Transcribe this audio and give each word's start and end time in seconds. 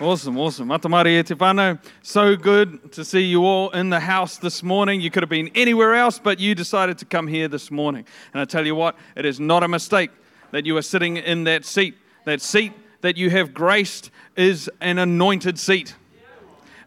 Awesome, 0.00 0.36
awesome. 0.38 0.70
Matamari 0.70 1.20
e 1.20 1.22
whānau. 1.22 1.78
So 2.02 2.34
good 2.34 2.90
to 2.94 3.04
see 3.04 3.20
you 3.20 3.44
all 3.44 3.70
in 3.70 3.90
the 3.90 4.00
house 4.00 4.38
this 4.38 4.60
morning. 4.60 5.00
You 5.00 5.08
could 5.08 5.22
have 5.22 5.30
been 5.30 5.52
anywhere 5.54 5.94
else, 5.94 6.18
but 6.18 6.40
you 6.40 6.56
decided 6.56 6.98
to 6.98 7.04
come 7.04 7.28
here 7.28 7.46
this 7.46 7.70
morning. 7.70 8.04
And 8.32 8.40
I 8.40 8.44
tell 8.44 8.66
you 8.66 8.74
what, 8.74 8.96
it 9.14 9.24
is 9.24 9.38
not 9.38 9.62
a 9.62 9.68
mistake 9.68 10.10
that 10.50 10.66
you 10.66 10.76
are 10.76 10.82
sitting 10.82 11.18
in 11.18 11.44
that 11.44 11.64
seat. 11.64 11.94
That 12.24 12.40
seat 12.40 12.72
that 13.02 13.16
you 13.16 13.30
have 13.30 13.54
graced 13.54 14.10
is 14.34 14.68
an 14.80 14.98
anointed 14.98 15.60
seat. 15.60 15.94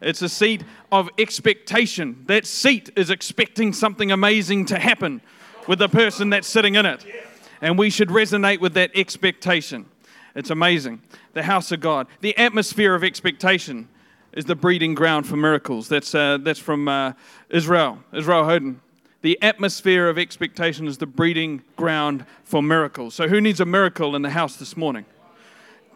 It's 0.02 0.20
a 0.20 0.28
seat 0.28 0.62
of 0.92 1.08
expectation. 1.16 2.24
That 2.26 2.44
seat 2.44 2.90
is 2.94 3.08
expecting 3.08 3.72
something 3.72 4.12
amazing 4.12 4.66
to 4.66 4.78
happen 4.78 5.22
with 5.66 5.78
the 5.78 5.88
person 5.88 6.28
that's 6.28 6.46
sitting 6.46 6.74
in 6.74 6.84
it. 6.84 7.06
And 7.62 7.78
we 7.78 7.88
should 7.88 8.10
resonate 8.10 8.60
with 8.60 8.74
that 8.74 8.90
expectation. 8.94 9.86
It's 10.34 10.50
amazing. 10.50 11.02
The 11.32 11.42
house 11.42 11.72
of 11.72 11.80
God. 11.80 12.06
The 12.20 12.36
atmosphere 12.36 12.94
of 12.94 13.02
expectation 13.02 13.88
is 14.32 14.44
the 14.44 14.54
breeding 14.54 14.94
ground 14.94 15.26
for 15.26 15.36
miracles. 15.36 15.88
That's, 15.88 16.14
uh, 16.14 16.38
that's 16.40 16.58
from 16.58 16.88
uh, 16.88 17.12
Israel, 17.50 17.98
Israel 18.12 18.44
Houghton. 18.44 18.80
The 19.22 19.40
atmosphere 19.42 20.08
of 20.08 20.16
expectation 20.16 20.86
is 20.86 20.98
the 20.98 21.06
breeding 21.06 21.62
ground 21.76 22.24
for 22.44 22.62
miracles. 22.62 23.14
So, 23.14 23.26
who 23.26 23.40
needs 23.40 23.58
a 23.58 23.64
miracle 23.64 24.14
in 24.14 24.22
the 24.22 24.30
house 24.30 24.56
this 24.56 24.76
morning? 24.76 25.06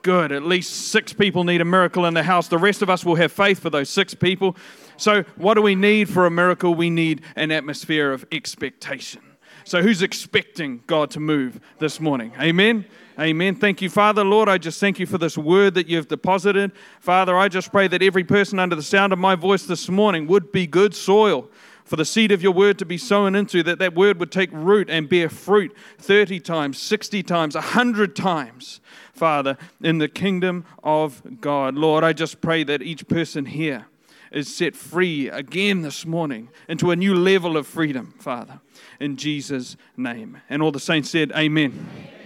Good. 0.02 0.32
At 0.32 0.42
least 0.42 0.88
six 0.88 1.12
people 1.12 1.44
need 1.44 1.60
a 1.60 1.64
miracle 1.64 2.06
in 2.06 2.14
the 2.14 2.24
house. 2.24 2.48
The 2.48 2.58
rest 2.58 2.82
of 2.82 2.90
us 2.90 3.04
will 3.04 3.14
have 3.14 3.30
faith 3.30 3.60
for 3.60 3.70
those 3.70 3.88
six 3.88 4.14
people. 4.14 4.56
So, 4.96 5.22
what 5.36 5.54
do 5.54 5.62
we 5.62 5.76
need 5.76 6.08
for 6.08 6.26
a 6.26 6.30
miracle? 6.30 6.74
We 6.74 6.90
need 6.90 7.22
an 7.36 7.52
atmosphere 7.52 8.12
of 8.12 8.26
expectation. 8.32 9.22
So, 9.64 9.82
who's 9.82 10.02
expecting 10.02 10.82
God 10.88 11.12
to 11.12 11.20
move 11.20 11.60
this 11.78 12.00
morning? 12.00 12.32
Amen. 12.40 12.84
Amen. 13.18 13.54
Thank 13.54 13.82
you, 13.82 13.90
Father. 13.90 14.24
Lord, 14.24 14.48
I 14.48 14.56
just 14.56 14.80
thank 14.80 14.98
you 14.98 15.04
for 15.04 15.18
this 15.18 15.36
word 15.36 15.74
that 15.74 15.86
you've 15.86 16.08
deposited. 16.08 16.72
Father, 16.98 17.36
I 17.36 17.48
just 17.48 17.70
pray 17.70 17.86
that 17.88 18.02
every 18.02 18.24
person 18.24 18.58
under 18.58 18.74
the 18.74 18.82
sound 18.82 19.12
of 19.12 19.18
my 19.18 19.34
voice 19.34 19.64
this 19.64 19.90
morning 19.90 20.26
would 20.28 20.50
be 20.50 20.66
good 20.66 20.94
soil 20.94 21.50
for 21.84 21.96
the 21.96 22.04
seed 22.06 22.32
of 22.32 22.42
your 22.42 22.52
word 22.52 22.78
to 22.78 22.86
be 22.86 22.96
sown 22.96 23.34
into, 23.34 23.62
that 23.62 23.78
that 23.78 23.94
word 23.94 24.18
would 24.18 24.32
take 24.32 24.48
root 24.52 24.88
and 24.88 25.10
bear 25.10 25.28
fruit 25.28 25.76
30 25.98 26.40
times, 26.40 26.78
60 26.78 27.22
times, 27.22 27.54
100 27.54 28.16
times, 28.16 28.80
Father, 29.12 29.58
in 29.82 29.98
the 29.98 30.08
kingdom 30.08 30.64
of 30.82 31.40
God. 31.40 31.74
Lord, 31.74 32.04
I 32.04 32.14
just 32.14 32.40
pray 32.40 32.64
that 32.64 32.80
each 32.80 33.06
person 33.08 33.44
here 33.44 33.86
is 34.30 34.54
set 34.54 34.74
free 34.74 35.28
again 35.28 35.82
this 35.82 36.06
morning 36.06 36.48
into 36.66 36.90
a 36.90 36.96
new 36.96 37.14
level 37.14 37.58
of 37.58 37.66
freedom, 37.66 38.14
Father, 38.18 38.60
in 38.98 39.18
Jesus' 39.18 39.76
name. 39.94 40.40
And 40.48 40.62
all 40.62 40.72
the 40.72 40.80
saints 40.80 41.10
said, 41.10 41.30
Amen. 41.32 41.72
Amen. 41.72 42.21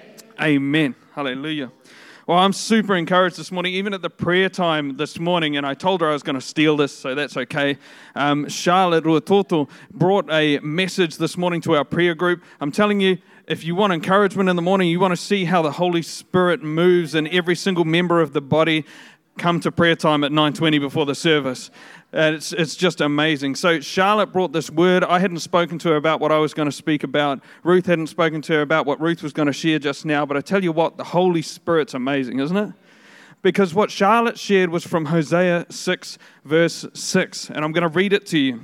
Hallelujah. 1.14 1.72
Well, 2.26 2.38
I'm 2.38 2.52
super 2.52 2.94
encouraged 2.94 3.36
this 3.38 3.50
morning, 3.50 3.72
even 3.74 3.94
at 3.94 4.02
the 4.02 4.10
prayer 4.10 4.48
time 4.48 4.96
this 4.96 5.18
morning, 5.18 5.56
and 5.56 5.64
I 5.64 5.74
told 5.74 6.00
her 6.00 6.10
I 6.10 6.12
was 6.12 6.22
going 6.22 6.34
to 6.34 6.40
steal 6.40 6.76
this, 6.76 6.92
so 6.92 7.14
that's 7.14 7.36
okay. 7.36 7.78
Um, 8.14 8.48
Charlotte 8.48 9.04
Ruatoto 9.04 9.70
brought 9.92 10.30
a 10.30 10.58
message 10.58 11.18
this 11.18 11.38
morning 11.38 11.60
to 11.62 11.76
our 11.76 11.84
prayer 11.84 12.14
group. 12.14 12.42
I'm 12.60 12.72
telling 12.72 13.00
you, 13.00 13.18
if 13.46 13.64
you 13.64 13.76
want 13.76 13.92
encouragement 13.92 14.48
in 14.48 14.56
the 14.56 14.62
morning, 14.62 14.88
you 14.90 14.98
want 14.98 15.12
to 15.12 15.16
see 15.16 15.44
how 15.44 15.62
the 15.62 15.70
Holy 15.70 16.02
Spirit 16.02 16.62
moves 16.62 17.14
in 17.14 17.28
every 17.28 17.54
single 17.54 17.84
member 17.84 18.20
of 18.20 18.32
the 18.32 18.40
body, 18.42 18.84
come 19.38 19.60
to 19.60 19.72
prayer 19.72 19.96
time 19.96 20.24
at 20.24 20.32
9.20 20.32 20.80
before 20.80 21.06
the 21.06 21.14
service. 21.14 21.70
And 22.12 22.34
it's, 22.34 22.52
it's 22.52 22.76
just 22.76 23.00
amazing. 23.00 23.56
So, 23.56 23.80
Charlotte 23.80 24.32
brought 24.32 24.52
this 24.52 24.70
word. 24.70 25.04
I 25.04 25.18
hadn't 25.18 25.40
spoken 25.40 25.78
to 25.80 25.90
her 25.90 25.96
about 25.96 26.20
what 26.20 26.32
I 26.32 26.38
was 26.38 26.54
going 26.54 26.68
to 26.68 26.72
speak 26.72 27.02
about. 27.04 27.40
Ruth 27.62 27.86
hadn't 27.86 28.06
spoken 28.06 28.40
to 28.42 28.54
her 28.54 28.62
about 28.62 28.86
what 28.86 29.00
Ruth 29.00 29.22
was 29.22 29.32
going 29.32 29.46
to 29.46 29.52
share 29.52 29.78
just 29.78 30.04
now. 30.04 30.24
But 30.24 30.36
I 30.36 30.40
tell 30.40 30.62
you 30.62 30.72
what, 30.72 30.96
the 30.96 31.04
Holy 31.04 31.42
Spirit's 31.42 31.94
amazing, 31.94 32.40
isn't 32.40 32.56
it? 32.56 32.72
Because 33.42 33.74
what 33.74 33.90
Charlotte 33.90 34.38
shared 34.38 34.70
was 34.70 34.84
from 34.84 35.06
Hosea 35.06 35.66
6, 35.68 36.18
verse 36.44 36.86
6. 36.94 37.50
And 37.50 37.64
I'm 37.64 37.72
going 37.72 37.82
to 37.82 37.88
read 37.88 38.12
it 38.12 38.26
to 38.26 38.38
you. 38.38 38.60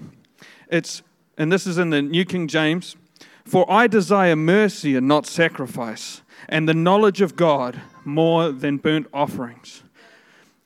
It's, 0.69 1.02
and 1.36 1.52
this 1.52 1.67
is 1.67 1.79
in 1.79 1.91
the 1.91 2.02
New 2.02 2.25
King 2.25 2.48
James 2.48 2.96
For 3.45 3.70
I 3.70 3.86
desire 3.86 4.36
mercy 4.36 4.96
and 4.96 5.07
not 5.07 5.27
sacrifice, 5.27 6.23
and 6.48 6.69
the 6.69 6.75
knowledge 6.75 7.20
of 7.20 7.36
God 7.36 7.80
more 8.05 8.51
than 8.51 8.79
burnt 8.79 9.08
offerings. 9.13 9.83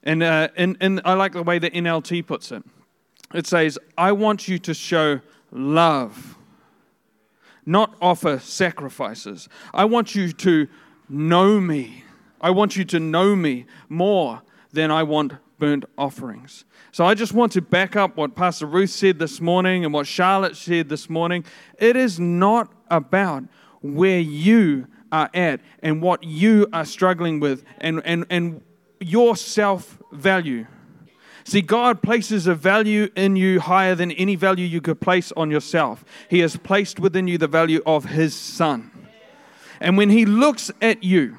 And, 0.06 0.22
uh, 0.22 0.48
and, 0.56 0.76
and 0.80 1.00
I 1.04 1.14
like 1.14 1.32
the 1.32 1.42
way 1.42 1.58
the 1.58 1.68
NLT 1.68 2.26
puts 2.26 2.52
it. 2.52 2.62
It 3.34 3.46
says, 3.46 3.76
I 3.98 4.12
want 4.12 4.46
you 4.46 4.56
to 4.60 4.72
show 4.72 5.20
love, 5.50 6.36
not 7.66 7.96
offer 8.00 8.38
sacrifices. 8.38 9.48
I 9.74 9.84
want 9.84 10.14
you 10.14 10.32
to 10.32 10.68
know 11.08 11.60
me. 11.60 12.04
I 12.40 12.50
want 12.50 12.76
you 12.76 12.84
to 12.84 13.00
know 13.00 13.34
me 13.34 13.66
more 13.88 14.42
than 14.72 14.92
I 14.92 15.02
want 15.02 15.32
burnt 15.58 15.84
offerings. 15.98 16.64
So 16.92 17.04
I 17.04 17.14
just 17.14 17.32
want 17.32 17.50
to 17.52 17.60
back 17.60 17.96
up 17.96 18.16
what 18.16 18.36
Pastor 18.36 18.66
Ruth 18.66 18.90
said 18.90 19.18
this 19.18 19.40
morning 19.40 19.84
and 19.84 19.92
what 19.92 20.06
Charlotte 20.06 20.56
said 20.56 20.88
this 20.88 21.10
morning. 21.10 21.44
It 21.80 21.96
is 21.96 22.20
not 22.20 22.72
about 22.90 23.42
where 23.82 24.20
you 24.20 24.86
are 25.10 25.30
at 25.34 25.60
and 25.82 26.00
what 26.00 26.22
you 26.22 26.68
are 26.72 26.84
struggling 26.84 27.40
with 27.40 27.64
and, 27.78 28.02
and, 28.04 28.24
and 28.30 28.60
your 29.00 29.36
self 29.36 29.98
value. 30.12 30.66
See, 31.44 31.62
God 31.62 32.02
places 32.02 32.48
a 32.48 32.56
value 32.56 33.08
in 33.14 33.36
you 33.36 33.60
higher 33.60 33.94
than 33.94 34.10
any 34.12 34.34
value 34.34 34.66
you 34.66 34.80
could 34.80 35.00
place 35.00 35.30
on 35.36 35.48
yourself. 35.48 36.04
He 36.28 36.40
has 36.40 36.56
placed 36.56 36.98
within 36.98 37.28
you 37.28 37.38
the 37.38 37.46
value 37.46 37.82
of 37.86 38.06
His 38.06 38.34
Son. 38.34 38.90
And 39.80 39.96
when 39.96 40.10
He 40.10 40.26
looks 40.26 40.72
at 40.82 41.04
you, 41.04 41.38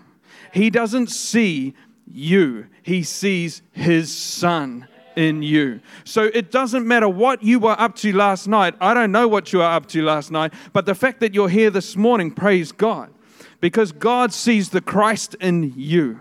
He 0.53 0.69
doesn't 0.69 1.07
see 1.07 1.73
you, 2.09 2.67
He 2.83 3.03
sees 3.03 3.61
His 3.73 4.15
Son 4.15 4.87
in 5.17 5.41
you. 5.41 5.81
So 6.05 6.29
it 6.33 6.51
doesn't 6.51 6.87
matter 6.87 7.09
what 7.09 7.43
you 7.43 7.59
were 7.59 7.77
up 7.77 7.95
to 7.97 8.13
last 8.13 8.47
night. 8.47 8.75
I 8.79 8.93
don't 8.93 9.11
know 9.11 9.27
what 9.27 9.51
you 9.51 9.59
were 9.59 9.65
up 9.65 9.87
to 9.87 10.01
last 10.03 10.31
night, 10.31 10.53
but 10.71 10.85
the 10.85 10.95
fact 10.95 11.19
that 11.19 11.33
you're 11.33 11.49
here 11.49 11.69
this 11.69 11.97
morning, 11.97 12.31
praise 12.31 12.71
God, 12.71 13.11
because 13.59 13.91
God 13.91 14.31
sees 14.31 14.69
the 14.69 14.79
Christ 14.79 15.35
in 15.41 15.73
you. 15.75 16.19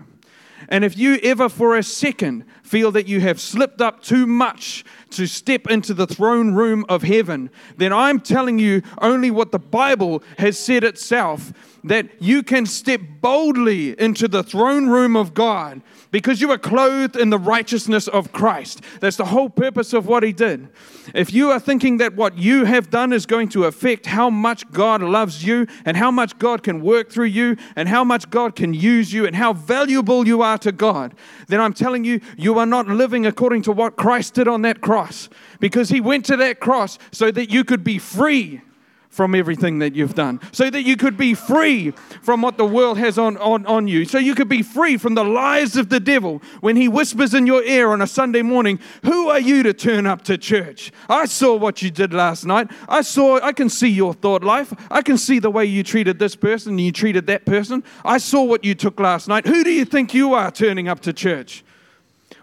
And 0.69 0.83
if 0.83 0.97
you 0.97 1.19
ever 1.23 1.47
for 1.49 1.77
a 1.77 1.83
second 1.83 2.45
feel 2.63 2.91
that 2.91 3.07
you 3.07 3.21
have 3.21 3.39
slipped 3.39 3.81
up 3.81 4.03
too 4.03 4.27
much 4.27 4.83
to 5.11 5.25
step 5.25 5.67
into 5.67 5.93
the 5.93 6.07
throne 6.07 6.53
room 6.53 6.85
of 6.89 7.03
heaven, 7.03 7.49
then 7.77 7.93
I'm 7.93 8.19
telling 8.19 8.59
you 8.59 8.81
only 9.01 9.31
what 9.31 9.51
the 9.51 9.59
Bible 9.59 10.23
has 10.37 10.59
said 10.59 10.83
itself 10.83 11.53
that 11.89 12.21
you 12.21 12.43
can 12.43 12.65
step 12.65 13.01
boldly 13.21 13.99
into 13.99 14.27
the 14.27 14.43
throne 14.43 14.87
room 14.87 15.15
of 15.15 15.33
God 15.33 15.81
because 16.11 16.41
you 16.41 16.51
are 16.51 16.57
clothed 16.57 17.15
in 17.15 17.29
the 17.29 17.37
righteousness 17.37 18.07
of 18.07 18.31
Christ. 18.31 18.81
That's 18.99 19.17
the 19.17 19.25
whole 19.25 19.49
purpose 19.49 19.93
of 19.93 20.07
what 20.07 20.23
he 20.23 20.33
did. 20.33 20.69
If 21.13 21.33
you 21.33 21.51
are 21.51 21.59
thinking 21.59 21.97
that 21.97 22.15
what 22.15 22.37
you 22.37 22.65
have 22.65 22.89
done 22.89 23.13
is 23.13 23.25
going 23.25 23.49
to 23.49 23.65
affect 23.65 24.05
how 24.05 24.29
much 24.29 24.69
God 24.71 25.01
loves 25.01 25.43
you 25.43 25.67
and 25.85 25.97
how 25.97 26.11
much 26.11 26.37
God 26.39 26.63
can 26.63 26.81
work 26.81 27.09
through 27.11 27.25
you 27.25 27.57
and 27.75 27.87
how 27.87 28.03
much 28.03 28.29
God 28.29 28.55
can 28.55 28.73
use 28.73 29.11
you 29.13 29.25
and 29.25 29.35
how 29.35 29.53
valuable 29.53 30.27
you 30.27 30.41
are 30.41 30.57
to 30.59 30.71
God, 30.71 31.13
then 31.47 31.59
I'm 31.59 31.73
telling 31.73 32.03
you, 32.03 32.21
you 32.37 32.57
are 32.59 32.65
not 32.65 32.87
living 32.87 33.25
according 33.25 33.63
to 33.63 33.71
what 33.71 33.95
Christ 33.95 34.33
did 34.33 34.47
on 34.47 34.61
that 34.63 34.81
cross 34.81 35.29
because 35.59 35.89
he 35.89 36.01
went 36.01 36.25
to 36.25 36.37
that 36.37 36.59
cross 36.59 36.97
so 37.11 37.31
that 37.31 37.49
you 37.51 37.63
could 37.63 37.83
be 37.83 37.97
free 37.97 38.61
from 39.09 39.33
everything 39.35 39.79
that 39.79 39.95
you've 39.95 40.15
done, 40.15 40.39
so 40.51 40.69
that 40.69 40.83
you 40.83 40.95
could 40.95 41.17
be 41.17 41.33
free 41.33 41.91
from 42.21 42.41
what 42.41 42.57
the 42.57 42.65
world 42.65 42.97
has 42.97 43.17
on, 43.17 43.37
on, 43.37 43.65
on 43.65 43.87
you, 43.87 44.05
so 44.05 44.17
you 44.17 44.35
could 44.35 44.49
be 44.49 44.61
free 44.61 44.97
from 44.97 45.15
the 45.15 45.23
lies 45.23 45.75
of 45.75 45.89
the 45.89 45.99
devil 45.99 46.41
when 46.61 46.75
he 46.75 46.87
whispers 46.87 47.33
in 47.33 47.47
your 47.47 47.63
ear 47.63 47.89
on 47.89 48.01
a 48.01 48.07
Sunday 48.07 48.41
morning, 48.41 48.79
Who 49.03 49.29
are 49.29 49.39
you 49.39 49.63
to 49.63 49.73
turn 49.73 50.05
up 50.05 50.23
to 50.23 50.37
church? 50.37 50.91
I 51.09 51.25
saw 51.25 51.55
what 51.55 51.81
you 51.81 51.91
did 51.91 52.13
last 52.13 52.45
night. 52.45 52.69
I 52.87 53.01
saw, 53.01 53.39
I 53.41 53.53
can 53.53 53.69
see 53.69 53.89
your 53.89 54.13
thought 54.13 54.43
life. 54.43 54.73
I 54.91 55.01
can 55.01 55.17
see 55.17 55.39
the 55.39 55.51
way 55.51 55.65
you 55.65 55.83
treated 55.83 56.19
this 56.19 56.35
person 56.35 56.73
and 56.73 56.81
you 56.81 56.91
treated 56.91 57.27
that 57.27 57.45
person. 57.45 57.83
I 58.03 58.17
saw 58.17 58.43
what 58.43 58.63
you 58.63 58.75
took 58.75 58.99
last 58.99 59.27
night. 59.27 59.45
Who 59.45 59.63
do 59.63 59.71
you 59.71 59.85
think 59.85 60.13
you 60.13 60.33
are 60.33 60.51
turning 60.51 60.87
up 60.87 60.99
to 61.01 61.13
church? 61.13 61.63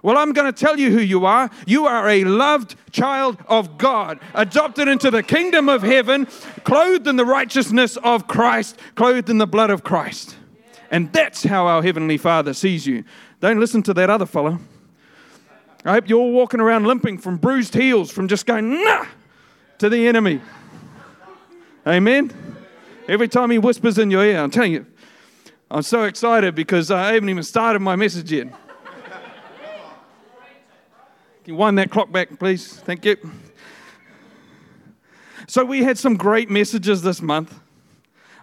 Well, 0.04 0.18
I'm 0.18 0.34
going 0.34 0.52
to 0.52 0.64
tell 0.64 0.78
you 0.78 0.90
who 0.90 1.00
you 1.00 1.24
are. 1.24 1.48
You 1.66 1.86
are 1.86 2.06
a 2.10 2.24
loved 2.24 2.76
child 2.92 3.38
of 3.48 3.78
God, 3.78 4.20
adopted 4.34 4.86
into 4.86 5.10
the 5.10 5.22
kingdom 5.22 5.70
of 5.70 5.80
heaven, 5.80 6.26
clothed 6.62 7.06
in 7.06 7.16
the 7.16 7.24
righteousness 7.24 7.96
of 7.96 8.28
Christ, 8.28 8.78
clothed 8.96 9.30
in 9.30 9.38
the 9.38 9.46
blood 9.46 9.70
of 9.70 9.82
Christ. 9.82 10.36
And 10.90 11.10
that's 11.10 11.44
how 11.44 11.66
our 11.66 11.82
Heavenly 11.82 12.18
Father 12.18 12.52
sees 12.52 12.86
you. 12.86 13.04
Don't 13.40 13.58
listen 13.58 13.82
to 13.84 13.94
that 13.94 14.10
other 14.10 14.26
fellow. 14.26 14.58
I 15.86 15.92
hope 15.92 16.06
you're 16.06 16.20
all 16.20 16.32
walking 16.32 16.60
around 16.60 16.86
limping 16.86 17.16
from 17.16 17.38
bruised 17.38 17.72
heels, 17.72 18.10
from 18.10 18.28
just 18.28 18.44
going, 18.44 18.84
nah, 18.84 19.06
to 19.78 19.88
the 19.88 20.06
enemy. 20.06 20.42
Amen? 21.86 22.30
Every 23.08 23.28
time 23.28 23.50
he 23.50 23.56
whispers 23.56 23.96
in 23.96 24.10
your 24.10 24.22
ear, 24.22 24.36
I'm 24.36 24.50
telling 24.50 24.72
you, 24.72 24.84
I'm 25.70 25.80
so 25.80 26.04
excited 26.04 26.54
because 26.54 26.90
I 26.90 27.14
haven't 27.14 27.30
even 27.30 27.42
started 27.42 27.80
my 27.80 27.96
message 27.96 28.30
yet. 28.30 28.48
Can 31.44 31.52
you 31.52 31.58
wind 31.58 31.76
that 31.76 31.90
clock 31.90 32.10
back, 32.10 32.38
please? 32.38 32.72
Thank 32.72 33.04
you. 33.04 33.18
So, 35.46 35.62
we 35.62 35.82
had 35.82 35.98
some 35.98 36.16
great 36.16 36.48
messages 36.48 37.02
this 37.02 37.20
month. 37.20 37.60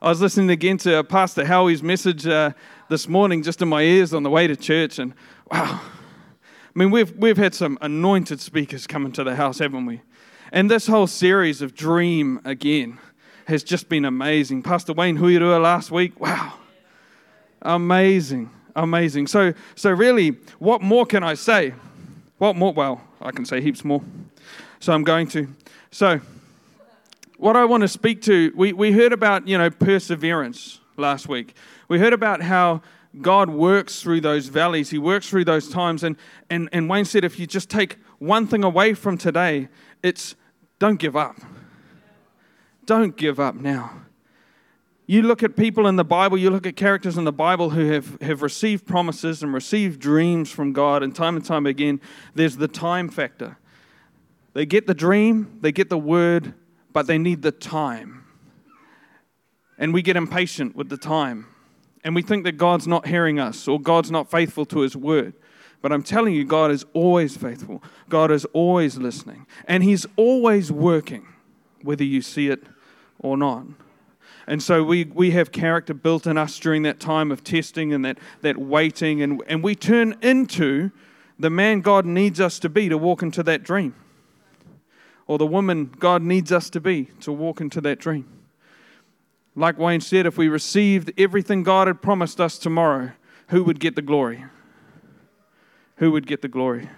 I 0.04 0.10
was 0.10 0.22
listening 0.22 0.52
again 0.52 0.78
to 0.80 1.04
Pastor 1.04 1.44
Howie's 1.44 1.82
message 1.82 2.28
uh, 2.28 2.52
this 2.90 3.08
morning 3.08 3.42
just 3.42 3.60
in 3.60 3.70
my 3.70 3.82
ears 3.82 4.14
on 4.14 4.22
the 4.22 4.30
way 4.30 4.46
to 4.46 4.56
church, 4.56 5.00
and 5.00 5.16
wow, 5.52 5.82
I 5.82 6.72
mean, 6.76 6.92
we've, 6.92 7.12
we've 7.18 7.38
had 7.38 7.56
some 7.56 7.80
anointed 7.82 8.40
speakers 8.40 8.86
come 8.86 9.08
into 9.08 9.24
the 9.24 9.36
house, 9.36 9.58
haven't 9.58 9.88
we? 9.88 10.02
And 10.52 10.70
this 10.70 10.86
whole 10.86 11.08
series 11.08 11.64
of 11.64 11.74
Dream 11.74 12.40
Again 12.46 13.00
has 13.48 13.64
just 13.64 13.90
been 13.90 14.06
amazing. 14.06 14.62
Pastor 14.62 14.94
Wayne 14.94 15.18
Huirua 15.18 15.60
last 15.60 15.90
week, 15.90 16.20
wow, 16.20 16.54
amazing, 17.64 18.52
amazing. 18.76 19.26
So, 19.26 19.56
so 19.74 19.90
really, 19.90 20.38
what 20.60 20.84
more 20.84 21.08
can 21.08 21.24
I 21.24 21.34
say? 21.34 21.74
What 22.42 22.56
more? 22.56 22.74
Well, 22.74 23.00
I 23.22 23.30
can 23.30 23.46
say 23.46 23.62
heaps 23.62 23.86
more. 23.86 24.02
So 24.80 24.94
I'm 24.94 25.04
going 25.04 25.28
to. 25.28 25.48
So, 25.92 26.22
what 27.38 27.56
I 27.56 27.66
want 27.66 27.82
to 27.82 27.88
speak 27.88 28.24
to, 28.24 28.52
we, 28.56 28.74
we 28.74 28.92
heard 28.92 29.14
about, 29.14 29.48
you 29.48 29.60
know, 29.60 29.70
perseverance 29.70 30.80
last 30.98 31.30
week. 31.30 31.54
We 31.88 32.00
heard 32.00 32.14
about 32.14 32.42
how 32.42 32.82
God 33.22 33.52
works 33.52 34.02
through 34.02 34.22
those 34.22 34.48
valleys, 34.48 34.90
He 34.90 34.98
works 34.98 35.30
through 35.30 35.46
those 35.46 35.70
times. 35.70 36.04
And, 36.04 36.16
and, 36.50 36.68
and 36.72 36.90
Wayne 36.90 37.06
said, 37.06 37.24
if 37.24 37.40
you 37.40 37.46
just 37.46 37.70
take 37.70 37.98
one 38.18 38.48
thing 38.48 38.64
away 38.64 38.96
from 38.96 39.20
today, 39.20 39.70
it's 40.02 40.34
don't 40.80 40.98
give 40.98 41.16
up. 41.16 41.36
Don't 42.88 43.16
give 43.16 43.40
up 43.40 43.54
now. 43.54 44.02
You 45.12 45.24
look 45.24 45.44
at 45.44 45.58
people 45.58 45.88
in 45.88 45.98
the 45.98 46.06
Bible, 46.06 46.38
you 46.38 46.50
look 46.50 46.66
at 46.66 46.78
characters 46.78 47.18
in 47.18 47.26
the 47.26 47.34
Bible 47.34 47.72
who 47.72 47.92
have, 47.92 48.22
have 48.22 48.42
received 48.42 48.86
promises 48.86 49.44
and 49.44 49.54
received 49.54 50.00
dreams 50.00 50.50
from 50.50 50.72
God, 50.72 51.04
and 51.04 51.14
time 51.14 51.36
and 51.36 51.44
time 51.44 51.66
again, 51.66 52.00
there's 52.34 52.56
the 52.56 52.70
time 52.70 53.10
factor. 53.10 53.58
They 54.54 54.66
get 54.66 54.88
the 54.88 54.94
dream, 54.94 55.58
they 55.60 55.74
get 55.74 55.90
the 55.90 55.98
word, 55.98 56.54
but 56.94 57.08
they 57.08 57.18
need 57.18 57.42
the 57.42 57.52
time. 57.52 58.24
And 59.78 59.94
we 59.94 60.02
get 60.02 60.16
impatient 60.16 60.78
with 60.78 60.88
the 60.88 60.96
time. 60.96 61.46
And 62.06 62.16
we 62.16 62.22
think 62.22 62.46
that 62.46 62.54
God's 62.54 62.88
not 62.88 63.06
hearing 63.06 63.38
us 63.38 63.68
or 63.68 63.82
God's 63.82 64.12
not 64.12 64.32
faithful 64.32 64.66
to 64.68 64.80
his 64.80 64.96
word. 64.96 65.34
But 65.82 65.92
I'm 65.92 66.04
telling 66.04 66.34
you, 66.36 66.46
God 66.46 66.72
is 66.72 66.86
always 66.94 67.36
faithful. 67.36 67.84
God 68.08 68.32
is 68.32 68.46
always 68.54 68.96
listening. 68.96 69.46
And 69.68 69.84
he's 69.84 70.06
always 70.16 70.72
working, 70.72 71.28
whether 71.82 72.06
you 72.06 72.22
see 72.22 72.48
it 72.48 72.64
or 73.20 73.36
not. 73.36 73.66
And 74.48 74.62
so 74.62 74.84
we, 74.84 75.06
we 75.06 75.32
have 75.32 75.52
character 75.52 75.94
built 75.94 76.26
in 76.26 76.38
us 76.38 76.58
during 76.60 76.84
that 76.84 77.00
time 77.00 77.32
of 77.32 77.44
testing 77.44 77.94
and 77.94 78.04
that, 78.06 78.18
that 78.42 78.58
waiting, 78.58 79.22
and, 79.22 79.42
and 79.48 79.64
we 79.64 79.76
turn 79.76 80.18
into 80.22 80.92
the 81.40 81.50
man 81.50 81.82
God 81.82 82.06
needs 82.06 82.40
us 82.40 82.60
to 82.60 82.70
be 82.70 82.90
to 82.90 82.98
walk 82.98 83.24
into 83.24 83.44
that 83.44 83.64
dream, 83.64 83.96
or 85.28 85.38
the 85.38 85.46
woman 85.46 85.94
God 86.00 86.22
needs 86.22 86.52
us 86.52 86.70
to 86.72 86.80
be 86.80 87.06
to 87.22 87.32
walk 87.32 87.62
into 87.62 87.82
that 87.82 88.00
dream. 88.00 88.28
Like 89.56 89.78
Wayne 89.78 90.02
said, 90.02 90.26
if 90.26 90.38
we 90.38 90.48
received 90.48 91.12
everything 91.18 91.64
God 91.64 91.88
had 91.88 92.02
promised 92.02 92.40
us 92.40 92.58
tomorrow, 92.58 93.12
who 93.50 93.64
would 93.64 93.80
get 93.80 93.96
the 93.96 94.02
glory? 94.02 94.46
Who 95.98 96.12
would 96.12 96.26
get 96.26 96.42
the 96.42 96.48
glory? 96.48 96.90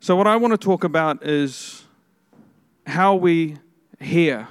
So, 0.00 0.16
what 0.16 0.26
I 0.26 0.36
want 0.36 0.52
to 0.52 0.58
talk 0.58 0.84
about 0.84 1.24
is 1.24 1.84
how 2.86 3.14
we 3.14 3.56
hear 4.00 4.48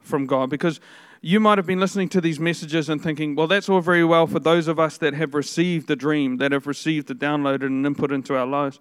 from 0.00 0.26
God. 0.26 0.50
Because 0.50 0.80
you 1.20 1.40
might 1.40 1.58
have 1.58 1.66
been 1.66 1.80
listening 1.80 2.08
to 2.10 2.20
these 2.20 2.38
messages 2.38 2.88
and 2.88 3.02
thinking, 3.02 3.34
well, 3.34 3.46
that's 3.46 3.68
all 3.68 3.80
very 3.80 4.04
well 4.04 4.26
for 4.26 4.38
those 4.38 4.68
of 4.68 4.78
us 4.78 4.98
that 4.98 5.14
have 5.14 5.34
received 5.34 5.88
the 5.88 5.96
dream, 5.96 6.36
that 6.38 6.52
have 6.52 6.66
received 6.66 7.08
the 7.08 7.14
download 7.14 7.64
and 7.64 7.84
input 7.84 8.12
into 8.12 8.36
our 8.36 8.46
lives. 8.46 8.78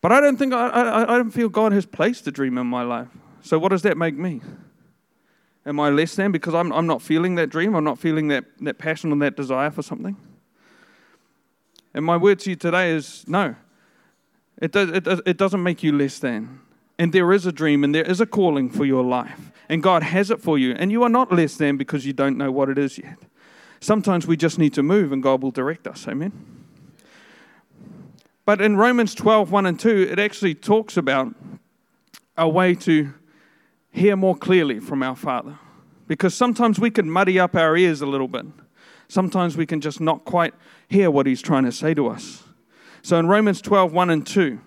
But 0.00 0.12
I 0.12 0.20
don't 0.20 0.36
think, 0.36 0.52
I, 0.52 0.68
I, 0.68 1.14
I 1.14 1.18
don't 1.18 1.30
feel 1.30 1.48
God 1.48 1.72
has 1.72 1.86
placed 1.86 2.26
a 2.26 2.30
dream 2.30 2.58
in 2.58 2.66
my 2.66 2.82
life. 2.82 3.08
So, 3.42 3.58
what 3.58 3.68
does 3.68 3.82
that 3.82 3.96
make 3.96 4.16
me? 4.16 4.40
Am 5.66 5.78
I 5.78 5.90
less 5.90 6.16
than 6.16 6.32
because 6.32 6.54
I'm, 6.54 6.72
I'm 6.72 6.86
not 6.86 7.02
feeling 7.02 7.34
that 7.34 7.48
dream? 7.48 7.74
I'm 7.74 7.84
not 7.84 7.98
feeling 7.98 8.28
that, 8.28 8.44
that 8.60 8.78
passion 8.78 9.12
and 9.12 9.20
that 9.22 9.36
desire 9.36 9.70
for 9.70 9.82
something? 9.82 10.16
And 11.92 12.04
my 12.04 12.16
word 12.16 12.38
to 12.40 12.50
you 12.50 12.56
today 12.56 12.92
is 12.92 13.24
no. 13.28 13.54
It, 14.60 14.72
does, 14.72 14.90
it, 14.90 15.06
it 15.26 15.36
doesn't 15.36 15.62
make 15.62 15.82
you 15.82 15.92
less 15.92 16.18
than. 16.18 16.60
And 17.00 17.14
there 17.14 17.32
is 17.32 17.46
a 17.46 17.52
dream 17.52 17.82
and 17.82 17.94
there 17.94 18.04
is 18.04 18.20
a 18.20 18.26
calling 18.26 18.68
for 18.68 18.84
your 18.84 19.02
life. 19.02 19.50
And 19.70 19.82
God 19.82 20.02
has 20.02 20.30
it 20.30 20.42
for 20.42 20.58
you. 20.58 20.72
And 20.72 20.92
you 20.92 21.02
are 21.02 21.08
not 21.08 21.32
less 21.32 21.56
than 21.56 21.78
because 21.78 22.04
you 22.04 22.12
don't 22.12 22.36
know 22.36 22.52
what 22.52 22.68
it 22.68 22.76
is 22.76 22.98
yet. 22.98 23.16
Sometimes 23.80 24.26
we 24.26 24.36
just 24.36 24.58
need 24.58 24.74
to 24.74 24.82
move 24.82 25.10
and 25.10 25.22
God 25.22 25.42
will 25.42 25.50
direct 25.50 25.86
us. 25.86 26.06
Amen. 26.06 26.30
But 28.44 28.60
in 28.60 28.76
Romans 28.76 29.14
12, 29.14 29.50
1 29.50 29.64
and 29.64 29.80
2, 29.80 30.08
it 30.10 30.18
actually 30.18 30.54
talks 30.54 30.98
about 30.98 31.34
a 32.36 32.46
way 32.46 32.74
to 32.74 33.14
hear 33.90 34.14
more 34.14 34.36
clearly 34.36 34.78
from 34.78 35.02
our 35.02 35.16
Father. 35.16 35.58
Because 36.06 36.34
sometimes 36.34 36.78
we 36.78 36.90
can 36.90 37.10
muddy 37.10 37.40
up 37.40 37.56
our 37.56 37.78
ears 37.78 38.02
a 38.02 38.06
little 38.06 38.28
bit. 38.28 38.44
Sometimes 39.08 39.56
we 39.56 39.64
can 39.64 39.80
just 39.80 40.02
not 40.02 40.26
quite 40.26 40.52
hear 40.86 41.10
what 41.10 41.24
He's 41.24 41.40
trying 41.40 41.64
to 41.64 41.72
say 41.72 41.94
to 41.94 42.08
us. 42.08 42.42
So 43.00 43.18
in 43.18 43.26
Romans 43.26 43.62
12, 43.62 43.90
1 43.90 44.10
and 44.10 44.26
2, 44.26 44.60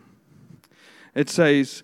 it 1.14 1.30
says, 1.30 1.84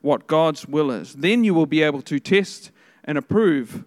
what 0.00 0.26
God's 0.26 0.66
will 0.66 0.90
is. 0.90 1.14
Then 1.14 1.44
you 1.44 1.54
will 1.54 1.66
be 1.66 1.82
able 1.82 2.02
to 2.02 2.18
test 2.18 2.70
and 3.04 3.18
approve 3.18 3.84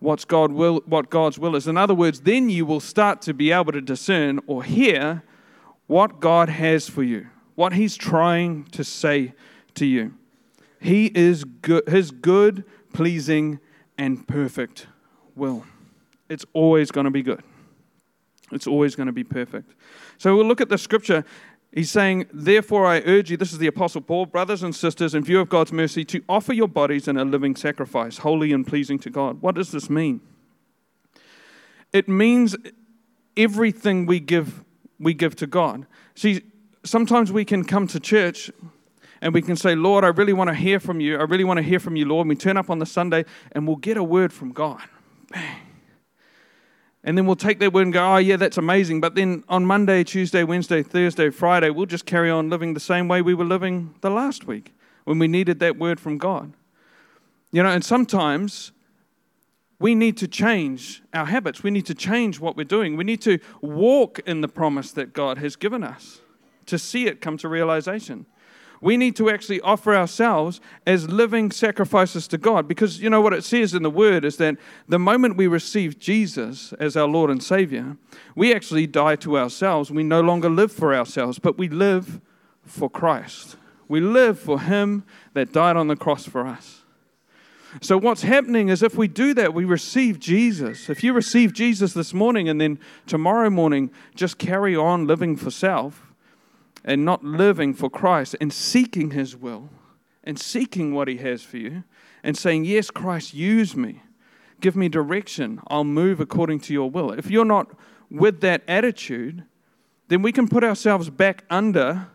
what's 0.00 0.24
God 0.24 0.52
will, 0.52 0.82
what 0.86 1.10
God's 1.10 1.38
will 1.38 1.54
is. 1.54 1.68
In 1.68 1.76
other 1.76 1.94
words, 1.94 2.20
then 2.20 2.50
you 2.50 2.66
will 2.66 2.80
start 2.80 3.22
to 3.22 3.34
be 3.34 3.52
able 3.52 3.72
to 3.72 3.80
discern 3.80 4.40
or 4.46 4.64
hear 4.64 5.22
what 5.86 6.20
God 6.20 6.48
has 6.48 6.88
for 6.88 7.02
you, 7.02 7.28
what 7.54 7.72
He's 7.72 7.96
trying 7.96 8.64
to 8.72 8.82
say 8.82 9.34
to 9.74 9.86
you. 9.86 10.14
He 10.80 11.06
is 11.06 11.44
good, 11.44 11.86
His 11.88 12.10
good, 12.10 12.64
pleasing, 12.92 13.60
and 13.96 14.26
perfect 14.26 14.86
will. 15.36 15.64
It's 16.28 16.44
always 16.52 16.90
going 16.90 17.04
to 17.04 17.10
be 17.10 17.22
good. 17.22 17.42
It's 18.50 18.66
always 18.66 18.96
going 18.96 19.06
to 19.06 19.12
be 19.12 19.24
perfect. 19.24 19.72
So 20.18 20.36
we'll 20.36 20.46
look 20.46 20.60
at 20.60 20.68
the 20.68 20.78
scripture. 20.78 21.24
He's 21.72 21.90
saying, 21.90 22.26
Therefore, 22.32 22.86
I 22.86 23.02
urge 23.06 23.30
you, 23.30 23.36
this 23.36 23.52
is 23.52 23.58
the 23.58 23.66
Apostle 23.66 24.02
Paul, 24.02 24.26
brothers 24.26 24.62
and 24.62 24.74
sisters, 24.74 25.14
in 25.14 25.24
view 25.24 25.40
of 25.40 25.48
God's 25.48 25.72
mercy, 25.72 26.04
to 26.04 26.22
offer 26.28 26.52
your 26.52 26.68
bodies 26.68 27.08
in 27.08 27.16
a 27.16 27.24
living 27.24 27.56
sacrifice, 27.56 28.18
holy 28.18 28.52
and 28.52 28.66
pleasing 28.66 28.98
to 29.00 29.10
God. 29.10 29.40
What 29.40 29.54
does 29.54 29.72
this 29.72 29.88
mean? 29.88 30.20
It 31.92 32.08
means 32.08 32.56
everything 33.36 34.04
we 34.04 34.20
give, 34.20 34.62
we 35.00 35.14
give 35.14 35.34
to 35.36 35.46
God. 35.46 35.86
See, 36.14 36.42
sometimes 36.84 37.32
we 37.32 37.44
can 37.44 37.64
come 37.64 37.86
to 37.88 38.00
church 38.00 38.50
and 39.22 39.32
we 39.32 39.40
can 39.40 39.56
say, 39.56 39.74
Lord, 39.74 40.04
I 40.04 40.08
really 40.08 40.32
want 40.34 40.48
to 40.48 40.54
hear 40.54 40.78
from 40.78 41.00
you. 41.00 41.16
I 41.16 41.22
really 41.22 41.44
want 41.44 41.56
to 41.58 41.62
hear 41.62 41.80
from 41.80 41.96
you, 41.96 42.04
Lord. 42.04 42.26
And 42.26 42.28
we 42.28 42.36
turn 42.36 42.58
up 42.58 42.68
on 42.68 42.80
the 42.80 42.86
Sunday 42.86 43.24
and 43.52 43.66
we'll 43.66 43.76
get 43.76 43.96
a 43.96 44.04
word 44.04 44.32
from 44.32 44.52
God. 44.52 44.82
Bang. 45.30 45.71
And 47.04 47.18
then 47.18 47.26
we'll 47.26 47.36
take 47.36 47.58
that 47.58 47.72
word 47.72 47.82
and 47.82 47.92
go, 47.92 48.14
oh, 48.14 48.16
yeah, 48.18 48.36
that's 48.36 48.58
amazing. 48.58 49.00
But 49.00 49.16
then 49.16 49.42
on 49.48 49.66
Monday, 49.66 50.04
Tuesday, 50.04 50.44
Wednesday, 50.44 50.82
Thursday, 50.82 51.30
Friday, 51.30 51.70
we'll 51.70 51.86
just 51.86 52.06
carry 52.06 52.30
on 52.30 52.48
living 52.48 52.74
the 52.74 52.80
same 52.80 53.08
way 53.08 53.22
we 53.22 53.34
were 53.34 53.44
living 53.44 53.94
the 54.02 54.10
last 54.10 54.46
week 54.46 54.72
when 55.04 55.18
we 55.18 55.26
needed 55.26 55.58
that 55.60 55.76
word 55.76 55.98
from 55.98 56.16
God. 56.16 56.52
You 57.50 57.62
know, 57.62 57.70
and 57.70 57.84
sometimes 57.84 58.70
we 59.80 59.96
need 59.96 60.16
to 60.18 60.28
change 60.28 61.02
our 61.12 61.26
habits. 61.26 61.64
We 61.64 61.72
need 61.72 61.86
to 61.86 61.94
change 61.94 62.38
what 62.38 62.56
we're 62.56 62.64
doing. 62.64 62.96
We 62.96 63.02
need 63.02 63.20
to 63.22 63.40
walk 63.60 64.20
in 64.20 64.40
the 64.40 64.48
promise 64.48 64.92
that 64.92 65.12
God 65.12 65.38
has 65.38 65.56
given 65.56 65.82
us 65.82 66.20
to 66.66 66.78
see 66.78 67.06
it 67.06 67.20
come 67.20 67.36
to 67.38 67.48
realization 67.48 68.26
we 68.82 68.96
need 68.96 69.14
to 69.16 69.30
actually 69.30 69.60
offer 69.60 69.94
ourselves 69.94 70.60
as 70.86 71.08
living 71.08 71.52
sacrifices 71.52 72.26
to 72.28 72.36
God. 72.36 72.66
Because 72.66 73.00
you 73.00 73.08
know 73.08 73.20
what 73.20 73.32
it 73.32 73.44
says 73.44 73.74
in 73.74 73.84
the 73.84 73.90
Word 73.90 74.24
is 74.24 74.36
that 74.36 74.56
the 74.88 74.98
moment 74.98 75.36
we 75.36 75.46
receive 75.46 76.00
Jesus 76.00 76.72
as 76.74 76.96
our 76.96 77.06
Lord 77.06 77.30
and 77.30 77.42
Savior, 77.42 77.96
we 78.34 78.52
actually 78.52 78.88
die 78.88 79.16
to 79.16 79.38
ourselves. 79.38 79.90
We 79.90 80.02
no 80.02 80.20
longer 80.20 80.50
live 80.50 80.72
for 80.72 80.94
ourselves, 80.94 81.38
but 81.38 81.56
we 81.56 81.68
live 81.68 82.20
for 82.64 82.90
Christ. 82.90 83.56
We 83.86 84.00
live 84.00 84.38
for 84.38 84.60
Him 84.60 85.04
that 85.34 85.52
died 85.52 85.76
on 85.76 85.86
the 85.86 85.96
cross 85.96 86.26
for 86.26 86.44
us. 86.46 86.80
So, 87.80 87.96
what's 87.96 88.22
happening 88.22 88.68
is 88.68 88.82
if 88.82 88.96
we 88.96 89.08
do 89.08 89.32
that, 89.34 89.54
we 89.54 89.64
receive 89.64 90.18
Jesus. 90.18 90.90
If 90.90 91.02
you 91.02 91.12
receive 91.12 91.52
Jesus 91.52 91.94
this 91.94 92.12
morning 92.12 92.48
and 92.48 92.60
then 92.60 92.78
tomorrow 93.06 93.48
morning 93.48 93.90
just 94.14 94.38
carry 94.38 94.76
on 94.76 95.06
living 95.06 95.36
for 95.36 95.50
self, 95.50 96.11
and 96.84 97.04
not 97.04 97.24
living 97.24 97.74
for 97.74 97.88
Christ 97.88 98.36
and 98.40 98.52
seeking 98.52 99.10
His 99.10 99.36
will 99.36 99.68
and 100.24 100.38
seeking 100.38 100.94
what 100.94 101.08
He 101.08 101.16
has 101.18 101.42
for 101.42 101.58
you 101.58 101.84
and 102.22 102.36
saying, 102.36 102.64
Yes, 102.64 102.90
Christ, 102.90 103.34
use 103.34 103.76
me. 103.76 104.02
Give 104.60 104.76
me 104.76 104.88
direction. 104.88 105.60
I'll 105.68 105.84
move 105.84 106.20
according 106.20 106.60
to 106.60 106.72
your 106.72 106.88
will. 106.88 107.12
If 107.12 107.30
you're 107.30 107.44
not 107.44 107.72
with 108.10 108.40
that 108.42 108.62
attitude, 108.68 109.44
then 110.08 110.22
we 110.22 110.32
can 110.32 110.48
put 110.48 110.62
ourselves 110.62 111.10
back 111.10 111.44
under, 111.50 112.08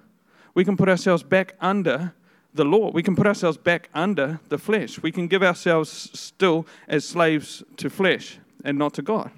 we 0.54 0.64
can 0.64 0.78
put 0.78 0.88
ourselves 0.88 1.24
back 1.24 1.56
under 1.60 2.14
the 2.58 2.66
law. 2.66 2.92
We 2.92 3.04
can 3.04 3.16
put 3.16 3.28
ourselves 3.28 3.58
back 3.58 3.90
under 3.94 4.40
the 4.50 4.58
flesh. 4.58 5.02
We 5.02 5.12
can 5.12 5.28
give 5.28 5.44
ourselves 5.44 6.10
still 6.14 6.68
as 6.88 7.06
slaves 7.06 7.64
to 7.78 7.90
flesh 7.90 8.40
and 8.66 8.78
not 8.78 8.94
to 8.96 9.02
God. 9.02 9.32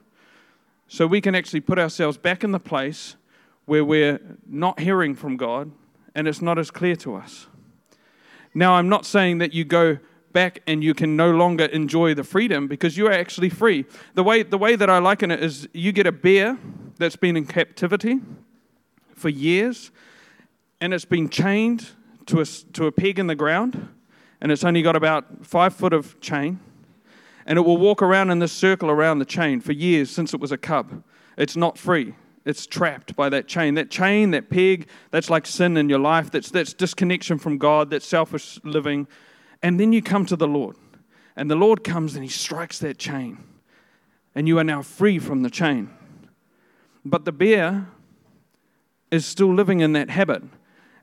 So 0.88 1.05
we 1.05 1.21
can 1.21 1.36
actually 1.36 1.62
put 1.62 1.77
ourselves 1.77 2.17
back 2.17 2.43
in 2.43 2.51
the 2.51 2.59
place 2.59 3.15
where 3.69 3.85
we're 3.85 4.19
not 4.47 4.79
hearing 4.79 5.15
from 5.15 5.38
God 5.38 5.71
and 6.15 6.27
it's 6.27 6.41
not 6.41 6.57
as 6.57 6.71
clear 6.71 6.95
to 6.97 7.15
us. 7.15 7.47
Now, 8.53 8.73
I'm 8.73 8.89
not 8.89 9.05
saying 9.05 9.38
that 9.38 9.53
you 9.53 9.63
go 9.63 9.99
back 10.33 10.61
and 10.67 10.83
you 10.83 10.93
can 10.93 11.15
no 11.15 11.31
longer 11.31 11.65
enjoy 11.65 12.13
the 12.13 12.23
freedom 12.23 12.67
because 12.67 12.97
you 12.97 13.07
are 13.07 13.11
actually 13.11 13.49
free. 13.49 13.85
The 14.15 14.23
way, 14.23 14.43
the 14.43 14.57
way 14.57 14.75
that 14.75 14.89
I 14.89 14.97
liken 14.97 15.31
it 15.31 15.41
is 15.41 15.67
you 15.73 15.91
get 15.91 16.07
a 16.07 16.11
bear 16.11 16.57
that's 16.97 17.15
been 17.15 17.38
in 17.38 17.45
captivity 17.45 18.19
for 19.15 19.29
years 19.29 19.91
and 20.81 20.93
it's 20.93 21.05
been 21.05 21.29
chained 21.29 21.91
to 22.25 22.41
a, 22.41 22.45
to 22.45 22.88
a 22.88 22.91
peg 22.91 23.19
in 23.19 23.27
the 23.27 23.35
ground 23.35 23.89
and 24.41 24.51
it's 24.51 24.63
only 24.63 24.81
got 24.81 24.95
about 24.95 25.45
five 25.45 25.73
foot 25.73 25.93
of 25.93 26.19
chain 26.21 26.59
and 27.45 27.57
it 27.57 27.61
will 27.61 27.77
walk 27.77 28.01
around 28.01 28.29
in 28.29 28.39
this 28.39 28.51
circle 28.51 28.89
around 28.89 29.19
the 29.19 29.25
chain 29.25 29.61
for 29.61 29.73
years 29.73 30.09
since 30.09 30.33
it 30.33 30.39
was 30.39 30.51
a 30.51 30.57
cub. 30.57 31.03
It's 31.38 31.55
not 31.55 31.77
free. 31.77 32.15
It's 32.50 32.65
trapped 32.65 33.15
by 33.15 33.29
that 33.29 33.48
chain. 33.48 33.75
That 33.75 33.91
chain, 33.91 34.32
that 34.32 34.50
peg, 34.50 34.88
that's 35.12 35.29
like 35.29 35.46
sin 35.46 35.77
in 35.77 35.88
your 35.88 36.00
life. 36.00 36.32
That's, 36.32 36.50
that's 36.50 36.74
disconnection 36.74 37.38
from 37.38 37.60
God, 37.60 37.91
that's 37.91 38.08
selfish 38.08 38.60
living. 38.63 39.08
And 39.62 39.79
then 39.79 39.94
you 39.94 40.01
come 40.01 40.25
to 40.25 40.36
the 40.36 40.48
Lord. 40.48 40.75
And 41.36 41.50
the 41.50 41.56
Lord 41.56 41.84
comes 41.84 42.15
and 42.15 42.24
He 42.24 42.29
strikes 42.29 42.79
that 42.79 42.98
chain. 42.98 43.44
And 44.34 44.48
you 44.48 44.58
are 44.58 44.63
now 44.63 44.82
free 44.82 45.20
from 45.20 45.44
the 45.44 45.51
chain. 45.51 45.91
But 47.06 47.25
the 47.25 47.32
bear 47.32 47.88
is 49.12 49.27
still 49.27 49.53
living 49.53 49.82
in 49.82 49.94
that 49.94 50.10
habit. 50.10 50.41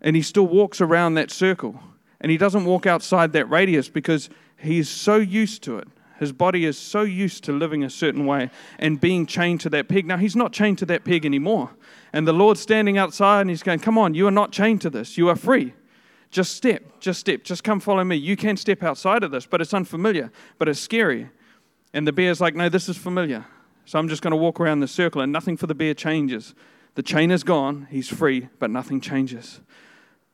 And 0.01 0.17
he 0.17 0.23
still 0.23 0.47
walks 0.47 0.81
around 0.81 1.15
that 1.15 1.31
circle. 1.31 1.81
And 2.21 2.31
he 2.33 2.39
doesn't 2.39 2.65
walk 2.65 2.87
outside 2.87 3.33
that 3.35 3.49
radius 3.49 3.89
because 3.89 4.31
he's 4.57 4.89
so 4.89 5.17
used 5.17 5.63
to 5.63 5.79
it. 5.79 5.89
His 6.19 6.33
body 6.33 6.65
is 6.65 6.79
so 6.79 7.03
used 7.03 7.45
to 7.45 7.53
living 7.53 7.85
a 7.85 7.91
certain 7.91 8.25
way 8.25 8.51
and 8.79 9.01
being 9.01 9.27
chained 9.27 9.61
to 9.63 9.71
that 9.71 9.89
peg. 9.89 10.07
Now, 10.07 10.17
he's 10.17 10.37
not 10.37 10.53
chained 10.53 10.79
to 10.79 10.87
that 10.87 11.05
peg 11.05 11.27
anymore. 11.27 11.71
And 12.13 12.27
the 12.27 12.33
Lord's 12.33 12.61
standing 12.61 12.97
outside 12.97 13.43
and 13.43 13.51
he's 13.51 13.63
going, 13.63 13.81
Come 13.81 13.99
on, 13.99 14.15
you 14.15 14.27
are 14.27 14.33
not 14.33 14.51
chained 14.51 14.81
to 14.83 14.91
this. 14.91 15.19
You 15.19 15.29
are 15.29 15.37
free. 15.37 15.75
Just 16.31 16.57
step, 16.57 17.01
just 17.01 17.21
step, 17.21 17.45
just 17.45 17.63
come 17.63 17.81
follow 17.81 18.03
me. 18.03 18.17
You 18.17 18.37
can 18.37 18.57
step 18.57 18.83
outside 18.83 19.23
of 19.23 19.31
this, 19.31 19.47
but 19.47 19.61
it's 19.61 19.75
unfamiliar, 19.75 20.33
but 20.59 20.69
it's 20.69 20.81
scary. 20.81 21.29
And 21.93 22.07
the 22.07 22.13
bear's 22.13 22.41
like, 22.41 22.55
No, 22.55 22.69
this 22.69 22.89
is 22.89 22.97
familiar. 22.97 23.45
So 23.85 23.99
I'm 23.99 24.09
just 24.09 24.23
going 24.23 24.33
to 24.33 24.37
walk 24.37 24.59
around 24.59 24.81
the 24.81 24.89
circle 24.89 25.21
and 25.21 25.33
nothing 25.33 25.57
for 25.57 25.67
the 25.67 25.75
bear 25.75 25.95
changes. 25.95 26.55
The 26.95 27.03
chain 27.03 27.31
is 27.31 27.45
gone, 27.45 27.89
he's 27.91 28.09
free, 28.09 28.49
but 28.59 28.71
nothing 28.71 29.01
changes. 29.01 29.61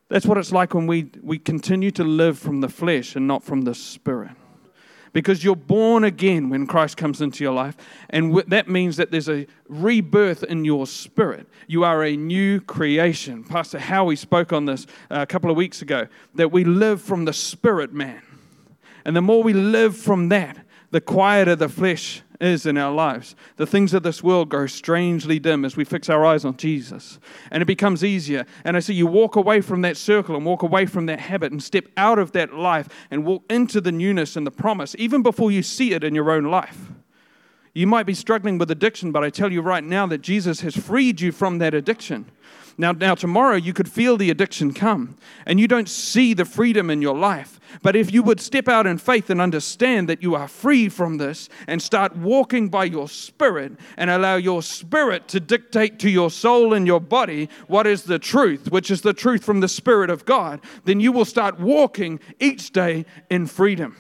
That's 0.09 0.27
what 0.27 0.39
it's 0.39 0.53
like 0.53 0.75
when 0.75 0.87
we, 0.87 1.11
we 1.23 1.39
continue 1.39 1.91
to 1.93 2.05
live 2.05 2.39
from 2.39 2.61
the 2.61 2.69
flesh 2.69 3.17
and 3.17 3.27
not 3.27 3.43
from 3.43 3.63
the 3.63 3.75
spirit 3.75 4.37
because 5.13 5.45
you're 5.45 5.57
born 5.57 6.05
again 6.05 6.49
when 6.49 6.67
Christ 6.67 6.97
comes 6.97 7.21
into 7.21 7.45
your 7.45 7.53
life. 7.53 7.77
And 8.11 8.37
that 8.49 8.69
means 8.69 8.97
that 8.97 9.11
there's 9.11 9.29
a 9.29 9.47
rebirth 9.69 10.43
in 10.45 10.65
your 10.65 10.87
spirit. 10.87 11.47
You 11.67 11.85
are 11.85 12.03
a 12.03 12.17
new 12.17 12.61
creation. 12.61 13.45
Pastor 13.45 13.79
Howie 13.79 14.17
spoke 14.17 14.53
on 14.53 14.65
this 14.65 14.87
uh, 15.11 15.21
a 15.21 15.27
couple 15.27 15.51
of 15.51 15.57
weeks 15.57 15.83
ago 15.83 16.07
that 16.35 16.51
we 16.51 16.65
live 16.65 17.03
from 17.03 17.25
the 17.25 17.33
spirit 17.33 17.93
man. 17.93 18.23
And 19.05 19.17
the 19.17 19.23
more 19.23 19.43
we 19.43 19.53
live 19.53 19.97
from 19.97 20.29
that, 20.31 20.65
the 20.91 21.01
quieter 21.01 21.57
the 21.57 21.69
flesh 21.69 22.23
is 22.43 22.67
in 22.67 22.77
our 22.77 22.93
lives. 22.93 23.37
The 23.57 23.67
things 23.67 23.95
of 23.95 24.03
this 24.03 24.23
world 24.23 24.49
grow 24.49 24.67
strangely 24.67 25.39
dim 25.39 25.65
as 25.65 25.77
we 25.77 25.85
fix 25.85 26.09
our 26.09 26.25
eyes 26.27 26.45
on 26.45 26.57
Jesus. 26.57 27.19
And 27.51 27.63
it 27.63 27.67
becomes 27.67 28.05
easier. 28.05 28.45
And 28.65 28.77
I 28.77 28.81
say 28.81 28.95
you 28.95 29.07
walk 29.07 29.37
away 29.37 29.61
from 29.61 29.83
that 29.83 29.97
circle 29.97 30.37
and 30.37 30.45
walk 30.45 30.63
away 30.63 30.87
from 30.87 31.07
that 31.07 31.21
habit 31.21 31.53
and 31.53 31.63
step 31.63 31.87
out 31.97 32.19
of 32.19 32.33
that 32.33 32.53
life 32.53 32.89
and 33.11 33.25
walk 33.25 33.45
into 33.49 33.81
the 33.81 33.93
newness 33.93 34.37
and 34.37 34.47
the 34.47 34.51
promise, 34.51 34.97
even 34.99 35.23
before 35.23 35.53
you 35.53 35.63
see 35.63 35.93
it 35.93 36.05
in 36.05 36.15
your 36.15 36.31
own 36.31 36.45
life. 36.45 36.91
You 37.75 37.87
might 37.87 38.05
be 38.05 38.15
struggling 38.15 38.59
with 38.59 38.71
addiction, 38.71 39.13
but 39.13 39.25
I 39.25 39.31
tell 39.31 39.51
you 39.51 39.63
right 39.63 39.85
now 39.85 40.07
that 40.07 40.19
Jesus 40.19 40.61
has 40.61 40.77
freed 40.77 41.21
you 41.23 41.33
from 41.33 41.59
that 41.59 41.73
addiction. 41.73 42.31
Now, 42.79 42.93
now 42.93 43.15
tomorrow 43.15 43.57
you 43.57 43.73
could 43.73 43.91
feel 43.91 44.17
the 44.17 44.31
addiction 44.31 44.73
come 44.73 45.17
and 45.47 45.61
you 45.61 45.69
don't 45.69 45.89
see 45.89 46.35
the 46.35 46.45
freedom 46.45 46.91
in 46.91 47.03
your 47.03 47.17
life. 47.17 47.61
But 47.83 47.97
if 47.97 48.13
you 48.13 48.23
would 48.23 48.41
step 48.41 48.69
out 48.69 48.87
in 48.87 48.99
faith 48.99 49.31
and 49.31 49.41
understand 49.41 50.09
that 50.09 50.23
you 50.23 50.35
are 50.35 50.49
free 50.49 50.89
from 50.89 51.19
this 51.19 51.49
and 51.67 51.81
start 51.81 52.17
walking 52.17 52.69
by 52.69 52.85
your 52.85 53.09
spirit 53.09 53.73
and 53.97 54.11
allow 54.11 54.37
your 54.37 54.63
spirit 54.63 55.29
to 55.29 55.41
dictate 55.41 55.99
to 56.01 56.11
your 56.11 56.31
soul 56.31 56.75
and 56.75 56.87
your 56.87 57.01
body 57.01 57.49
what 57.67 57.87
is 57.87 58.05
the 58.05 58.19
truth, 58.19 58.71
which 58.71 58.91
is 58.91 59.03
the 59.03 59.15
truth 59.15 59.45
from 59.45 59.61
the 59.61 59.69
Spirit 59.69 60.11
of 60.11 60.25
God, 60.25 60.61
then 60.85 61.01
you 61.01 61.13
will 61.13 61.25
start 61.25 61.59
walking 61.59 62.21
each 62.41 62.73
day 62.73 63.07
in 63.31 63.47
freedom. 63.47 63.97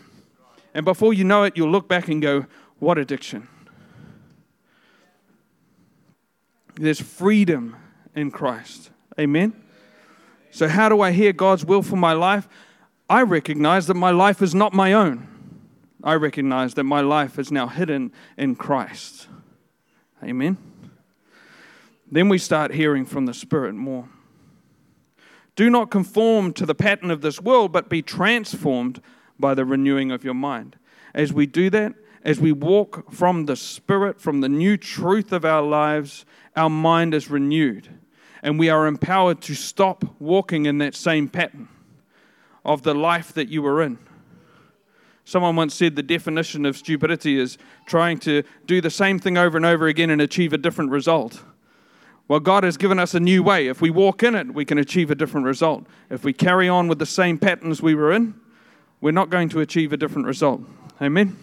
And 0.74 0.84
before 0.84 1.14
you 1.14 1.24
know 1.24 1.44
it, 1.44 1.56
you'll 1.56 1.70
look 1.70 1.88
back 1.88 2.08
and 2.08 2.20
go, 2.20 2.46
What 2.78 2.98
addiction? 2.98 3.48
There's 6.74 7.00
freedom 7.00 7.76
in 8.14 8.30
Christ. 8.30 8.90
Amen. 9.18 9.54
So, 10.50 10.68
how 10.68 10.88
do 10.88 11.00
I 11.00 11.12
hear 11.12 11.32
God's 11.32 11.64
will 11.64 11.82
for 11.82 11.96
my 11.96 12.12
life? 12.12 12.46
I 13.08 13.22
recognize 13.22 13.86
that 13.86 13.94
my 13.94 14.10
life 14.10 14.42
is 14.42 14.54
not 14.54 14.72
my 14.72 14.92
own. 14.92 15.28
I 16.04 16.14
recognize 16.14 16.74
that 16.74 16.84
my 16.84 17.00
life 17.00 17.38
is 17.38 17.50
now 17.50 17.68
hidden 17.68 18.12
in 18.36 18.56
Christ. 18.56 19.28
Amen. 20.22 20.56
Then 22.10 22.28
we 22.28 22.38
start 22.38 22.74
hearing 22.74 23.06
from 23.06 23.26
the 23.26 23.34
Spirit 23.34 23.74
more. 23.74 24.08
Do 25.56 25.70
not 25.70 25.90
conform 25.90 26.52
to 26.54 26.66
the 26.66 26.74
pattern 26.74 27.10
of 27.10 27.20
this 27.22 27.40
world, 27.40 27.72
but 27.72 27.88
be 27.88 28.02
transformed 28.02 29.00
by 29.38 29.54
the 29.54 29.64
renewing 29.64 30.10
of 30.10 30.24
your 30.24 30.34
mind. 30.34 30.76
As 31.14 31.32
we 31.32 31.46
do 31.46 31.70
that, 31.70 31.94
as 32.24 32.40
we 32.40 32.52
walk 32.52 33.12
from 33.12 33.46
the 33.46 33.56
Spirit, 33.56 34.20
from 34.20 34.40
the 34.40 34.48
new 34.48 34.76
truth 34.76 35.32
of 35.32 35.44
our 35.44 35.62
lives, 35.62 36.24
our 36.56 36.70
mind 36.70 37.14
is 37.14 37.30
renewed 37.30 37.88
and 38.42 38.58
we 38.58 38.68
are 38.68 38.86
empowered 38.86 39.40
to 39.42 39.54
stop 39.54 40.04
walking 40.18 40.66
in 40.66 40.78
that 40.78 40.94
same 40.94 41.28
pattern 41.28 41.68
of 42.64 42.82
the 42.82 42.94
life 42.94 43.32
that 43.34 43.48
you 43.48 43.62
were 43.62 43.82
in. 43.82 43.98
Someone 45.24 45.54
once 45.54 45.74
said 45.74 45.94
the 45.94 46.02
definition 46.02 46.66
of 46.66 46.76
stupidity 46.76 47.38
is 47.38 47.56
trying 47.86 48.18
to 48.18 48.42
do 48.66 48.80
the 48.80 48.90
same 48.90 49.18
thing 49.18 49.38
over 49.38 49.56
and 49.56 49.64
over 49.64 49.86
again 49.86 50.10
and 50.10 50.20
achieve 50.20 50.52
a 50.52 50.58
different 50.58 50.90
result. 50.90 51.42
Well, 52.26 52.40
God 52.40 52.64
has 52.64 52.76
given 52.76 52.98
us 52.98 53.14
a 53.14 53.20
new 53.20 53.42
way. 53.42 53.68
If 53.68 53.80
we 53.80 53.90
walk 53.90 54.22
in 54.22 54.34
it, 54.34 54.52
we 54.52 54.64
can 54.64 54.78
achieve 54.78 55.10
a 55.10 55.14
different 55.14 55.46
result. 55.46 55.86
If 56.10 56.24
we 56.24 56.32
carry 56.32 56.68
on 56.68 56.88
with 56.88 56.98
the 56.98 57.06
same 57.06 57.38
patterns 57.38 57.82
we 57.82 57.94
were 57.94 58.12
in, 58.12 58.34
we're 59.00 59.12
not 59.12 59.30
going 59.30 59.48
to 59.50 59.60
achieve 59.60 59.92
a 59.92 59.96
different 59.96 60.26
result. 60.26 60.62
Amen. 61.00 61.36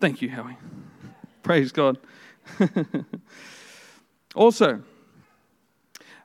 Thank 0.00 0.22
you, 0.22 0.28
Howie. 0.28 0.58
Praise 1.42 1.72
God. 1.72 1.98
also, 4.34 4.82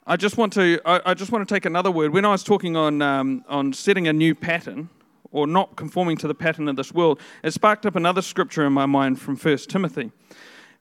I 0.06 0.18
just 0.18 0.38
want 0.38 0.54
to 0.54 0.80
I, 0.86 1.12
I, 1.12 1.14
just 1.14 1.32
want 1.32 1.48
to 1.48 1.54
take 1.54 1.66
another 1.66 1.92
word. 1.92 2.12
When 2.12 2.26
I 2.26 2.30
was 2.30 2.44
talking 2.44 2.76
on 2.76 3.02
um, 3.02 3.46
on 3.48 3.74
setting 3.74 4.08
a 4.08 4.14
new 4.14 4.36
pattern 4.36 4.90
or 5.32 5.48
not 5.48 5.76
conforming 5.76 6.18
to 6.18 6.28
the 6.28 6.36
pattern 6.36 6.68
of 6.68 6.76
this 6.76 6.94
world, 6.94 7.20
it 7.44 7.54
sparked 7.54 7.86
up 7.86 7.96
another 7.96 8.22
scripture 8.22 8.66
in 8.66 8.74
my 8.74 8.86
mind 8.86 9.22
from 9.22 9.36
First 9.36 9.70
Timothy, 9.70 10.12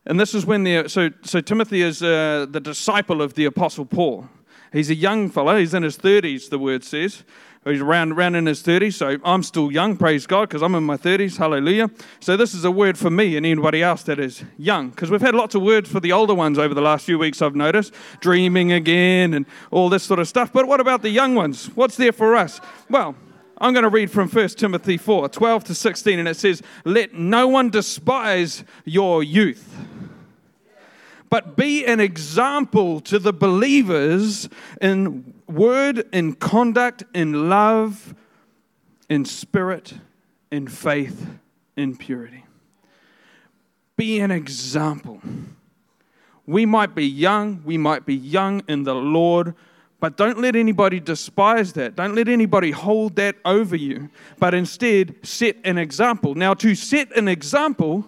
and 0.07 0.19
this 0.19 0.35
is 0.35 0.45
when 0.45 0.65
the 0.65 0.89
so 0.89 1.11
so 1.23 1.41
Timothy 1.41 1.83
is 1.83 2.03
uh, 2.03 2.47
the 2.51 2.61
disciple 2.61 3.23
of 3.23 3.35
the 3.35 3.45
apostle 3.45 3.85
Paul. 3.85 4.29
He's 4.73 4.91
a 4.91 4.95
young 4.95 5.29
fellow. 5.29 5.57
He's 5.57 5.75
in 5.75 5.83
his 5.83 5.97
thirties. 5.97 6.49
The 6.49 6.59
word 6.59 6.83
says, 6.83 7.25
He's 7.65 7.81
around, 7.81 8.13
around 8.13 8.35
in 8.35 8.47
his 8.47 8.61
30s, 8.61 8.95
so 8.95 9.19
I'm 9.25 9.45
still 9.45 9.71
young, 9.71 9.97
praise 9.97 10.27
God, 10.27 10.49
because 10.49 10.63
I'm 10.63 10.75
in 10.75 10.83
my 10.83 10.97
30s, 10.97 11.37
hallelujah. 11.37 11.91
So 12.19 12.37
this 12.37 12.55
is 12.55 12.65
a 12.65 12.73
word 12.73 12.99
for 12.99 13.09
me 13.09 13.37
and 13.37 13.47
anybody 13.47 13.85
else 13.85 14.03
that 14.05 14.19
is 14.19 14.43
young, 14.59 14.91
because 14.91 15.13
we've 15.13 15.21
had 15.21 15.37
lots 15.37 15.55
of 15.55 15.63
words 15.63 15.89
for 15.89 16.01
the 16.01 16.11
older 16.11 16.35
ones 16.35 16.59
over 16.59 16.75
the 16.75 16.81
last 16.81 17.05
few 17.05 17.21
weeks, 17.21 17.41
I've 17.41 17.55
noticed, 17.55 17.95
dreaming 18.19 18.73
again 18.73 19.33
and 19.33 19.47
all 19.71 19.89
this 19.89 20.03
sort 20.03 20.19
of 20.19 20.27
stuff. 20.27 20.53
But 20.53 20.67
what 20.67 20.81
about 20.81 21.03
the 21.03 21.11
young 21.11 21.37
ones? 21.37 21.67
What's 21.77 21.97
there 21.97 22.11
for 22.11 22.35
us? 22.35 22.61
Well, 22.91 23.15
I'm 23.59 23.73
going 23.73 23.85
to 23.85 23.91
read 23.91 24.11
from 24.11 24.29
1 24.29 24.49
Timothy 24.49 24.97
4 24.97 25.29
12 25.29 25.65
to 25.65 25.75
16, 25.75 26.19
and 26.19 26.27
it 26.27 26.37
says, 26.37 26.63
Let 26.85 27.15
no 27.15 27.47
one 27.47 27.71
despise 27.71 28.65
your 28.85 29.23
youth 29.23 29.73
but 31.33 31.57
be 31.57 31.87
an 31.87 31.99
example 31.99 33.01
to 33.01 33.19
the 33.19 33.33
believers 33.33 34.51
in 34.83 35.33
word, 35.47 36.07
in 36.13 36.35
conduct, 36.35 37.05
in 37.15 37.49
love, 37.49 38.15
in 39.09 39.25
spirit, 39.25 39.95
in 40.51 40.69
faith, 40.69 41.27
in 41.75 41.97
purity. 41.97 42.45
Be 43.97 44.21
an 44.21 44.31
example. 44.31 45.23
We 46.45 46.67
might 46.67 46.95
be 46.95 47.07
young, 47.07 47.63
we 47.65 47.79
might 47.79 48.05
be 48.05 48.15
young 48.15 48.63
in 48.69 48.83
the 48.83 48.95
Lord, 48.95 49.55
but 50.01 50.19
don't 50.19 50.39
let 50.39 50.55
anybody 50.55 51.01
despise 51.01 51.73
that. 51.73 51.97
Don't 51.97 52.15
let 52.15 52.29
anybody 52.29 52.73
hold 52.73 53.17
that 53.17 53.37
over 53.47 53.75
you, 53.75 54.11
but 54.39 54.53
instead 54.53 55.15
set 55.23 55.57
an 55.65 55.79
example. 55.79 56.35
Now, 56.35 56.53
to 56.53 56.75
set 56.75 57.11
an 57.17 57.27
example, 57.27 58.05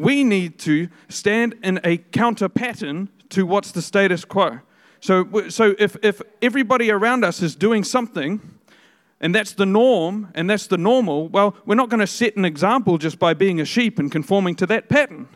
we 0.00 0.24
need 0.24 0.58
to 0.60 0.88
stand 1.08 1.56
in 1.62 1.78
a 1.84 1.98
counter 1.98 2.48
pattern 2.48 3.10
to 3.28 3.44
what's 3.44 3.70
the 3.72 3.82
status 3.82 4.24
quo. 4.24 4.60
So, 5.00 5.48
so 5.48 5.74
if, 5.78 5.96
if 6.02 6.22
everybody 6.40 6.90
around 6.90 7.24
us 7.24 7.42
is 7.42 7.54
doing 7.54 7.84
something, 7.84 8.40
and 9.20 9.34
that's 9.34 9.52
the 9.52 9.66
norm 9.66 10.28
and 10.34 10.48
that's 10.48 10.66
the 10.66 10.78
normal, 10.78 11.28
well, 11.28 11.54
we're 11.66 11.74
not 11.74 11.90
going 11.90 12.00
to 12.00 12.06
set 12.06 12.36
an 12.36 12.46
example 12.46 12.96
just 12.96 13.18
by 13.18 13.34
being 13.34 13.60
a 13.60 13.64
sheep 13.66 13.98
and 13.98 14.10
conforming 14.10 14.54
to 14.56 14.66
that 14.66 14.88
pattern. 14.88 15.28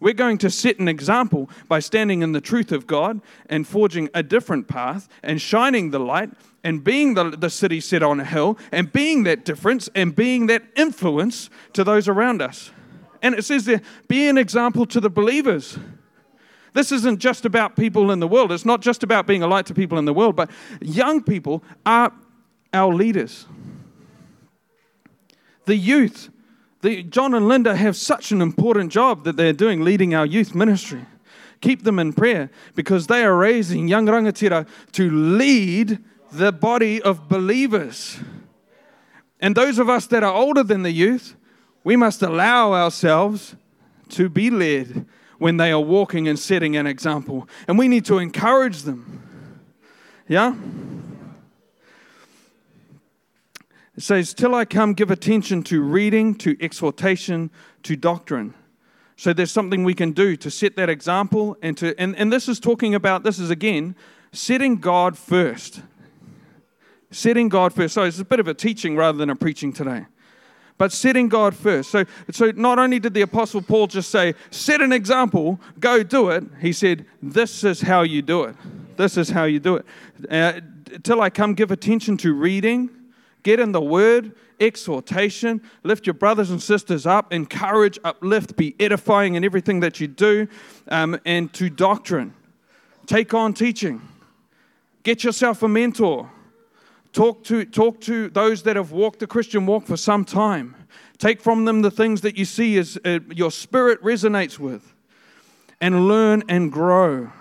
We're 0.00 0.14
going 0.14 0.38
to 0.38 0.50
set 0.50 0.78
an 0.78 0.86
example 0.86 1.50
by 1.66 1.80
standing 1.80 2.22
in 2.22 2.30
the 2.30 2.40
truth 2.40 2.70
of 2.70 2.86
God 2.86 3.20
and 3.46 3.66
forging 3.66 4.08
a 4.14 4.22
different 4.22 4.68
path 4.68 5.08
and 5.24 5.42
shining 5.42 5.90
the 5.90 5.98
light 5.98 6.30
and 6.62 6.84
being 6.84 7.14
the, 7.14 7.30
the 7.30 7.50
city 7.50 7.80
set 7.80 8.04
on 8.04 8.20
a 8.20 8.24
hill 8.24 8.58
and 8.70 8.92
being 8.92 9.24
that 9.24 9.44
difference 9.44 9.88
and 9.96 10.14
being 10.14 10.46
that 10.46 10.62
influence 10.76 11.50
to 11.72 11.82
those 11.82 12.06
around 12.06 12.40
us. 12.40 12.70
And 13.22 13.34
it 13.34 13.44
says 13.44 13.64
there, 13.64 13.82
be 14.06 14.28
an 14.28 14.38
example 14.38 14.86
to 14.86 15.00
the 15.00 15.10
believers. 15.10 15.78
This 16.72 16.92
isn't 16.92 17.18
just 17.18 17.44
about 17.44 17.76
people 17.76 18.10
in 18.10 18.20
the 18.20 18.28
world. 18.28 18.52
It's 18.52 18.64
not 18.64 18.80
just 18.80 19.02
about 19.02 19.26
being 19.26 19.42
a 19.42 19.46
light 19.46 19.66
to 19.66 19.74
people 19.74 19.98
in 19.98 20.04
the 20.04 20.14
world, 20.14 20.36
but 20.36 20.50
young 20.80 21.22
people 21.22 21.62
are 21.84 22.12
our 22.72 22.94
leaders. 22.94 23.46
The 25.64 25.76
youth, 25.76 26.30
the, 26.82 27.02
John 27.02 27.34
and 27.34 27.48
Linda 27.48 27.74
have 27.74 27.96
such 27.96 28.30
an 28.30 28.40
important 28.40 28.92
job 28.92 29.24
that 29.24 29.36
they're 29.36 29.52
doing 29.52 29.82
leading 29.82 30.14
our 30.14 30.26
youth 30.26 30.54
ministry. 30.54 31.04
Keep 31.60 31.82
them 31.82 31.98
in 31.98 32.12
prayer 32.12 32.50
because 32.74 33.06
they 33.06 33.24
are 33.24 33.36
raising 33.36 33.88
young 33.88 34.06
rangatira 34.06 34.68
to 34.92 35.10
lead 35.10 35.98
the 36.30 36.52
body 36.52 37.02
of 37.02 37.28
believers. 37.28 38.18
And 39.40 39.54
those 39.54 39.78
of 39.78 39.88
us 39.88 40.06
that 40.06 40.22
are 40.22 40.32
older 40.32 40.62
than 40.62 40.82
the 40.82 40.92
youth, 40.92 41.34
we 41.84 41.96
must 41.96 42.22
allow 42.22 42.72
ourselves 42.72 43.56
to 44.10 44.28
be 44.28 44.50
led 44.50 45.06
when 45.38 45.56
they 45.56 45.70
are 45.70 45.80
walking 45.80 46.28
and 46.28 46.38
setting 46.38 46.76
an 46.76 46.86
example. 46.86 47.48
And 47.66 47.78
we 47.78 47.88
need 47.88 48.04
to 48.06 48.18
encourage 48.18 48.82
them. 48.82 49.22
Yeah? 50.26 50.54
It 53.96 54.02
says, 54.02 54.34
Till 54.34 54.54
I 54.54 54.64
come, 54.64 54.94
give 54.94 55.10
attention 55.10 55.62
to 55.64 55.82
reading, 55.82 56.34
to 56.36 56.56
exhortation, 56.62 57.50
to 57.84 57.96
doctrine. 57.96 58.54
So 59.16 59.32
there's 59.32 59.50
something 59.50 59.82
we 59.82 59.94
can 59.94 60.12
do 60.12 60.36
to 60.36 60.50
set 60.50 60.76
that 60.76 60.88
example 60.88 61.56
and 61.60 61.76
to 61.78 62.00
and, 62.00 62.14
and 62.16 62.32
this 62.32 62.48
is 62.48 62.60
talking 62.60 62.94
about 62.94 63.24
this 63.24 63.40
is 63.40 63.50
again 63.50 63.96
setting 64.30 64.76
God 64.76 65.18
first. 65.18 65.82
Setting 67.10 67.48
God 67.48 67.72
first. 67.72 67.94
So 67.94 68.04
it's 68.04 68.20
a 68.20 68.24
bit 68.24 68.38
of 68.38 68.46
a 68.46 68.54
teaching 68.54 68.94
rather 68.94 69.18
than 69.18 69.30
a 69.30 69.34
preaching 69.34 69.72
today. 69.72 70.06
But 70.78 70.92
setting 70.92 71.28
God 71.28 71.54
first. 71.54 71.90
So, 71.90 72.04
so 72.30 72.52
not 72.54 72.78
only 72.78 72.98
did 72.98 73.12
the 73.12 73.22
Apostle 73.22 73.60
Paul 73.62 73.88
just 73.88 74.10
say, 74.10 74.34
set 74.50 74.80
an 74.80 74.92
example, 74.92 75.60
go 75.80 76.02
do 76.02 76.30
it, 76.30 76.44
he 76.60 76.72
said, 76.72 77.04
this 77.20 77.64
is 77.64 77.80
how 77.80 78.02
you 78.02 78.22
do 78.22 78.44
it. 78.44 78.56
This 78.96 79.16
is 79.16 79.30
how 79.30 79.44
you 79.44 79.58
do 79.60 79.76
it. 79.76 79.86
Uh, 80.30 80.60
till 81.02 81.20
I 81.20 81.30
come, 81.30 81.54
give 81.54 81.70
attention 81.70 82.16
to 82.18 82.32
reading, 82.32 82.90
Get 83.42 83.60
in 83.60 83.72
the 83.72 83.80
word, 83.80 84.32
exhortation, 84.60 85.62
lift 85.82 86.06
your 86.06 86.14
brothers 86.14 86.50
and 86.50 86.62
sisters 86.62 87.06
up, 87.06 87.32
encourage, 87.32 87.98
uplift, 88.04 88.56
be 88.56 88.74
edifying 88.80 89.36
in 89.36 89.44
everything 89.44 89.80
that 89.80 90.00
you 90.00 90.06
do, 90.08 90.48
um, 90.88 91.18
and 91.24 91.52
to 91.54 91.70
doctrine. 91.70 92.34
Take 93.06 93.32
on 93.32 93.54
teaching. 93.54 94.02
Get 95.02 95.24
yourself 95.24 95.62
a 95.62 95.68
mentor. 95.68 96.30
Talk 97.12 97.44
to, 97.44 97.64
talk 97.64 98.00
to 98.02 98.28
those 98.28 98.62
that 98.64 98.76
have 98.76 98.92
walked 98.92 99.20
the 99.20 99.26
Christian 99.26 99.66
walk 99.66 99.86
for 99.86 99.96
some 99.96 100.24
time. 100.24 100.76
Take 101.18 101.40
from 101.40 101.64
them 101.64 101.82
the 101.82 101.90
things 101.90 102.20
that 102.20 102.36
you 102.36 102.44
see 102.44 102.78
as 102.78 102.98
uh, 103.04 103.20
your 103.34 103.50
spirit 103.50 104.02
resonates 104.02 104.58
with, 104.58 104.94
and 105.80 106.06
learn 106.06 106.44
and 106.48 106.70
grow. 106.70 107.32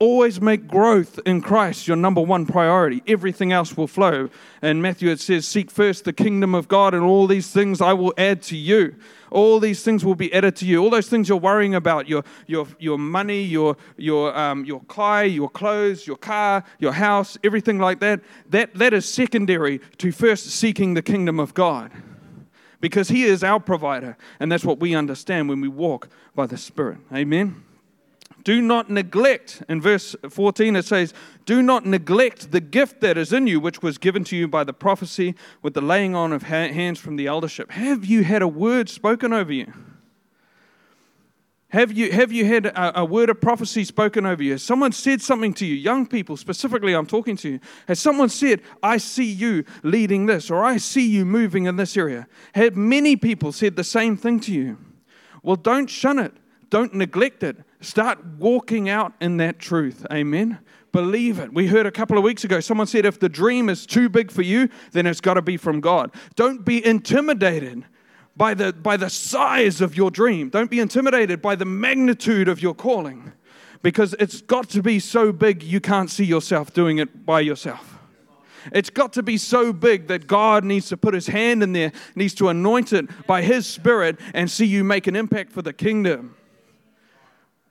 Always 0.00 0.40
make 0.40 0.66
growth 0.66 1.20
in 1.26 1.42
Christ 1.42 1.86
your 1.86 1.96
number 1.96 2.22
one 2.22 2.46
priority. 2.46 3.02
Everything 3.06 3.52
else 3.52 3.76
will 3.76 3.86
flow. 3.86 4.30
And 4.62 4.80
Matthew, 4.80 5.10
it 5.10 5.20
says, 5.20 5.46
Seek 5.46 5.70
first 5.70 6.06
the 6.06 6.14
kingdom 6.14 6.54
of 6.54 6.68
God, 6.68 6.94
and 6.94 7.04
all 7.04 7.26
these 7.26 7.50
things 7.50 7.82
I 7.82 7.92
will 7.92 8.14
add 8.16 8.40
to 8.44 8.56
you. 8.56 8.96
All 9.30 9.60
these 9.60 9.82
things 9.82 10.02
will 10.02 10.14
be 10.14 10.32
added 10.32 10.56
to 10.56 10.64
you. 10.64 10.82
All 10.82 10.88
those 10.88 11.10
things 11.10 11.28
you're 11.28 11.36
worrying 11.36 11.74
about 11.74 12.08
your, 12.08 12.24
your, 12.46 12.66
your 12.78 12.96
money, 12.96 13.42
your, 13.42 13.76
your, 13.98 14.34
um, 14.34 14.64
your 14.64 14.80
kai, 14.88 15.24
your 15.24 15.50
clothes, 15.50 16.06
your 16.06 16.16
car, 16.16 16.64
your 16.78 16.92
house, 16.92 17.36
everything 17.44 17.78
like 17.78 18.00
that, 18.00 18.22
that 18.48 18.72
that 18.76 18.94
is 18.94 19.06
secondary 19.06 19.82
to 19.98 20.12
first 20.12 20.46
seeking 20.46 20.94
the 20.94 21.02
kingdom 21.02 21.38
of 21.38 21.52
God. 21.52 21.92
Because 22.80 23.10
He 23.10 23.24
is 23.24 23.44
our 23.44 23.60
provider. 23.60 24.16
And 24.40 24.50
that's 24.50 24.64
what 24.64 24.80
we 24.80 24.94
understand 24.94 25.50
when 25.50 25.60
we 25.60 25.68
walk 25.68 26.08
by 26.34 26.46
the 26.46 26.56
Spirit. 26.56 27.00
Amen. 27.12 27.64
Do 28.42 28.62
not 28.62 28.88
neglect, 28.88 29.62
in 29.68 29.80
verse 29.80 30.16
14 30.28 30.76
it 30.76 30.84
says, 30.84 31.12
Do 31.44 31.62
not 31.62 31.84
neglect 31.84 32.52
the 32.52 32.60
gift 32.60 33.00
that 33.00 33.18
is 33.18 33.32
in 33.32 33.46
you, 33.46 33.60
which 33.60 33.82
was 33.82 33.98
given 33.98 34.24
to 34.24 34.36
you 34.36 34.48
by 34.48 34.64
the 34.64 34.72
prophecy 34.72 35.34
with 35.62 35.74
the 35.74 35.80
laying 35.80 36.14
on 36.14 36.32
of 36.32 36.44
hands 36.44 36.98
from 36.98 37.16
the 37.16 37.26
eldership. 37.26 37.70
Have 37.72 38.04
you 38.04 38.24
had 38.24 38.42
a 38.42 38.48
word 38.48 38.88
spoken 38.88 39.32
over 39.32 39.52
you? 39.52 39.72
Have 41.70 41.92
you, 41.92 42.10
have 42.10 42.32
you 42.32 42.44
had 42.46 42.66
a, 42.66 43.00
a, 43.00 43.04
word 43.04 43.30
of 43.30 43.40
prophecy 43.40 43.84
spoken 43.84 44.26
over 44.26 44.42
you? 44.42 44.52
Has 44.52 44.62
someone 44.62 44.90
said 44.90 45.22
something 45.22 45.54
to 45.54 45.66
you? 45.66 45.76
Young 45.76 46.04
people, 46.04 46.36
specifically, 46.36 46.94
I'm 46.94 47.06
talking 47.06 47.36
to 47.36 47.48
you. 47.48 47.60
Has 47.86 48.00
someone 48.00 48.28
said, 48.28 48.62
I 48.82 48.96
see 48.96 49.30
you 49.30 49.64
leading 49.84 50.26
this, 50.26 50.50
or 50.50 50.64
I 50.64 50.78
see 50.78 51.08
you 51.08 51.24
moving 51.24 51.66
in 51.66 51.76
this 51.76 51.96
area? 51.96 52.26
Have 52.54 52.74
many 52.74 53.14
people 53.14 53.52
said 53.52 53.76
the 53.76 53.84
same 53.84 54.16
thing 54.16 54.40
to 54.40 54.52
you? 54.52 54.78
Well, 55.44 55.54
don't 55.54 55.88
shun 55.88 56.18
it, 56.18 56.32
don't 56.70 56.94
neglect 56.94 57.42
it. 57.42 57.58
Start 57.80 58.24
walking 58.38 58.88
out 58.88 59.12
in 59.20 59.36
that 59.38 59.58
truth. 59.58 60.06
Amen. 60.10 60.58
Believe 60.92 61.38
it. 61.38 61.52
We 61.52 61.66
heard 61.66 61.86
a 61.86 61.90
couple 61.90 62.18
of 62.18 62.24
weeks 62.24 62.44
ago, 62.44 62.60
someone 62.60 62.86
said, 62.86 63.04
if 63.04 63.20
the 63.20 63.28
dream 63.28 63.68
is 63.68 63.86
too 63.86 64.08
big 64.08 64.30
for 64.30 64.42
you, 64.42 64.68
then 64.92 65.06
it's 65.06 65.20
got 65.20 65.34
to 65.34 65.42
be 65.42 65.56
from 65.56 65.80
God. 65.80 66.12
Don't 66.34 66.64
be 66.64 66.84
intimidated 66.84 67.84
by 68.36 68.54
the, 68.54 68.72
by 68.72 68.96
the 68.96 69.10
size 69.10 69.80
of 69.80 69.96
your 69.96 70.10
dream. 70.10 70.48
Don't 70.48 70.70
be 70.70 70.80
intimidated 70.80 71.42
by 71.42 71.54
the 71.54 71.64
magnitude 71.64 72.48
of 72.48 72.62
your 72.62 72.74
calling 72.74 73.32
because 73.82 74.14
it's 74.18 74.40
got 74.40 74.68
to 74.70 74.82
be 74.82 74.98
so 74.98 75.32
big 75.32 75.62
you 75.62 75.80
can't 75.80 76.10
see 76.10 76.24
yourself 76.24 76.72
doing 76.72 76.98
it 76.98 77.24
by 77.24 77.40
yourself. 77.40 77.98
It's 78.72 78.90
got 78.90 79.12
to 79.14 79.22
be 79.22 79.38
so 79.38 79.72
big 79.72 80.08
that 80.08 80.26
God 80.26 80.64
needs 80.64 80.88
to 80.90 80.96
put 80.96 81.14
his 81.14 81.28
hand 81.28 81.62
in 81.62 81.72
there, 81.72 81.92
needs 82.14 82.34
to 82.34 82.48
anoint 82.48 82.92
it 82.92 83.06
by 83.26 83.42
his 83.42 83.66
spirit 83.66 84.18
and 84.34 84.50
see 84.50 84.66
you 84.66 84.84
make 84.84 85.06
an 85.06 85.16
impact 85.16 85.52
for 85.52 85.62
the 85.62 85.72
kingdom. 85.72 86.36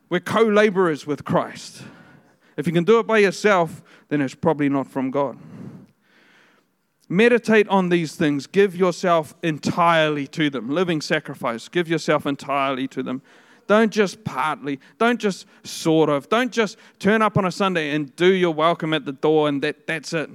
We're 0.10 0.19
co 0.19 0.41
laborers 0.41 1.06
with 1.06 1.24
Christ. 1.24 1.84
If 2.58 2.67
you 2.67 2.74
can 2.74 2.84
do 2.84 3.00
it 3.00 3.08
by 3.08 3.19
yourself, 3.19 3.82
then 4.10 4.22
it's 4.22 4.36
probably 4.36 4.69
not 4.69 4.88
from 4.88 5.12
God. 5.12 5.38
Meditate 7.08 7.67
on 7.69 7.89
these 7.89 8.15
things. 8.15 8.45
Give 8.45 8.76
yourself 8.76 9.34
entirely 9.41 10.28
to 10.28 10.50
them. 10.50 10.69
Living 10.69 11.02
sacrifice. 11.02 11.67
Give 11.67 11.88
yourself 11.88 12.26
entirely 12.26 12.88
to 12.89 13.02
them. 13.02 13.22
Don't 13.65 13.91
just 13.91 14.24
partly. 14.24 14.80
Don't 14.98 15.19
just 15.19 15.45
sort 15.63 16.10
of. 16.10 16.28
Don't 16.30 16.52
just 16.52 16.78
turn 16.98 17.22
up 17.22 17.38
on 17.38 17.45
a 17.45 17.52
Sunday 17.52 17.91
and 17.91 18.15
do 18.15 18.34
your 18.34 18.54
welcome 18.54 18.93
at 18.93 19.06
the 19.06 19.12
door 19.12 19.48
and 19.48 19.62
that, 19.62 19.88
that's 19.88 20.13
it. 20.13 20.30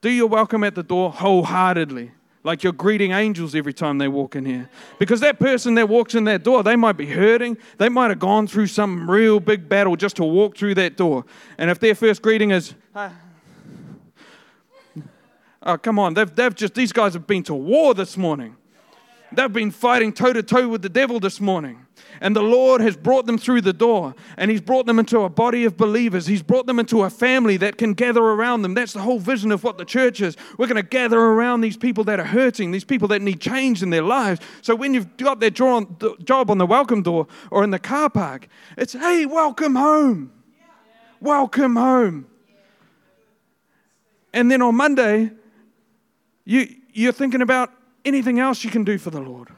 Do 0.00 0.10
your 0.10 0.26
welcome 0.26 0.64
at 0.64 0.74
the 0.74 0.82
door 0.82 1.12
wholeheartedly. 1.12 2.10
Like 2.44 2.64
you're 2.64 2.72
greeting 2.72 3.12
angels 3.12 3.54
every 3.54 3.72
time 3.72 3.98
they 3.98 4.08
walk 4.08 4.34
in 4.34 4.44
here. 4.44 4.68
Because 4.98 5.20
that 5.20 5.38
person 5.38 5.74
that 5.76 5.88
walks 5.88 6.14
in 6.14 6.24
that 6.24 6.42
door, 6.42 6.62
they 6.62 6.74
might 6.74 6.96
be 6.96 7.06
hurting. 7.06 7.56
They 7.78 7.88
might 7.88 8.10
have 8.10 8.18
gone 8.18 8.48
through 8.48 8.66
some 8.66 9.08
real 9.08 9.38
big 9.38 9.68
battle 9.68 9.94
just 9.94 10.16
to 10.16 10.24
walk 10.24 10.56
through 10.56 10.74
that 10.74 10.96
door. 10.96 11.24
And 11.56 11.70
if 11.70 11.78
their 11.78 11.94
first 11.94 12.20
greeting 12.20 12.50
is, 12.50 12.74
oh, 15.62 15.78
come 15.78 15.98
on, 16.00 16.14
they've, 16.14 16.34
they've 16.34 16.54
just, 16.54 16.74
these 16.74 16.92
guys 16.92 17.14
have 17.14 17.28
been 17.28 17.44
to 17.44 17.54
war 17.54 17.94
this 17.94 18.16
morning. 18.16 18.56
They've 19.34 19.52
been 19.52 19.70
fighting 19.70 20.12
toe 20.12 20.32
to 20.32 20.42
toe 20.42 20.68
with 20.68 20.82
the 20.82 20.88
devil 20.88 21.20
this 21.20 21.40
morning. 21.40 21.86
And 22.20 22.36
the 22.36 22.42
Lord 22.42 22.80
has 22.80 22.96
brought 22.96 23.26
them 23.26 23.36
through 23.36 23.62
the 23.62 23.72
door 23.72 24.14
and 24.36 24.50
He's 24.50 24.60
brought 24.60 24.86
them 24.86 24.98
into 24.98 25.20
a 25.20 25.28
body 25.28 25.64
of 25.64 25.76
believers. 25.76 26.26
He's 26.26 26.42
brought 26.42 26.66
them 26.66 26.78
into 26.78 27.02
a 27.02 27.10
family 27.10 27.56
that 27.56 27.78
can 27.78 27.94
gather 27.94 28.22
around 28.22 28.62
them. 28.62 28.74
That's 28.74 28.92
the 28.92 29.00
whole 29.00 29.18
vision 29.18 29.50
of 29.50 29.64
what 29.64 29.76
the 29.78 29.84
church 29.84 30.20
is. 30.20 30.36
We're 30.58 30.68
going 30.68 30.76
to 30.76 30.88
gather 30.88 31.18
around 31.18 31.62
these 31.62 31.76
people 31.76 32.04
that 32.04 32.20
are 32.20 32.24
hurting, 32.24 32.70
these 32.70 32.84
people 32.84 33.08
that 33.08 33.22
need 33.22 33.40
change 33.40 33.82
in 33.82 33.90
their 33.90 34.02
lives. 34.02 34.40
So 34.60 34.76
when 34.76 34.94
you've 34.94 35.16
got 35.16 35.40
their 35.40 35.50
job 35.50 36.50
on 36.50 36.58
the 36.58 36.66
welcome 36.66 37.02
door 37.02 37.26
or 37.50 37.64
in 37.64 37.70
the 37.70 37.78
car 37.78 38.10
park, 38.10 38.46
it's, 38.76 38.92
hey, 38.92 39.26
welcome 39.26 39.74
home. 39.74 40.32
Welcome 41.20 41.76
home. 41.76 42.26
And 44.32 44.50
then 44.50 44.62
on 44.62 44.76
Monday, 44.76 45.30
you, 46.44 46.68
you're 46.92 47.12
thinking 47.12 47.42
about 47.42 47.72
anything 48.04 48.38
else 48.38 48.64
you 48.64 48.70
can 48.70 48.84
do 48.84 48.98
for 48.98 49.10
the 49.10 49.20
Lord. 49.20 49.48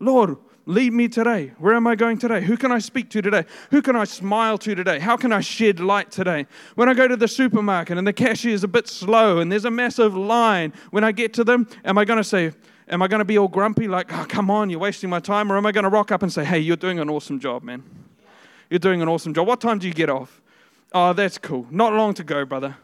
Lord, 0.00 0.36
lead 0.66 0.92
me 0.92 1.08
today. 1.08 1.52
Where 1.58 1.74
am 1.74 1.86
I 1.86 1.94
going 1.94 2.18
today? 2.18 2.40
Who 2.42 2.56
can 2.56 2.70
I 2.70 2.78
speak 2.78 3.10
to 3.10 3.22
today? 3.22 3.44
Who 3.70 3.82
can 3.82 3.96
I 3.96 4.04
smile 4.04 4.58
to 4.58 4.74
today? 4.74 4.98
How 4.98 5.16
can 5.16 5.32
I 5.32 5.40
shed 5.40 5.80
light 5.80 6.10
today? 6.10 6.46
When 6.74 6.88
I 6.88 6.94
go 6.94 7.08
to 7.08 7.16
the 7.16 7.28
supermarket 7.28 7.98
and 7.98 8.06
the 8.06 8.12
cashier 8.12 8.52
is 8.52 8.64
a 8.64 8.68
bit 8.68 8.88
slow 8.88 9.38
and 9.38 9.50
there's 9.50 9.64
a 9.64 9.70
massive 9.70 10.16
line, 10.16 10.72
when 10.90 11.04
I 11.04 11.12
get 11.12 11.32
to 11.34 11.44
them, 11.44 11.68
am 11.84 11.98
I 11.98 12.04
going 12.04 12.18
to 12.18 12.24
say, 12.24 12.52
Am 12.90 13.02
I 13.02 13.08
going 13.08 13.18
to 13.18 13.24
be 13.24 13.36
all 13.36 13.48
grumpy, 13.48 13.86
like, 13.86 14.12
oh, 14.12 14.24
come 14.28 14.50
on, 14.50 14.70
you're 14.70 14.80
wasting 14.80 15.10
my 15.10 15.20
time? 15.20 15.52
Or 15.52 15.56
am 15.56 15.66
I 15.66 15.72
going 15.72 15.84
to 15.84 15.90
rock 15.90 16.10
up 16.10 16.22
and 16.22 16.32
say, 16.32 16.44
hey, 16.44 16.58
you're 16.58 16.76
doing 16.76 16.98
an 16.98 17.10
awesome 17.10 17.38
job, 17.38 17.62
man? 17.62 17.82
You're 18.70 18.78
doing 18.78 19.02
an 19.02 19.08
awesome 19.08 19.34
job. 19.34 19.46
What 19.46 19.60
time 19.60 19.78
do 19.78 19.86
you 19.86 19.94
get 19.94 20.08
off? 20.08 20.40
Oh, 20.92 21.12
that's 21.12 21.36
cool. 21.36 21.66
Not 21.70 21.92
long 21.92 22.14
to 22.14 22.24
go, 22.24 22.44
brother. 22.46 22.76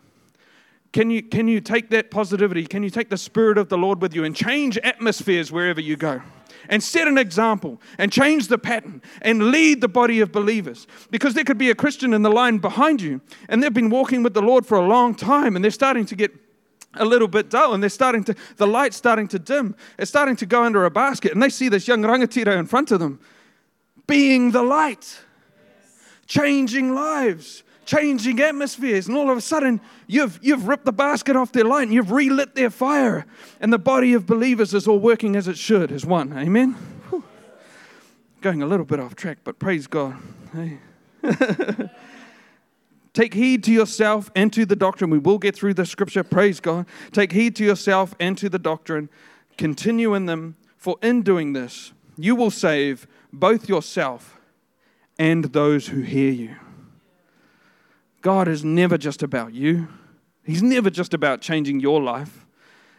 Can 0.95 1.11
you, 1.11 1.25
can 1.25 1.49
you 1.49 1.61
take 1.61 1.91
that 1.91 2.13
positivity? 2.13 2.65
Can 2.67 2.85
you 2.85 2.89
take 2.89 3.11
the 3.11 3.19
Spirit 3.19 3.59
of 3.59 3.69
the 3.69 3.77
Lord 3.77 4.01
with 4.01 4.15
you 4.15 4.23
and 4.23 4.35
change 4.35 4.79
atmospheres 4.79 5.51
wherever 5.51 5.81
you 5.81 5.97
go? 5.97 6.23
And 6.69 6.81
set 6.81 7.09
an 7.09 7.19
example 7.19 7.83
and 7.99 8.13
change 8.13 8.47
the 8.47 8.59
pattern 8.59 9.03
and 9.21 9.51
lead 9.51 9.81
the 9.81 9.89
body 9.89 10.21
of 10.21 10.31
believers. 10.31 10.87
Because 11.11 11.35
there 11.35 11.43
could 11.43 11.59
be 11.59 11.69
a 11.69 11.75
Christian 11.75 12.15
in 12.15 12.23
the 12.23 12.31
line 12.31 12.59
behind 12.59 13.03
you 13.03 13.21
and 13.49 13.61
they've 13.61 13.75
been 13.75 13.91
walking 13.91 14.23
with 14.23 14.35
the 14.35 14.41
Lord 14.41 14.67
for 14.67 14.79
a 14.79 14.87
long 14.87 15.17
time 15.17 15.57
and 15.57 15.65
they're 15.65 15.73
starting 15.73 16.07
to 16.07 16.15
get 16.15 16.33
a 16.95 17.05
little 17.05 17.27
bit 17.27 17.51
dull 17.51 17.75
and 17.75 17.83
they're 17.83 17.91
starting 17.91 18.23
to, 18.23 18.37
the 18.57 18.67
light's 18.69 18.97
starting 18.97 19.27
to 19.29 19.39
dim. 19.41 19.75
It's 19.99 20.09
starting 20.09 20.37
to 20.37 20.47
go 20.47 20.63
under 20.63 20.85
a 20.85 20.93
basket 20.93 21.33
and 21.33 21.43
they 21.43 21.51
see 21.51 21.69
this 21.69 21.89
young 21.89 22.03
rangatira 22.03 22.57
in 22.57 22.67
front 22.67 22.93
of 22.93 23.01
them 23.01 23.19
being 24.07 24.53
the 24.53 24.63
light, 24.63 25.19
changing 26.29 26.95
lives, 26.95 27.65
changing 27.85 28.41
atmospheres. 28.41 29.09
And 29.09 29.17
all 29.17 29.31
of 29.31 29.39
a 29.39 29.41
sudden, 29.41 29.81
you've, 30.07 30.39
you've 30.43 30.69
ripped 30.69 30.85
the 30.85 30.93
basket 30.93 31.37
off 31.37 31.53
their 31.53 31.65
light 31.65 31.85
and 31.85 31.93
you've 31.93 32.11
relit 32.11 32.55
their 32.55 32.71
fire. 32.71 33.27
And 33.61 33.73
the 33.73 33.79
body 33.79 34.15
of 34.15 34.27
believers 34.27 34.75
is 34.75 34.89
all 34.89 34.99
working 34.99 35.37
as 35.37 35.49
it 35.49 35.59
should, 35.59 35.93
as 35.93 36.05
one. 36.05 36.37
Amen? 36.37 36.73
Whew. 37.11 37.25
Going 38.41 38.63
a 38.63 38.67
little 38.67 38.87
bit 38.87 39.01
off 39.01 39.15
track, 39.15 39.39
but 39.45 39.59
praise 39.59 39.87
God. 39.87 40.17
Hey. 40.53 40.79
Take 43.15 43.33
heed 43.33 43.63
to 43.65 43.73
yourself 43.73 44.31
and 44.35 44.53
to 44.53 44.67
the 44.67 44.75
doctrine. 44.75 45.09
We 45.09 45.19
will 45.19 45.39
get 45.39 45.55
through 45.55 45.75
the 45.75 45.87
scripture. 45.87 46.25
Praise 46.25 46.59
God. 46.59 46.87
Take 47.13 47.31
heed 47.31 47.55
to 47.57 47.65
yourself 47.65 48.15
and 48.19 48.37
to 48.39 48.49
the 48.49 48.59
doctrine. 48.59 49.09
Continue 49.57 50.15
in 50.15 50.27
them, 50.27 50.57
for 50.77 50.97
in 51.01 51.23
doing 51.23 51.53
this, 51.53 51.93
you 52.19 52.35
will 52.35 52.51
save 52.51 53.07
both 53.33 53.69
yourself 53.69 54.37
and 55.17 55.45
those 55.47 55.89
who 55.89 56.01
hear 56.01 56.33
you. 56.33 56.57
God 58.25 58.49
is 58.49 58.65
never 58.65 58.97
just 58.97 59.23
about 59.23 59.53
you, 59.53 59.87
He's 60.45 60.63
never 60.63 60.89
just 60.89 61.13
about 61.13 61.43
changing 61.43 61.81
your 61.81 62.03
life. 62.03 62.47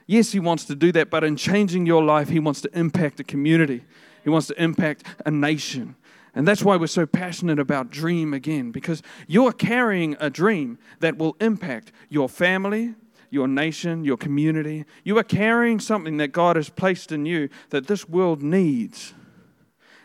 Yes, 0.05 0.31
He 0.31 0.39
wants 0.39 0.65
to 0.65 0.75
do 0.75 0.91
that, 0.91 1.09
but 1.09 1.23
in 1.23 1.35
changing 1.35 1.87
your 1.87 2.03
life, 2.03 2.29
He 2.29 2.39
wants 2.39 2.61
to 2.61 2.69
impact 2.77 3.19
a 3.19 3.23
community, 3.23 3.83
He 4.23 4.29
wants 4.29 4.47
to 4.47 4.63
impact 4.63 5.03
a 5.25 5.31
nation. 5.31 5.95
And 6.35 6.47
that's 6.47 6.63
why 6.63 6.75
we're 6.75 6.87
so 6.87 7.07
passionate 7.07 7.57
about 7.57 7.89
dream 7.89 8.35
again, 8.35 8.71
because 8.71 9.01
you're 9.25 9.51
carrying 9.51 10.15
a 10.19 10.29
dream 10.29 10.77
that 10.99 11.17
will 11.17 11.35
impact 11.41 11.91
your 12.09 12.29
family, 12.29 12.93
your 13.31 13.47
nation, 13.47 14.03
your 14.03 14.17
community. 14.17 14.85
You 15.03 15.17
are 15.17 15.23
carrying 15.23 15.79
something 15.79 16.17
that 16.17 16.33
God 16.33 16.55
has 16.55 16.69
placed 16.69 17.11
in 17.11 17.25
you 17.25 17.49
that 17.69 17.87
this 17.87 18.07
world 18.07 18.43
needs. 18.43 19.13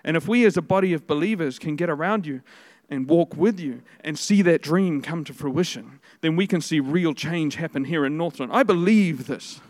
And 0.04 0.16
if 0.16 0.26
we 0.28 0.46
as 0.46 0.56
a 0.56 0.62
body 0.62 0.94
of 0.94 1.06
believers 1.06 1.58
can 1.58 1.76
get 1.76 1.90
around 1.90 2.26
you 2.26 2.42
and 2.90 3.08
walk 3.08 3.36
with 3.36 3.58
you 3.60 3.82
and 4.02 4.18
see 4.18 4.42
that 4.42 4.62
dream 4.62 5.00
come 5.00 5.24
to 5.24 5.32
fruition, 5.32 6.00
then 6.20 6.36
we 6.36 6.46
can 6.46 6.60
see 6.60 6.80
real 6.80 7.14
change 7.14 7.54
happen 7.54 7.84
here 7.84 8.04
in 8.04 8.16
Northland. 8.16 8.52
I 8.52 8.62
believe 8.62 9.26
this. 9.26 9.60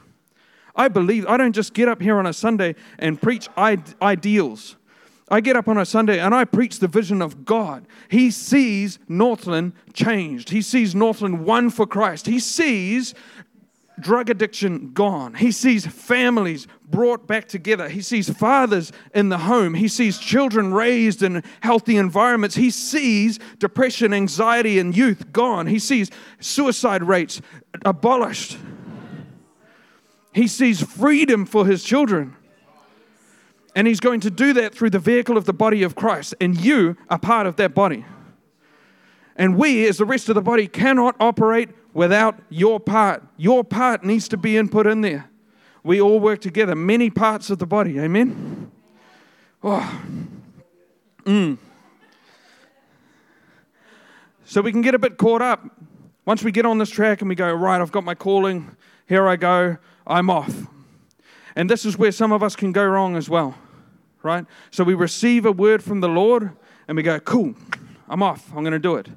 I 0.75 0.89
believe, 0.89 1.27
I 1.27 1.37
don't 1.37 1.53
just 1.53 1.75
get 1.75 1.89
up 1.89 2.01
here 2.01 2.19
on 2.19 2.27
a 2.27 2.33
Sunday 2.33 2.75
and 2.99 3.21
preach 3.21 3.49
ideals. 3.59 4.77
I 5.33 5.41
get 5.41 5.55
up 5.55 5.69
on 5.69 5.79
a 5.79 5.87
Sunday 5.87 6.19
and 6.19 6.35
I 6.35 6.45
preach 6.45 6.81
the 6.81 6.89
vision 6.89 7.23
of 7.23 7.45
God. 7.45 7.87
He 8.09 8.33
sees 8.33 8.99
Northland 9.09 9.75
changed. 9.93 10.51
He 10.51 10.61
sees 10.61 10.95
Northland 10.95 11.45
won 11.45 11.71
for 11.71 11.87
Christ. 11.87 12.27
He 12.27 12.41
sees 12.41 13.15
drug 14.01 14.31
addiction 14.31 14.93
gone. 14.93 15.35
He 15.35 15.53
sees 15.53 15.87
families 15.87 16.67
brought 16.89 17.27
back 17.27 17.47
together. 17.47 17.89
He 17.89 18.03
sees 18.03 18.29
fathers 18.29 18.93
in 19.15 19.29
the 19.29 19.39
home. 19.39 19.75
He 19.75 19.89
sees 19.89 20.19
children 20.19 20.73
raised 20.73 21.23
in 21.23 21.43
healthy 21.61 21.97
environments. 21.97 22.57
He 22.57 22.71
sees 22.71 23.39
depression, 23.59 24.13
anxiety, 24.13 24.79
and 24.79 24.97
youth 24.97 25.33
gone. 25.33 25.67
He 25.67 25.79
sees 25.79 26.11
suicide 26.41 27.03
rates 27.03 27.41
abolished. 27.85 28.59
He 30.33 30.47
sees 30.47 30.83
freedom 30.83 31.47
for 31.47 31.67
his 31.67 31.85
children. 31.85 32.37
And 33.75 33.87
he's 33.87 34.01
going 34.01 34.21
to 34.21 34.31
do 34.31 34.53
that 34.55 34.75
through 34.75 34.91
the 34.91 34.99
vehicle 34.99 35.37
of 35.37 35.45
the 35.45 35.53
body 35.53 35.83
of 35.83 35.95
Christ. 35.95 36.35
And 36.41 36.61
you 36.61 36.97
are 37.09 37.19
part 37.19 37.47
of 37.47 37.57
that 37.57 37.75
body. 37.75 38.05
And 39.41 39.57
we, 39.57 39.89
as 39.89 39.97
the 39.97 40.05
rest 40.05 40.29
of 40.29 40.35
the 40.35 40.43
body, 40.43 40.67
cannot 40.67 41.17
operate 41.19 41.71
without 41.95 42.39
your 42.51 42.79
part. 42.79 43.27
Your 43.39 43.65
part 43.65 44.05
needs 44.05 44.29
to 44.29 44.37
be 44.37 44.59
input 44.59 44.87
in 44.87 45.01
there. 45.01 45.31
We 45.83 45.99
all 45.99 46.21
work 46.21 46.43
together, 46.43 46.75
many 46.75 47.09
parts 47.09 47.49
of 47.49 47.59
the 47.59 47.65
body. 47.65 47.99
Amen? 47.99 48.71
Oh. 49.65 50.03
Mm. 51.25 51.57
So 54.45 54.61
we 54.61 54.73
can 54.73 54.83
get 54.83 54.95
a 54.95 54.99
bit 54.99 55.17
caught 55.17 55.41
up. 55.41 55.65
Once 56.27 56.45
we 56.45 56.53
get 56.53 56.67
on 56.67 56.77
this 56.77 56.91
track 56.91 57.23
and 57.23 57.29
we 57.31 57.35
go, 57.35 57.51
right, 57.51 57.81
I've 57.81 57.93
got 57.93 58.05
my 58.05 58.15
calling, 58.15 58.77
here 59.09 59.27
I 59.27 59.37
go, 59.37 59.79
I'm 60.07 60.29
off. 60.29 60.67
And 61.57 61.71
this 61.71 61.87
is 61.87 61.97
where 61.97 62.13
some 62.13 62.31
of 62.31 62.43
us 62.43 62.55
can 62.55 62.73
go 62.73 62.85
wrong 62.85 63.17
as 63.17 63.31
well, 63.31 63.55
right? 64.23 64.45
So 64.71 64.85
we 64.85 64.93
receive 64.93 65.47
a 65.47 65.53
word 65.53 65.83
from 65.83 66.01
the 66.01 66.11
Lord 66.11 66.51
and 66.87 66.95
we 66.95 67.03
go, 67.03 67.19
cool, 67.21 67.55
I'm 68.07 68.23
off, 68.23 68.51
I'm 68.51 68.65
going 68.65 68.73
to 68.73 68.79
do 68.79 68.97
it. 68.97 69.09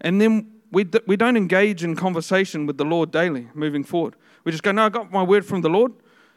And 0.00 0.20
then 0.20 0.50
we, 0.70 0.86
we 1.06 1.16
don't 1.16 1.36
engage 1.36 1.82
in 1.84 1.96
conversation 1.96 2.66
with 2.66 2.76
the 2.76 2.84
Lord 2.84 3.10
daily 3.10 3.48
moving 3.54 3.84
forward. 3.84 4.16
We 4.44 4.52
just 4.52 4.62
go, 4.62 4.72
no, 4.72 4.86
I 4.86 4.88
got 4.88 5.10
my 5.10 5.22
word 5.22 5.44
from 5.44 5.62
the 5.62 5.68
Lord. 5.68 5.92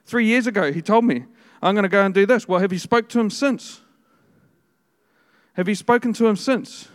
Three 0.05 0.25
years 0.25 0.47
ago, 0.47 0.71
he 0.71 0.81
told 0.81 1.05
me, 1.05 1.25
I'm 1.61 1.75
going 1.75 1.83
to 1.83 1.89
go 1.89 2.03
and 2.03 2.13
do 2.13 2.25
this. 2.25 2.47
Well, 2.47 2.59
have 2.59 2.73
you 2.73 2.79
spoke 2.79 3.07
to 3.09 3.19
him 3.19 3.29
since? 3.29 3.81
Have 5.53 5.67
you 5.67 5.75
spoken 5.75 6.13
to 6.13 6.27
him 6.27 6.35
since? 6.35 6.87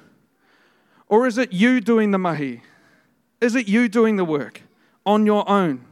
Or 1.08 1.26
is 1.26 1.38
it 1.38 1.52
you 1.52 1.80
doing 1.80 2.10
the 2.10 2.18
mahi? 2.18 2.62
Is 3.40 3.54
it 3.54 3.68
you 3.68 3.88
doing 3.88 4.16
the 4.16 4.24
work 4.24 4.62
on 5.04 5.24
your 5.26 5.48
own? 5.48 5.86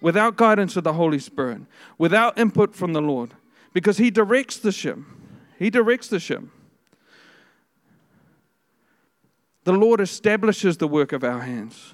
without 0.00 0.36
guidance 0.36 0.76
of 0.76 0.84
the 0.84 0.92
Holy 0.92 1.18
Spirit, 1.18 1.62
without 1.96 2.38
input 2.38 2.74
from 2.74 2.92
the 2.92 3.02
Lord, 3.02 3.34
because 3.72 3.98
He 3.98 4.10
directs 4.10 4.58
the 4.58 4.72
ship. 4.72 4.98
He 5.58 5.70
directs 5.70 6.08
the 6.08 6.20
ship. 6.20 6.44
The 9.68 9.74
Lord 9.74 10.00
establishes 10.00 10.78
the 10.78 10.88
work 10.88 11.12
of 11.12 11.22
our 11.22 11.40
hands. 11.40 11.92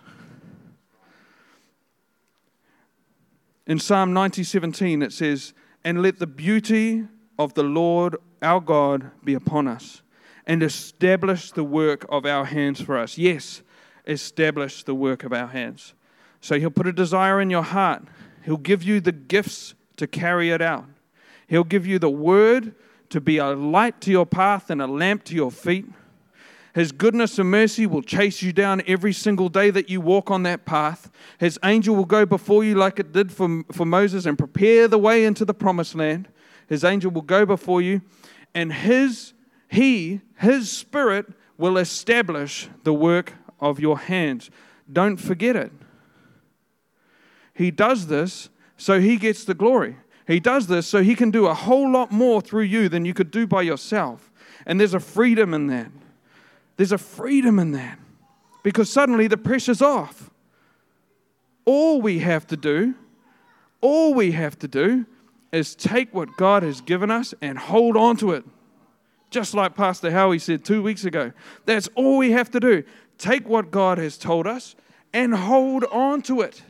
In 3.66 3.80
Psalm 3.80 4.12
90:17 4.12 5.02
it 5.02 5.12
says, 5.12 5.54
"And 5.82 6.00
let 6.00 6.20
the 6.20 6.26
beauty 6.28 7.08
of 7.36 7.54
the 7.54 7.64
Lord 7.64 8.14
our 8.40 8.60
God 8.60 9.10
be 9.24 9.34
upon 9.34 9.66
us, 9.66 10.02
and 10.46 10.62
establish 10.62 11.50
the 11.50 11.64
work 11.64 12.06
of 12.08 12.24
our 12.24 12.44
hands 12.44 12.80
for 12.80 12.96
us." 12.96 13.18
Yes, 13.18 13.62
establish 14.06 14.84
the 14.84 14.94
work 14.94 15.24
of 15.24 15.32
our 15.32 15.48
hands. 15.48 15.94
So 16.40 16.60
He'll 16.60 16.70
put 16.70 16.86
a 16.86 16.92
desire 16.92 17.40
in 17.40 17.50
your 17.50 17.64
heart. 17.64 18.04
He'll 18.44 18.56
give 18.56 18.84
you 18.84 19.00
the 19.00 19.10
gifts 19.10 19.74
to 19.96 20.06
carry 20.06 20.50
it 20.50 20.62
out. 20.62 20.86
He'll 21.48 21.64
give 21.64 21.88
you 21.88 21.98
the 21.98 22.08
word 22.08 22.76
to 23.08 23.20
be 23.20 23.38
a 23.38 23.48
light 23.48 24.00
to 24.02 24.12
your 24.12 24.26
path 24.26 24.70
and 24.70 24.80
a 24.80 24.86
lamp 24.86 25.24
to 25.24 25.34
your 25.34 25.50
feet. 25.50 25.86
His 26.74 26.90
goodness 26.90 27.38
and 27.38 27.50
mercy 27.50 27.86
will 27.86 28.02
chase 28.02 28.42
you 28.42 28.52
down 28.52 28.82
every 28.88 29.12
single 29.12 29.48
day 29.48 29.70
that 29.70 29.88
you 29.88 30.00
walk 30.00 30.28
on 30.30 30.42
that 30.42 30.64
path. 30.64 31.08
His 31.38 31.56
angel 31.64 31.94
will 31.94 32.04
go 32.04 32.26
before 32.26 32.64
you 32.64 32.74
like 32.74 32.98
it 32.98 33.12
did 33.12 33.30
for, 33.30 33.62
for 33.72 33.86
Moses 33.86 34.26
and 34.26 34.36
prepare 34.36 34.88
the 34.88 34.98
way 34.98 35.24
into 35.24 35.44
the 35.44 35.54
promised 35.54 35.94
land. 35.94 36.28
His 36.68 36.82
angel 36.82 37.12
will 37.12 37.22
go 37.22 37.46
before 37.46 37.80
you, 37.80 38.02
and 38.54 38.72
his 38.72 39.34
he, 39.68 40.20
his 40.36 40.70
spirit, 40.70 41.26
will 41.58 41.78
establish 41.78 42.68
the 42.82 42.94
work 42.94 43.34
of 43.60 43.78
your 43.78 43.98
hands. 43.98 44.50
Don't 44.92 45.16
forget 45.16 45.54
it. 45.54 45.72
He 47.54 47.70
does 47.70 48.08
this 48.08 48.48
so 48.76 49.00
he 49.00 49.16
gets 49.16 49.44
the 49.44 49.54
glory. 49.54 49.96
He 50.26 50.40
does 50.40 50.66
this 50.66 50.86
so 50.88 51.02
he 51.02 51.14
can 51.14 51.30
do 51.30 51.46
a 51.46 51.54
whole 51.54 51.90
lot 51.90 52.10
more 52.10 52.40
through 52.40 52.62
you 52.62 52.88
than 52.88 53.04
you 53.04 53.14
could 53.14 53.30
do 53.30 53.46
by 53.46 53.62
yourself. 53.62 54.32
And 54.66 54.80
there's 54.80 54.94
a 54.94 55.00
freedom 55.00 55.54
in 55.54 55.68
that. 55.68 55.90
There's 56.76 56.92
a 56.92 56.98
freedom 56.98 57.58
in 57.58 57.72
that 57.72 57.98
because 58.62 58.90
suddenly 58.90 59.28
the 59.28 59.36
pressure's 59.36 59.82
off. 59.82 60.30
All 61.64 62.00
we 62.02 62.18
have 62.18 62.46
to 62.48 62.56
do, 62.56 62.94
all 63.80 64.14
we 64.14 64.32
have 64.32 64.58
to 64.60 64.68
do 64.68 65.06
is 65.52 65.74
take 65.74 66.12
what 66.12 66.36
God 66.36 66.62
has 66.62 66.80
given 66.80 67.10
us 67.10 67.32
and 67.40 67.58
hold 67.58 67.96
on 67.96 68.16
to 68.18 68.32
it. 68.32 68.44
Just 69.30 69.54
like 69.54 69.74
Pastor 69.74 70.10
Howie 70.10 70.38
said 70.38 70.64
two 70.64 70.82
weeks 70.82 71.04
ago. 71.04 71.32
That's 71.64 71.88
all 71.94 72.18
we 72.18 72.32
have 72.32 72.50
to 72.52 72.60
do. 72.60 72.84
Take 73.18 73.48
what 73.48 73.70
God 73.70 73.98
has 73.98 74.18
told 74.18 74.46
us 74.46 74.74
and 75.12 75.34
hold 75.34 75.84
on 75.84 76.22
to 76.22 76.40
it. 76.40 76.62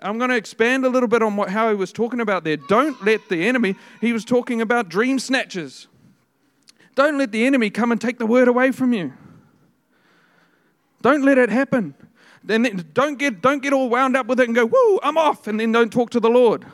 I'm 0.00 0.18
going 0.18 0.30
to 0.30 0.36
expand 0.36 0.84
a 0.84 0.88
little 0.88 1.08
bit 1.08 1.22
on 1.22 1.36
what, 1.36 1.50
Howie 1.50 1.74
was 1.74 1.92
talking 1.92 2.20
about 2.20 2.44
there. 2.44 2.56
Don't 2.56 3.02
let 3.04 3.28
the 3.28 3.46
enemy, 3.46 3.76
he 4.00 4.12
was 4.12 4.24
talking 4.24 4.60
about 4.60 4.88
dream 4.88 5.18
snatchers. 5.18 5.88
Don't 6.96 7.18
let 7.18 7.30
the 7.30 7.46
enemy 7.46 7.70
come 7.70 7.92
and 7.92 8.00
take 8.00 8.18
the 8.18 8.26
word 8.26 8.48
away 8.48 8.72
from 8.72 8.92
you. 8.92 9.12
Don't 11.02 11.22
let 11.22 11.38
it 11.38 11.50
happen. 11.50 11.94
Then 12.42 12.88
don't 12.92 13.18
get, 13.18 13.42
don't 13.42 13.62
get 13.62 13.72
all 13.72 13.88
wound 13.88 14.16
up 14.16 14.26
with 14.26 14.40
it 14.40 14.48
and 14.48 14.54
go, 14.54 14.66
woo, 14.66 14.98
I'm 15.02 15.18
off, 15.18 15.46
and 15.46 15.60
then 15.60 15.70
don't 15.72 15.92
talk 15.92 16.10
to 16.10 16.20
the 16.20 16.30
Lord. 16.30 16.64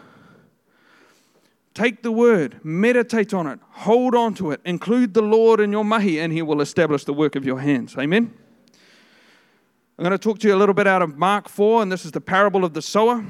Take 1.74 2.02
the 2.02 2.12
word, 2.12 2.60
meditate 2.62 3.34
on 3.34 3.46
it, 3.46 3.58
hold 3.70 4.14
on 4.14 4.34
to 4.34 4.50
it, 4.50 4.60
include 4.64 5.14
the 5.14 5.22
Lord 5.22 5.58
in 5.58 5.72
your 5.72 5.84
mahi, 5.84 6.20
and 6.20 6.32
he 6.32 6.42
will 6.42 6.60
establish 6.60 7.04
the 7.04 7.14
work 7.14 7.34
of 7.34 7.44
your 7.44 7.58
hands. 7.58 7.96
Amen. 7.98 8.32
I'm 9.98 10.04
going 10.04 10.12
to 10.12 10.18
talk 10.18 10.38
to 10.40 10.48
you 10.48 10.54
a 10.54 10.56
little 10.56 10.74
bit 10.74 10.86
out 10.86 11.02
of 11.02 11.16
Mark 11.16 11.48
4, 11.48 11.82
and 11.82 11.90
this 11.90 12.04
is 12.04 12.12
the 12.12 12.20
parable 12.20 12.64
of 12.64 12.74
the 12.74 12.82
sower. 12.82 13.24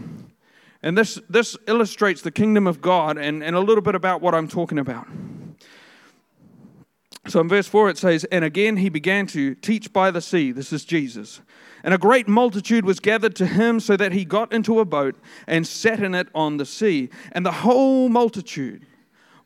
And 0.82 0.98
this, 0.98 1.20
this 1.30 1.56
illustrates 1.68 2.22
the 2.22 2.32
kingdom 2.32 2.66
of 2.66 2.82
God 2.82 3.16
and, 3.16 3.42
and 3.42 3.54
a 3.54 3.60
little 3.60 3.82
bit 3.82 3.94
about 3.94 4.20
what 4.20 4.34
I'm 4.34 4.48
talking 4.48 4.78
about. 4.78 5.06
So 7.28 7.40
in 7.40 7.48
verse 7.48 7.68
4 7.68 7.90
it 7.90 7.98
says, 7.98 8.24
And 8.24 8.44
again 8.44 8.78
he 8.78 8.88
began 8.88 9.26
to 9.28 9.54
teach 9.54 9.92
by 9.92 10.10
the 10.10 10.20
sea. 10.20 10.52
This 10.52 10.72
is 10.72 10.84
Jesus. 10.84 11.40
And 11.84 11.94
a 11.94 11.98
great 11.98 12.28
multitude 12.28 12.84
was 12.84 13.00
gathered 13.00 13.34
to 13.36 13.46
him, 13.46 13.80
so 13.80 13.96
that 13.96 14.12
he 14.12 14.24
got 14.24 14.52
into 14.52 14.78
a 14.78 14.84
boat 14.84 15.16
and 15.46 15.66
sat 15.66 16.00
in 16.00 16.14
it 16.14 16.28
on 16.34 16.56
the 16.56 16.66
sea. 16.66 17.10
And 17.32 17.44
the 17.44 17.52
whole 17.52 18.08
multitude 18.08 18.86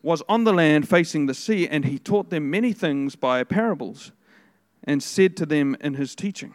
was 0.03 0.23
on 0.29 0.45
the 0.45 0.53
land 0.53 0.89
facing 0.89 1.27
the 1.27 1.35
sea, 1.35 1.67
and 1.67 1.85
he 1.85 1.99
taught 1.99 2.31
them 2.31 2.51
many 2.51 2.73
things 2.73 3.17
by 3.17 3.43
parables, 3.43 4.13
and 4.85 5.03
said 5.03 5.37
to 5.39 5.47
them 5.47 5.77
in 5.81 5.95
his 5.95 6.15
teaching. 6.15 6.55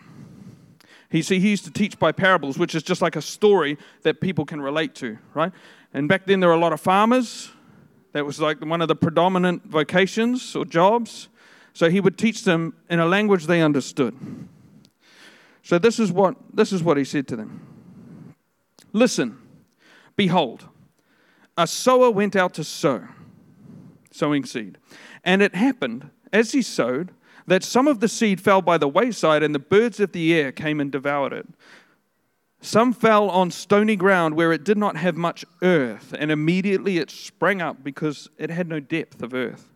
He, 1.09 1.21
see, 1.21 1.39
he 1.39 1.49
used 1.49 1.65
to 1.65 1.71
teach 1.71 1.99
by 1.99 2.13
parables, 2.13 2.57
which 2.57 2.75
is 2.75 2.83
just 2.83 3.01
like 3.01 3.17
a 3.17 3.21
story 3.21 3.77
that 4.03 4.21
people 4.21 4.45
can 4.45 4.61
relate 4.61 4.95
to, 4.95 5.17
right? 5.33 5.51
And 5.93 6.07
back 6.07 6.25
then 6.25 6.39
there 6.39 6.47
were 6.47 6.55
a 6.55 6.59
lot 6.59 6.71
of 6.71 6.79
farmers. 6.79 7.51
That 8.13 8.25
was 8.25 8.39
like 8.39 8.63
one 8.63 8.81
of 8.81 8.87
the 8.87 8.95
predominant 8.95 9.65
vocations 9.65 10.55
or 10.55 10.65
jobs. 10.65 11.29
So 11.73 11.89
he 11.89 11.99
would 11.99 12.17
teach 12.17 12.43
them 12.43 12.73
in 12.89 12.99
a 12.99 13.05
language 13.05 13.45
they 13.45 13.61
understood. 13.61 14.15
So 15.63 15.79
this 15.79 15.99
is 15.99 16.11
what 16.11 16.35
this 16.53 16.73
is 16.73 16.83
what 16.83 16.97
he 16.97 17.03
said 17.03 17.27
to 17.29 17.35
them. 17.35 17.61
Listen, 18.93 19.37
behold, 20.15 20.67
a 21.57 21.65
sower 21.67 22.11
went 22.11 22.35
out 22.35 22.53
to 22.55 22.63
sow, 22.63 23.07
sowing 24.11 24.43
seed. 24.43 24.77
And 25.23 25.41
it 25.41 25.55
happened 25.55 26.09
as 26.33 26.51
he 26.51 26.61
sowed 26.61 27.11
that 27.47 27.63
some 27.63 27.87
of 27.87 27.99
the 27.99 28.07
seed 28.07 28.41
fell 28.41 28.61
by 28.61 28.77
the 28.77 28.87
wayside, 28.87 29.43
and 29.43 29.53
the 29.53 29.59
birds 29.59 29.99
of 29.99 30.11
the 30.11 30.33
air 30.33 30.51
came 30.51 30.79
and 30.79 30.91
devoured 30.91 31.33
it. 31.33 31.47
Some 32.63 32.93
fell 32.93 33.27
on 33.29 33.49
stony 33.49 33.95
ground 33.95 34.35
where 34.35 34.51
it 34.51 34.63
did 34.63 34.77
not 34.77 34.95
have 34.95 35.17
much 35.17 35.43
earth, 35.63 36.13
and 36.17 36.29
immediately 36.29 36.99
it 36.99 37.09
sprang 37.09 37.59
up 37.59 37.83
because 37.83 38.29
it 38.37 38.51
had 38.51 38.69
no 38.69 38.79
depth 38.79 39.23
of 39.23 39.33
earth. 39.33 39.73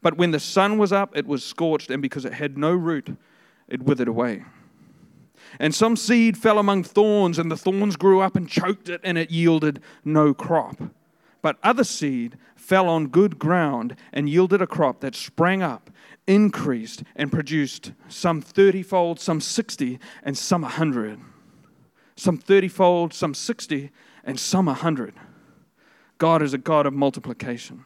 But 0.00 0.16
when 0.16 0.30
the 0.30 0.40
sun 0.40 0.78
was 0.78 0.92
up, 0.92 1.14
it 1.14 1.26
was 1.26 1.44
scorched, 1.44 1.90
and 1.90 2.00
because 2.00 2.24
it 2.24 2.32
had 2.32 2.56
no 2.56 2.72
root, 2.72 3.16
it 3.68 3.82
withered 3.82 4.08
away. 4.08 4.44
And 5.60 5.74
some 5.74 5.94
seed 5.94 6.38
fell 6.38 6.58
among 6.58 6.84
thorns, 6.84 7.38
and 7.38 7.50
the 7.50 7.56
thorns 7.56 7.96
grew 7.96 8.20
up 8.20 8.34
and 8.34 8.48
choked 8.48 8.88
it, 8.88 9.02
and 9.04 9.18
it 9.18 9.30
yielded 9.30 9.82
no 10.02 10.32
crop. 10.32 10.80
But 11.42 11.58
other 11.62 11.84
seed 11.84 12.38
fell 12.56 12.88
on 12.88 13.08
good 13.08 13.38
ground 13.38 13.94
and 14.12 14.28
yielded 14.28 14.62
a 14.62 14.66
crop 14.66 15.00
that 15.00 15.14
sprang 15.14 15.62
up, 15.62 15.90
increased, 16.26 17.02
and 17.14 17.30
produced 17.30 17.92
some 18.08 18.42
thirtyfold, 18.42 19.18
some 19.18 19.40
sixty, 19.40 19.98
and 20.22 20.36
some 20.36 20.64
a 20.64 20.68
hundred. 20.68 21.20
Some 22.16 22.38
thirtyfold, 22.38 23.12
some 23.12 23.34
sixty, 23.34 23.90
and 24.24 24.40
some 24.40 24.68
a 24.68 24.74
hundred. 24.74 25.14
God 26.18 26.42
is 26.42 26.54
a 26.54 26.58
God 26.58 26.86
of 26.86 26.94
multiplication. 26.94 27.84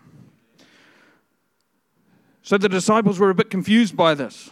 So 2.42 2.56
the 2.56 2.68
disciples 2.68 3.18
were 3.18 3.30
a 3.30 3.34
bit 3.34 3.50
confused 3.50 3.96
by 3.96 4.14
this 4.14 4.50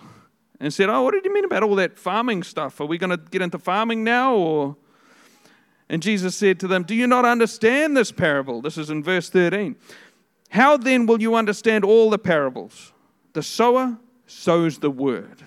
and 0.61 0.73
said, 0.73 0.89
Oh, 0.91 1.03
what 1.03 1.15
did 1.15 1.25
you 1.25 1.33
mean 1.33 1.45
about 1.45 1.63
all 1.63 1.77
that 1.77 1.99
farming 1.99 2.43
stuff? 2.43 2.81
Are 2.81 2.87
we 2.87 2.99
going 2.99 3.11
to 3.11 3.17
get 3.17 3.43
into 3.43 3.59
farming 3.59 4.05
now? 4.05 4.35
Or 4.35 4.77
and 5.89 6.03
Jesus 6.03 6.37
said 6.37 6.61
to 6.61 6.69
them, 6.69 6.83
Do 6.83 6.95
you 6.95 7.07
not 7.07 7.25
understand 7.25 7.97
this 7.97 8.13
parable? 8.13 8.61
This 8.61 8.77
is 8.77 8.91
in 8.91 9.03
verse 9.03 9.31
13. 9.31 9.77
How 10.51 10.77
then 10.77 11.07
will 11.07 11.21
you 11.21 11.35
understand 11.35 11.85
all 11.85 12.11
the 12.11 12.19
parables? 12.19 12.93
The 13.33 13.43
sower 13.43 13.99
sows 14.27 14.79
the 14.79 14.91
word. 14.91 15.45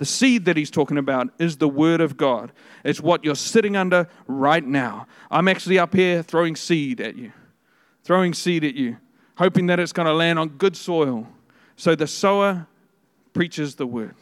The 0.00 0.06
seed 0.06 0.46
that 0.46 0.56
he's 0.56 0.70
talking 0.70 0.96
about 0.96 1.28
is 1.38 1.58
the 1.58 1.68
word 1.68 2.00
of 2.00 2.16
God. 2.16 2.52
It's 2.84 3.02
what 3.02 3.22
you're 3.22 3.34
sitting 3.34 3.76
under 3.76 4.08
right 4.26 4.64
now. 4.64 5.06
I'm 5.30 5.46
actually 5.46 5.78
up 5.78 5.94
here 5.94 6.22
throwing 6.22 6.56
seed 6.56 7.02
at 7.02 7.16
you, 7.16 7.34
throwing 8.02 8.32
seed 8.32 8.64
at 8.64 8.74
you, 8.74 8.96
hoping 9.36 9.66
that 9.66 9.78
it's 9.78 9.92
going 9.92 10.06
to 10.06 10.14
land 10.14 10.38
on 10.38 10.48
good 10.56 10.74
soil. 10.74 11.28
So 11.76 11.94
the 11.94 12.06
sower 12.06 12.66
preaches 13.34 13.74
the 13.74 13.86
word. 13.86 14.14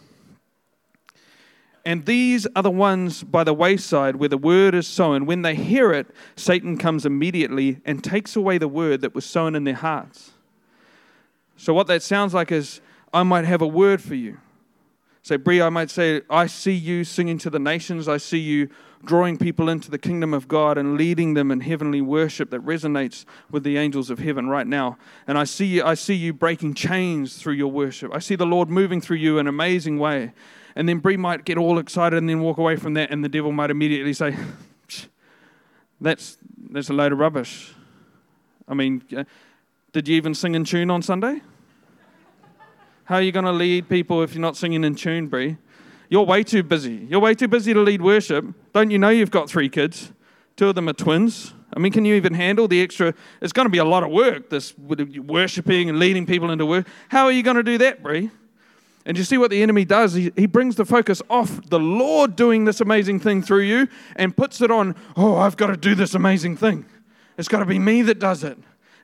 And 1.84 2.04
these 2.06 2.48
are 2.56 2.62
the 2.64 2.72
ones 2.72 3.22
by 3.22 3.44
the 3.44 3.54
wayside 3.54 4.16
where 4.16 4.28
the 4.28 4.36
word 4.36 4.74
is 4.74 4.88
sown. 4.88 5.26
When 5.26 5.42
they 5.42 5.54
hear 5.54 5.92
it, 5.92 6.08
Satan 6.34 6.76
comes 6.76 7.06
immediately 7.06 7.80
and 7.84 8.02
takes 8.02 8.34
away 8.34 8.58
the 8.58 8.66
word 8.66 9.00
that 9.02 9.14
was 9.14 9.24
sown 9.24 9.54
in 9.54 9.62
their 9.62 9.74
hearts. 9.74 10.32
So, 11.56 11.72
what 11.72 11.86
that 11.86 12.02
sounds 12.02 12.34
like 12.34 12.50
is 12.50 12.80
I 13.14 13.22
might 13.22 13.44
have 13.44 13.62
a 13.62 13.66
word 13.68 14.02
for 14.02 14.16
you. 14.16 14.38
Say, 15.22 15.36
Brie, 15.36 15.60
I 15.60 15.68
might 15.68 15.90
say, 15.90 16.22
I 16.30 16.46
see 16.46 16.72
you 16.72 17.04
singing 17.04 17.38
to 17.38 17.50
the 17.50 17.58
nations. 17.58 18.08
I 18.08 18.16
see 18.16 18.38
you 18.38 18.68
drawing 19.04 19.36
people 19.36 19.68
into 19.68 19.90
the 19.90 19.98
kingdom 19.98 20.34
of 20.34 20.48
God 20.48 20.76
and 20.76 20.96
leading 20.96 21.34
them 21.34 21.50
in 21.50 21.60
heavenly 21.60 22.00
worship 22.00 22.50
that 22.50 22.64
resonates 22.64 23.24
with 23.50 23.62
the 23.62 23.76
angels 23.76 24.10
of 24.10 24.18
heaven 24.18 24.48
right 24.48 24.66
now. 24.66 24.98
And 25.26 25.38
I 25.38 25.44
see 25.44 25.66
you, 25.66 25.84
I 25.84 25.94
see 25.94 26.14
you 26.14 26.32
breaking 26.32 26.74
chains 26.74 27.36
through 27.36 27.54
your 27.54 27.70
worship. 27.70 28.12
I 28.14 28.18
see 28.18 28.34
the 28.34 28.46
Lord 28.46 28.68
moving 28.68 29.00
through 29.00 29.18
you 29.18 29.38
in 29.38 29.46
an 29.46 29.48
amazing 29.48 29.98
way. 29.98 30.32
And 30.74 30.88
then 30.88 30.98
Brie 30.98 31.16
might 31.16 31.44
get 31.44 31.58
all 31.58 31.78
excited 31.78 32.16
and 32.16 32.28
then 32.28 32.40
walk 32.40 32.58
away 32.58 32.76
from 32.76 32.94
that, 32.94 33.10
and 33.10 33.24
the 33.24 33.28
devil 33.28 33.52
might 33.52 33.70
immediately 33.70 34.12
say, 34.12 34.36
that's, 36.00 36.38
that's 36.70 36.88
a 36.88 36.92
load 36.92 37.12
of 37.12 37.18
rubbish. 37.18 37.74
I 38.68 38.74
mean, 38.74 39.02
uh, 39.16 39.24
did 39.92 40.06
you 40.06 40.16
even 40.16 40.34
sing 40.34 40.54
in 40.54 40.64
tune 40.64 40.90
on 40.90 41.02
Sunday? 41.02 41.40
How 43.08 43.14
are 43.14 43.22
you 43.22 43.32
going 43.32 43.46
to 43.46 43.52
lead 43.52 43.88
people 43.88 44.22
if 44.22 44.34
you're 44.34 44.42
not 44.42 44.54
singing 44.54 44.84
in 44.84 44.94
tune, 44.94 45.28
Brie? 45.28 45.56
You're 46.10 46.26
way 46.26 46.42
too 46.42 46.62
busy. 46.62 47.06
You're 47.08 47.20
way 47.20 47.34
too 47.34 47.48
busy 47.48 47.72
to 47.72 47.80
lead 47.80 48.02
worship. 48.02 48.44
Don't 48.74 48.90
you 48.90 48.98
know 48.98 49.08
you've 49.08 49.30
got 49.30 49.48
three 49.48 49.70
kids? 49.70 50.12
Two 50.56 50.68
of 50.68 50.74
them 50.74 50.90
are 50.90 50.92
twins. 50.92 51.54
I 51.72 51.78
mean, 51.78 51.90
can 51.90 52.04
you 52.04 52.16
even 52.16 52.34
handle 52.34 52.68
the 52.68 52.82
extra? 52.82 53.14
It's 53.40 53.54
going 53.54 53.64
to 53.64 53.70
be 53.70 53.78
a 53.78 53.84
lot 53.84 54.02
of 54.02 54.10
work, 54.10 54.50
this 54.50 54.76
worshiping 54.76 55.88
and 55.88 55.98
leading 55.98 56.26
people 56.26 56.50
into 56.50 56.66
work. 56.66 56.86
How 57.08 57.24
are 57.24 57.32
you 57.32 57.42
going 57.42 57.56
to 57.56 57.62
do 57.62 57.78
that, 57.78 58.02
Brie? 58.02 58.30
And 59.06 59.16
you 59.16 59.24
see 59.24 59.38
what 59.38 59.50
the 59.50 59.62
enemy 59.62 59.86
does? 59.86 60.12
He, 60.12 60.30
he 60.36 60.44
brings 60.44 60.76
the 60.76 60.84
focus 60.84 61.22
off 61.30 61.66
the 61.70 61.80
Lord 61.80 62.36
doing 62.36 62.66
this 62.66 62.82
amazing 62.82 63.20
thing 63.20 63.40
through 63.40 63.62
you 63.62 63.88
and 64.16 64.36
puts 64.36 64.60
it 64.60 64.70
on, 64.70 64.94
oh, 65.16 65.34
I've 65.34 65.56
got 65.56 65.68
to 65.68 65.78
do 65.78 65.94
this 65.94 66.12
amazing 66.12 66.58
thing. 66.58 66.84
It's 67.38 67.48
got 67.48 67.60
to 67.60 67.64
be 67.64 67.78
me 67.78 68.02
that 68.02 68.18
does 68.18 68.44
it. 68.44 68.58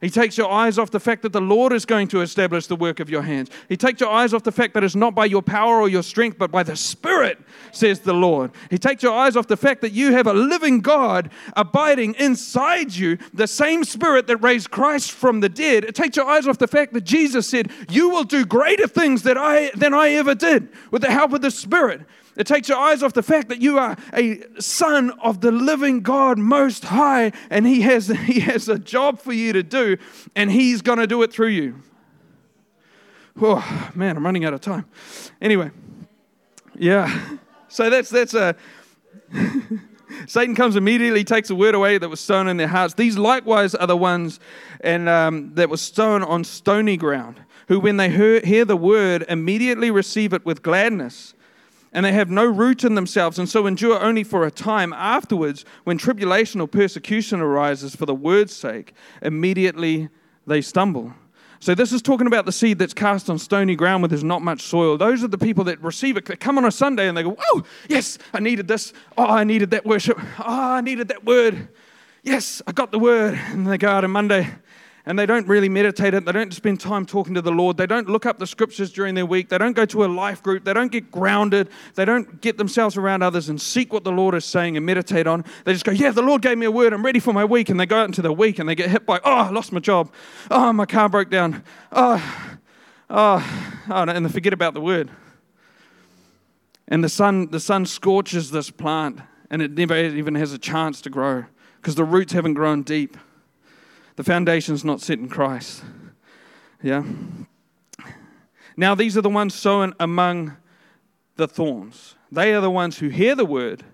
He 0.05 0.11
takes 0.11 0.37
your 0.37 0.51
eyes 0.51 0.79
off 0.79 0.91
the 0.91 1.01
fact 1.01 1.23
that 1.23 1.33
the 1.33 1.41
Lord 1.41 1.73
is 1.73 1.87
going 1.87 2.09
to 2.09 2.21
establish 2.21 2.67
the 2.67 2.77
work 2.77 3.01
of 3.01 3.09
your 3.09 3.23
hands. 3.23 3.49
He 3.71 3.77
takes 3.79 4.03
your 4.03 4.11
eyes 4.11 4.35
off 4.35 4.43
the 4.43 4.53
fact 4.53 4.75
that 4.75 4.85
it's 4.85 4.95
not 4.95 5.15
by 5.15 5.25
your 5.25 5.41
power 5.41 5.81
or 5.81 5.89
your 5.89 6.03
strength, 6.03 6.37
but 6.37 6.51
by 6.51 6.63
the 6.63 6.77
Spirit, 6.77 7.39
says 7.73 8.01
the 8.01 8.13
Lord. 8.13 8.51
He 8.69 8.77
takes 8.77 9.03
your 9.03 9.15
eyes 9.15 9.35
off 9.35 9.47
the 9.47 9.57
fact 9.57 9.81
that 9.81 9.93
you 9.93 10.13
have 10.13 10.27
a 10.27 10.35
living 10.35 10.81
God 10.81 11.31
abiding 11.57 12.17
inside 12.17 12.93
you, 12.93 13.17
the 13.33 13.47
same 13.47 13.83
Spirit 13.83 14.27
that 14.27 14.37
raised 14.43 14.71
Christ 14.71 15.11
from 15.11 15.41
the 15.41 15.49
dead. 15.49 15.85
It 15.85 15.95
takes 15.95 16.19
your 16.19 16.27
eyes 16.27 16.47
off 16.47 16.59
the 16.59 16.69
fact 16.69 16.93
that 16.93 17.05
Jesus 17.05 17.49
said, 17.49 17.71
You 17.89 18.11
will 18.11 18.25
do 18.25 18.45
greater 18.45 18.87
things 18.87 19.23
that 19.23 19.39
I, 19.39 19.71
than 19.71 19.95
I 19.95 20.11
ever 20.11 20.35
did 20.35 20.69
with 20.91 21.01
the 21.01 21.11
help 21.11 21.33
of 21.33 21.41
the 21.41 21.51
Spirit. 21.51 22.03
It 22.37 22.47
takes 22.47 22.69
your 22.69 22.79
eyes 22.79 23.03
off 23.03 23.13
the 23.13 23.23
fact 23.23 23.49
that 23.49 23.63
you 23.63 23.79
are 23.79 23.97
a 24.13 24.43
son 24.61 25.11
of 25.23 25.41
the 25.41 25.53
living 25.53 26.01
God 26.01 26.39
most 26.39 26.85
high, 26.85 27.33
and 27.49 27.67
He 27.67 27.83
has, 27.83 28.09
he 28.27 28.41
has 28.41 28.69
a 28.69 28.79
job 28.79 29.21
for 29.21 29.33
you 29.33 29.53
to 29.53 29.63
do, 29.63 29.97
and 30.35 30.51
He's 30.51 30.83
going 30.83 30.99
to 30.99 31.07
do 31.07 31.23
it 31.23 31.33
through 31.33 31.49
you. 31.49 31.81
Oh, 33.41 33.91
man, 33.95 34.17
I'm 34.17 34.25
running 34.25 34.45
out 34.45 34.55
of 34.55 34.61
time. 34.61 34.87
Anyway, 35.41 35.71
yeah. 36.75 37.21
So 37.67 37.91
that's, 37.91 38.09
that's 38.09 38.35
a. 38.35 38.55
Satan 40.29 40.55
comes 40.55 40.77
immediately, 40.77 41.25
takes 41.25 41.49
the 41.49 41.57
word 41.57 41.75
away 41.75 41.99
that 41.99 42.09
was 42.09 42.21
sown 42.21 42.47
in 42.47 42.57
their 42.57 42.69
hearts. 42.69 42.95
These 42.95 43.19
likewise 43.19 43.75
are 43.75 43.89
the 43.89 43.97
ones 43.97 44.39
and, 44.81 45.09
um, 45.09 45.53
that 45.55 45.69
was 45.69 45.81
sown 45.81 46.23
on 46.23 46.45
stony 46.45 46.97
ground, 46.97 47.41
who, 47.67 47.81
when 47.81 47.97
they 47.97 48.11
hear, 48.11 48.41
hear 48.45 48.65
the 48.65 48.77
word, 48.77 49.25
immediately 49.29 49.91
receive 49.91 50.33
it 50.33 50.47
with 50.47 50.63
gladness 50.63 51.35
and 51.95 52.05
they 52.05 52.13
have 52.13 52.29
no 52.29 52.45
root 52.45 52.83
in 52.83 52.97
themselves, 52.97 53.39
and 53.39 53.49
so 53.49 53.67
endure 53.67 54.03
only 54.03 54.25
for 54.25 54.45
a 54.45 54.51
time. 54.51 54.93
Afterwards, 54.93 55.65
when 55.85 55.97
tribulation 55.97 56.61
or 56.61 56.67
persecution 56.67 57.41
arises 57.41 57.95
for 57.95 58.05
the 58.05 58.15
word's 58.15 58.55
sake, 58.55 58.95
immediately 59.23 60.09
they 60.45 60.61
stumble. 60.61 61.15
So, 61.61 61.75
this 61.75 61.93
is 61.93 62.03
talking 62.03 62.27
about 62.27 62.45
the 62.45 62.53
seed 62.53 62.79
that's 62.79 62.93
cast 62.93 63.31
on 63.31 63.39
stony 63.39 63.77
ground 63.77 64.03
where 64.03 64.09
there's 64.09 64.25
not 64.25 64.43
much 64.43 64.61
soil. 64.63 64.99
Those 64.99 65.23
are 65.25 65.29
the 65.29 65.39
people 65.39 65.65
that 65.65 65.81
receive 65.81 66.17
it. 66.17 66.27
They 66.27 66.37
come 66.37 66.59
on 66.59 66.65
a 66.65 66.71
Sunday 66.71 67.09
and 67.09 67.17
they 67.17 67.23
go, 67.23 67.37
Oh, 67.39 67.63
yes, 67.89 68.19
I 68.35 68.41
needed 68.41 68.69
this. 68.69 68.93
Oh, 69.17 69.25
I 69.25 69.45
needed 69.45 69.71
that 69.71 69.87
worship. 69.87 70.19
Oh, 70.41 70.45
I 70.45 70.81
needed 70.83 71.09
that 71.09 71.25
word. 71.25 71.69
Yes, 72.23 72.61
I 72.67 72.73
got 72.73 72.91
the 72.91 72.99
word. 72.99 73.35
And 73.35 73.67
they 73.67 73.79
go 73.79 73.89
out 73.89 74.05
on 74.05 74.11
Monday 74.11 74.53
and 75.07 75.19
they 75.19 75.27
don't 75.27 75.47
really 75.47 75.69
meditate 75.69 76.15
it. 76.15 76.25
They 76.25 76.33
don't 76.33 76.53
spend 76.55 76.81
time 76.81 77.05
talking 77.05 77.35
to 77.35 77.43
the 77.43 77.51
Lord. 77.51 77.77
They 77.77 77.87
don't 77.87 78.09
look 78.09 78.25
up 78.25 78.39
the 78.39 78.47
scriptures 78.47 78.91
during 78.91 79.15
their 79.15 79.27
week. 79.27 79.51
They 79.51 79.59
don't 79.59 79.75
go 79.75 79.85
to 79.85 80.05
a 80.05 80.07
life 80.07 80.43
group. 80.43 80.65
They 80.65 80.73
don't 80.73 80.91
get 80.91 81.11
grounded. 81.11 81.69
They 81.95 82.07
don't 82.07 82.41
get 82.41 82.57
themselves 82.57 82.97
around 82.97 83.23
others 83.23 83.51
and 83.51 83.61
seek 83.61 83.93
what 83.93 84.05
the 84.05 84.13
Lord 84.13 84.35
is 84.35 84.47
saying 84.47 84.79
and 84.79 84.87
meditate 84.87 85.27
on. 85.27 85.45
They 85.65 85.75
just 85.75 85.85
go, 85.85 85.93
Yeah, 85.93 86.11
the 86.11 86.23
Lord 86.23 86.41
gave 86.41 86.57
me 86.57 86.65
a 86.65 86.71
word. 86.71 86.95
I'm 86.95 87.05
ready 87.05 87.21
for 87.21 87.35
my 87.35 87.45
week. 87.45 87.69
And 87.69 87.79
they 87.79 87.85
go 87.85 87.99
out 87.99 88.07
into 88.07 88.23
the 88.23 88.33
week 88.33 88.59
and 88.59 88.69
they 88.69 88.75
get 88.75 88.89
hit 88.89 89.05
by, 89.05 89.21
Oh, 89.25 89.31
I 89.31 89.51
lost 89.51 89.73
my 89.73 89.81
job. 89.81 90.11
Oh, 90.51 90.73
my 90.73 90.87
car 90.87 91.11
broke 91.11 91.31
down. 91.31 91.63
Oh, 91.93 92.59
oh, 93.11 93.83
oh 93.91 94.03
and 94.03 94.25
they 94.25 94.31
forget 94.31 94.55
about 94.55 94.73
the 94.73 94.81
word. 94.81 95.11
And 96.89 97.05
the 97.05 97.11
sun, 97.11 97.51
the 97.51 97.61
sun 97.61 97.85
scorches 97.85 98.51
this 98.51 98.71
plant 98.71 99.21
and 99.51 99.61
it 99.61 99.73
never 99.73 99.97
even 99.97 100.35
has 100.35 100.55
a 100.55 100.59
chance 100.59 101.03
to 101.03 101.11
grow 101.11 101.45
because 101.77 101.95
the 101.95 102.05
roots 102.05 102.33
haven't 102.33 102.55
grown 102.55 102.83
deep. 102.83 103.19
The 104.17 104.25
foundation's 104.25 104.85
not 104.85 105.01
set 105.01 105.19
in 105.19 105.29
Christ. 105.29 105.83
Yeah? 106.83 107.05
Now, 108.77 108.95
these 108.95 109.17
are 109.17 109.23
the 109.23 109.29
ones 109.29 109.55
sown 109.55 109.95
among 109.99 110.57
the 111.37 111.49
thorns. 111.49 112.15
They 112.31 112.53
are 112.55 112.61
the 112.61 112.71
ones 112.71 112.99
who 112.99 113.09
hear 113.09 113.35
the 113.35 113.45
word, 113.45 113.85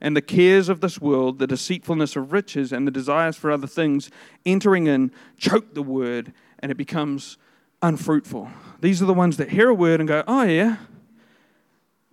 and 0.00 0.16
the 0.16 0.22
cares 0.22 0.68
of 0.68 0.80
this 0.80 1.00
world, 1.00 1.38
the 1.38 1.46
deceitfulness 1.46 2.16
of 2.16 2.32
riches, 2.32 2.72
and 2.72 2.86
the 2.86 2.90
desires 2.90 3.36
for 3.36 3.50
other 3.50 3.66
things 3.66 4.10
entering 4.44 4.86
in 4.86 5.10
choke 5.36 5.74
the 5.74 5.82
word, 5.82 6.32
and 6.58 6.70
it 6.70 6.76
becomes 6.76 7.38
unfruitful. 7.82 8.50
These 8.80 9.02
are 9.02 9.06
the 9.06 9.14
ones 9.14 9.36
that 9.36 9.50
hear 9.50 9.68
a 9.68 9.74
word 9.74 10.00
and 10.00 10.08
go, 10.08 10.24
Oh, 10.26 10.42
yeah, 10.42 10.76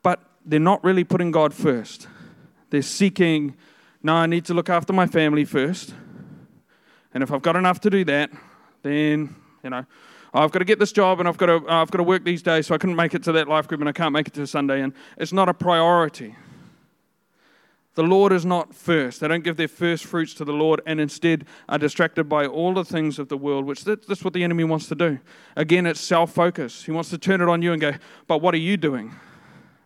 but 0.04 0.21
they're 0.45 0.60
not 0.60 0.84
really 0.84 1.04
putting 1.04 1.32
God 1.32 1.54
first. 1.54 2.08
They're 2.69 2.82
seeking, 2.82 3.56
No, 4.04 4.13
I 4.13 4.26
need 4.26 4.45
to 4.45 4.54
look 4.54 4.69
after 4.69 4.93
my 4.93 5.08
family 5.08 5.45
first. 5.45 5.93
And 7.13 7.24
if 7.24 7.32
I've 7.32 7.41
got 7.41 7.56
enough 7.56 7.80
to 7.82 7.89
do 7.89 8.06
that, 8.06 8.32
then, 8.84 9.36
you 9.63 9.69
know, 9.69 9.86
I've 10.34 10.52
got 10.52 10.60
to 10.60 10.65
get 10.65 10.80
this 10.80 10.91
job 10.91 11.19
and 11.19 11.28
I've 11.28 11.38
got 11.38 11.47
to, 11.47 11.65
I've 11.67 11.91
got 11.91 11.97
to 11.97 12.04
work 12.04 12.24
these 12.24 12.41
days, 12.41 12.67
so 12.67 12.76
I 12.76 12.78
couldn't 12.78 12.95
make 12.95 13.13
it 13.13 13.24
to 13.24 13.34
that 13.34 13.47
life 13.47 13.67
group 13.67 13.82
and 13.82 13.89
I 13.89 13.91
can't 13.91 14.13
make 14.13 14.28
it 14.28 14.34
to 14.36 14.47
Sunday. 14.47 14.82
And 14.82 14.93
it's 15.17 15.34
not 15.34 15.50
a 15.50 15.54
priority. 15.54 16.36
The 17.95 18.04
Lord 18.04 18.32
is 18.32 18.45
not 18.45 18.74
first. 18.74 19.19
They 19.19 19.28
don't 19.28 19.43
give 19.43 19.58
their 19.58 19.67
first 19.67 20.06
fruits 20.06 20.34
to 20.36 20.45
the 20.45 20.54
Lord 20.54 20.82
and 20.86 21.02
instead 21.02 21.45
are 21.67 21.78
distracted 21.78 22.30
by 22.30 22.45
all 22.45 22.74
the 22.74 22.86
things 22.86 23.19
of 23.19 23.28
the 23.28 23.36
world, 23.36 23.65
which 23.65 23.84
that's 23.84 24.24
what 24.24 24.34
the 24.34 24.45
enemy 24.45 24.63
wants 24.63 24.88
to 24.88 24.95
do. 24.95 25.19
Again, 25.58 25.86
it's 25.86 26.00
self 26.00 26.32
focus. 26.32 26.86
He 26.86 26.91
wants 26.91 27.10
to 27.10 27.17
turn 27.17 27.41
it 27.41 27.50
on 27.50 27.62
you 27.62 27.74
and 27.74 27.82
go, 27.82 27.93
But 28.28 28.38
what 28.38 28.54
are 28.54 28.60
you 28.60 28.78
doing? 28.78 29.13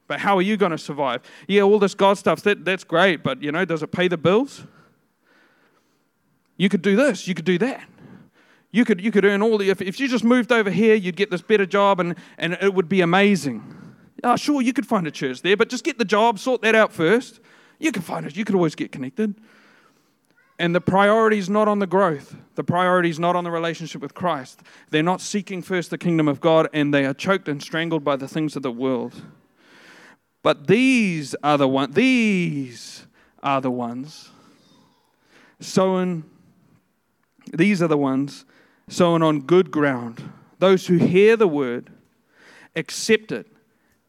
But 0.07 0.19
how 0.19 0.37
are 0.37 0.43
you 0.43 0.55
going 0.55 0.71
to 0.71 0.77
survive? 0.77 1.23
Yeah, 1.47 1.63
all 1.63 1.79
this 1.79 1.95
God 1.95 2.19
stuff, 2.19 2.43
that, 2.43 2.63
that's 2.63 2.83
great, 2.83 3.23
but 3.23 3.41
you 3.41 3.51
know, 3.51 3.65
does 3.65 3.81
it 3.81 3.91
pay 3.91 4.07
the 4.07 4.17
bills? 4.17 4.63
You 6.57 6.69
could 6.69 6.81
do 6.81 6.95
this, 6.95 7.27
you 7.27 7.33
could 7.33 7.45
do 7.45 7.57
that. 7.59 7.83
You 8.71 8.83
could, 8.83 8.99
you 8.99 9.11
could 9.11 9.23
earn 9.23 9.41
all 9.41 9.57
the, 9.57 9.69
if, 9.69 9.81
if 9.81 9.99
you 9.99 10.07
just 10.07 10.23
moved 10.23 10.51
over 10.51 10.69
here, 10.69 10.95
you'd 10.95 11.15
get 11.15 11.31
this 11.31 11.41
better 11.41 11.65
job 11.65 11.99
and, 11.99 12.15
and 12.37 12.57
it 12.61 12.73
would 12.73 12.89
be 12.89 13.01
amazing. 13.01 13.63
Oh, 14.23 14.35
sure, 14.35 14.61
you 14.61 14.73
could 14.73 14.85
find 14.85 15.07
a 15.07 15.11
church 15.11 15.41
there, 15.41 15.55
but 15.55 15.69
just 15.69 15.83
get 15.83 15.97
the 15.97 16.05
job, 16.05 16.39
sort 16.39 16.61
that 16.61 16.75
out 16.75 16.91
first. 16.91 17.39
You 17.79 17.91
can 17.91 18.01
find 18.01 18.25
it, 18.25 18.35
you 18.35 18.43
could 18.43 18.55
always 18.55 18.75
get 18.75 18.91
connected. 18.91 19.35
And 20.57 20.73
the 20.73 20.81
priority 20.81 21.37
is 21.37 21.49
not 21.49 21.67
on 21.67 21.79
the 21.79 21.87
growth. 21.87 22.35
The 22.55 22.63
priority 22.63 23.09
is 23.09 23.19
not 23.19 23.35
on 23.35 23.43
the 23.43 23.51
relationship 23.51 24.01
with 24.01 24.13
Christ. 24.13 24.61
They're 24.89 25.03
not 25.03 25.19
seeking 25.19 25.61
first 25.61 25.89
the 25.89 25.97
kingdom 25.97 26.27
of 26.27 26.39
God 26.39 26.69
and 26.73 26.93
they 26.93 27.05
are 27.05 27.13
choked 27.13 27.49
and 27.49 27.61
strangled 27.61 28.03
by 28.03 28.15
the 28.15 28.27
things 28.27 28.55
of 28.55 28.61
the 28.61 28.71
world. 28.71 29.21
But 30.43 30.67
these 30.67 31.35
are 31.43 31.57
the 31.57 31.67
one 31.67 31.91
these 31.91 33.05
are 33.41 33.59
the 33.61 33.71
ones 33.71 34.29
sown 35.59 36.23
these 37.57 37.81
are 37.81 37.87
the 37.87 37.97
ones 37.97 38.45
sown 38.87 39.21
on 39.21 39.41
good 39.41 39.71
ground, 39.71 40.31
those 40.59 40.87
who 40.87 40.97
hear 40.97 41.35
the 41.35 41.47
word, 41.47 41.89
accept 42.75 43.31
it, 43.31 43.47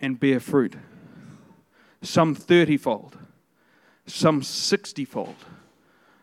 and 0.01 0.21
bear 0.21 0.41
fruit. 0.41 0.77
Some 2.03 2.35
30 2.35 2.77
fold, 2.77 3.17
some 4.07 4.43
60 4.43 5.05
fold, 5.05 5.37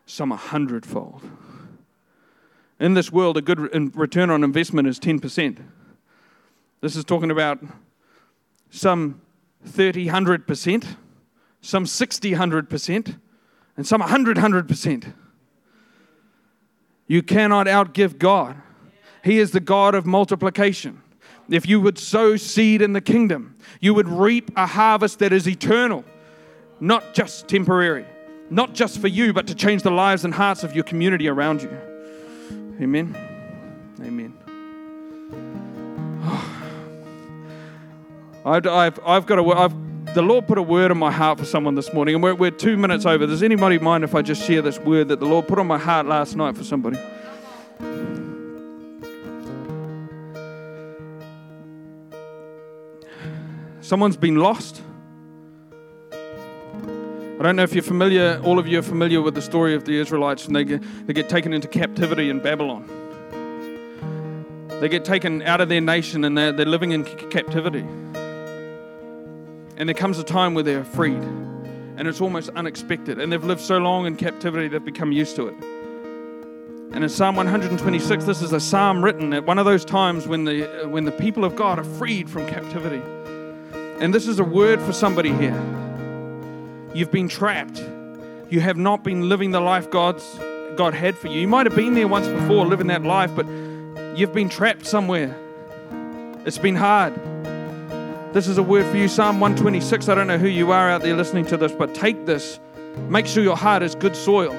some 0.06 0.30
100 0.30 0.86
fold. 0.86 1.22
In 2.78 2.94
this 2.94 3.10
world, 3.10 3.36
a 3.36 3.42
good 3.42 3.94
return 3.96 4.30
on 4.30 4.44
investment 4.44 4.88
is 4.88 5.00
10%. 5.00 5.58
This 6.80 6.96
is 6.96 7.04
talking 7.04 7.30
about 7.30 7.60
some 8.70 9.20
30, 9.64 10.08
100%, 10.08 10.96
some 11.60 11.86
60, 11.86 12.32
100%, 12.32 13.18
and 13.76 13.86
some 13.86 14.00
100, 14.00 14.36
100%. 14.36 15.12
You 17.06 17.22
cannot 17.22 17.66
outgive 17.66 18.18
God. 18.18 18.56
He 19.22 19.38
is 19.38 19.52
the 19.52 19.60
God 19.60 19.94
of 19.94 20.06
multiplication. 20.06 21.02
If 21.50 21.68
you 21.68 21.80
would 21.80 21.98
sow 21.98 22.36
seed 22.36 22.80
in 22.80 22.94
the 22.94 23.00
kingdom, 23.00 23.56
you 23.80 23.94
would 23.94 24.08
reap 24.08 24.50
a 24.56 24.66
harvest 24.66 25.18
that 25.18 25.32
is 25.32 25.48
eternal, 25.48 26.04
not 26.80 27.14
just 27.14 27.48
temporary, 27.48 28.06
not 28.50 28.74
just 28.74 28.98
for 28.98 29.08
you, 29.08 29.32
but 29.32 29.46
to 29.48 29.54
change 29.54 29.82
the 29.82 29.90
lives 29.90 30.24
and 30.24 30.32
hearts 30.32 30.64
of 30.64 30.74
your 30.74 30.84
community 30.84 31.28
around 31.28 31.62
you. 31.62 31.70
Amen. 32.80 33.14
Amen. 34.00 34.32
I've, 38.46 38.66
I've, 38.66 39.00
I've 39.06 39.26
got 39.26 39.38
a, 39.38 39.44
I've, 39.44 39.74
the 40.14 40.22
Lord 40.22 40.46
put 40.46 40.58
a 40.58 40.62
word 40.62 40.92
in 40.92 40.98
my 40.98 41.10
heart 41.10 41.38
for 41.38 41.44
someone 41.44 41.74
this 41.74 41.92
morning, 41.92 42.14
and 42.14 42.22
we're, 42.22 42.34
we're 42.34 42.52
two 42.52 42.76
minutes 42.76 43.04
over. 43.04 43.26
Does 43.26 43.42
anybody 43.42 43.78
mind 43.78 44.04
if 44.04 44.14
I 44.14 44.22
just 44.22 44.46
share 44.46 44.62
this 44.62 44.78
word 44.78 45.08
that 45.08 45.18
the 45.18 45.26
Lord 45.26 45.48
put 45.48 45.58
on 45.58 45.66
my 45.66 45.78
heart 45.78 46.06
last 46.06 46.36
night 46.36 46.56
for 46.56 46.62
somebody? 46.62 46.98
Someone's 53.80 54.16
been 54.16 54.36
lost. 54.36 54.80
I 56.12 57.42
don't 57.42 57.56
know 57.56 57.64
if 57.64 57.74
you're 57.74 57.82
familiar, 57.82 58.40
all 58.44 58.60
of 58.60 58.68
you 58.68 58.78
are 58.78 58.82
familiar 58.82 59.20
with 59.20 59.34
the 59.34 59.42
story 59.42 59.74
of 59.74 59.84
the 59.84 59.98
Israelites, 59.98 60.46
and 60.46 60.54
they 60.54 60.64
get, 60.64 61.06
they 61.06 61.12
get 61.12 61.28
taken 61.28 61.52
into 61.52 61.66
captivity 61.66 62.30
in 62.30 62.38
Babylon. 62.38 62.88
They 64.80 64.88
get 64.88 65.04
taken 65.04 65.42
out 65.42 65.60
of 65.60 65.68
their 65.68 65.80
nation 65.80 66.24
and 66.24 66.36
they're, 66.36 66.52
they're 66.52 66.66
living 66.66 66.92
in 66.92 67.04
captivity. 67.04 67.84
And 69.76 69.88
there 69.88 69.94
comes 69.94 70.18
a 70.18 70.24
time 70.24 70.54
where 70.54 70.64
they're 70.64 70.84
freed. 70.84 71.22
And 71.96 72.08
it's 72.08 72.20
almost 72.20 72.50
unexpected. 72.50 73.18
And 73.18 73.32
they've 73.32 73.42
lived 73.42 73.60
so 73.60 73.78
long 73.78 74.06
in 74.06 74.16
captivity, 74.16 74.68
they've 74.68 74.84
become 74.84 75.12
used 75.12 75.36
to 75.36 75.48
it. 75.48 75.54
And 76.92 77.02
in 77.02 77.08
Psalm 77.08 77.34
126, 77.34 78.24
this 78.24 78.40
is 78.40 78.52
a 78.52 78.60
psalm 78.60 79.04
written 79.04 79.32
at 79.32 79.44
one 79.44 79.58
of 79.58 79.64
those 79.64 79.84
times 79.84 80.28
when 80.28 80.44
the, 80.44 80.86
when 80.88 81.04
the 81.04 81.12
people 81.12 81.44
of 81.44 81.56
God 81.56 81.80
are 81.80 81.84
freed 81.84 82.30
from 82.30 82.46
captivity. 82.46 83.02
And 84.00 84.14
this 84.14 84.28
is 84.28 84.38
a 84.38 84.44
word 84.44 84.80
for 84.80 84.92
somebody 84.92 85.32
here. 85.32 85.60
You've 86.94 87.10
been 87.10 87.28
trapped. 87.28 87.82
You 88.48 88.60
have 88.60 88.76
not 88.76 89.02
been 89.02 89.28
living 89.28 89.50
the 89.50 89.60
life 89.60 89.90
God's, 89.90 90.24
God 90.76 90.94
had 90.94 91.16
for 91.16 91.26
you. 91.26 91.40
You 91.40 91.48
might 91.48 91.66
have 91.66 91.74
been 91.74 91.94
there 91.94 92.06
once 92.06 92.28
before, 92.28 92.64
living 92.64 92.86
that 92.86 93.02
life, 93.02 93.34
but 93.34 93.48
you've 94.16 94.32
been 94.32 94.48
trapped 94.48 94.86
somewhere. 94.86 95.36
It's 96.44 96.58
been 96.58 96.76
hard. 96.76 97.33
This 98.34 98.48
is 98.48 98.58
a 98.58 98.64
word 98.64 98.84
for 98.86 98.96
you, 98.96 99.06
Psalm 99.06 99.38
126. 99.38 100.08
I 100.08 100.14
don't 100.16 100.26
know 100.26 100.38
who 100.38 100.48
you 100.48 100.72
are 100.72 100.90
out 100.90 101.02
there 101.02 101.14
listening 101.14 101.46
to 101.46 101.56
this, 101.56 101.70
but 101.70 101.94
take 101.94 102.26
this. 102.26 102.58
Make 103.08 103.28
sure 103.28 103.44
your 103.44 103.56
heart 103.56 103.84
is 103.84 103.94
good 103.94 104.16
soil. 104.16 104.50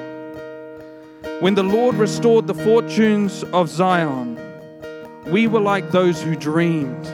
When 1.40 1.56
the 1.56 1.62
Lord 1.62 1.96
restored 1.96 2.46
the 2.46 2.54
fortunes 2.54 3.44
of 3.52 3.68
Zion, 3.68 4.40
we 5.26 5.46
were 5.46 5.60
like 5.60 5.90
those 5.90 6.22
who 6.22 6.36
dreamed. 6.36 7.04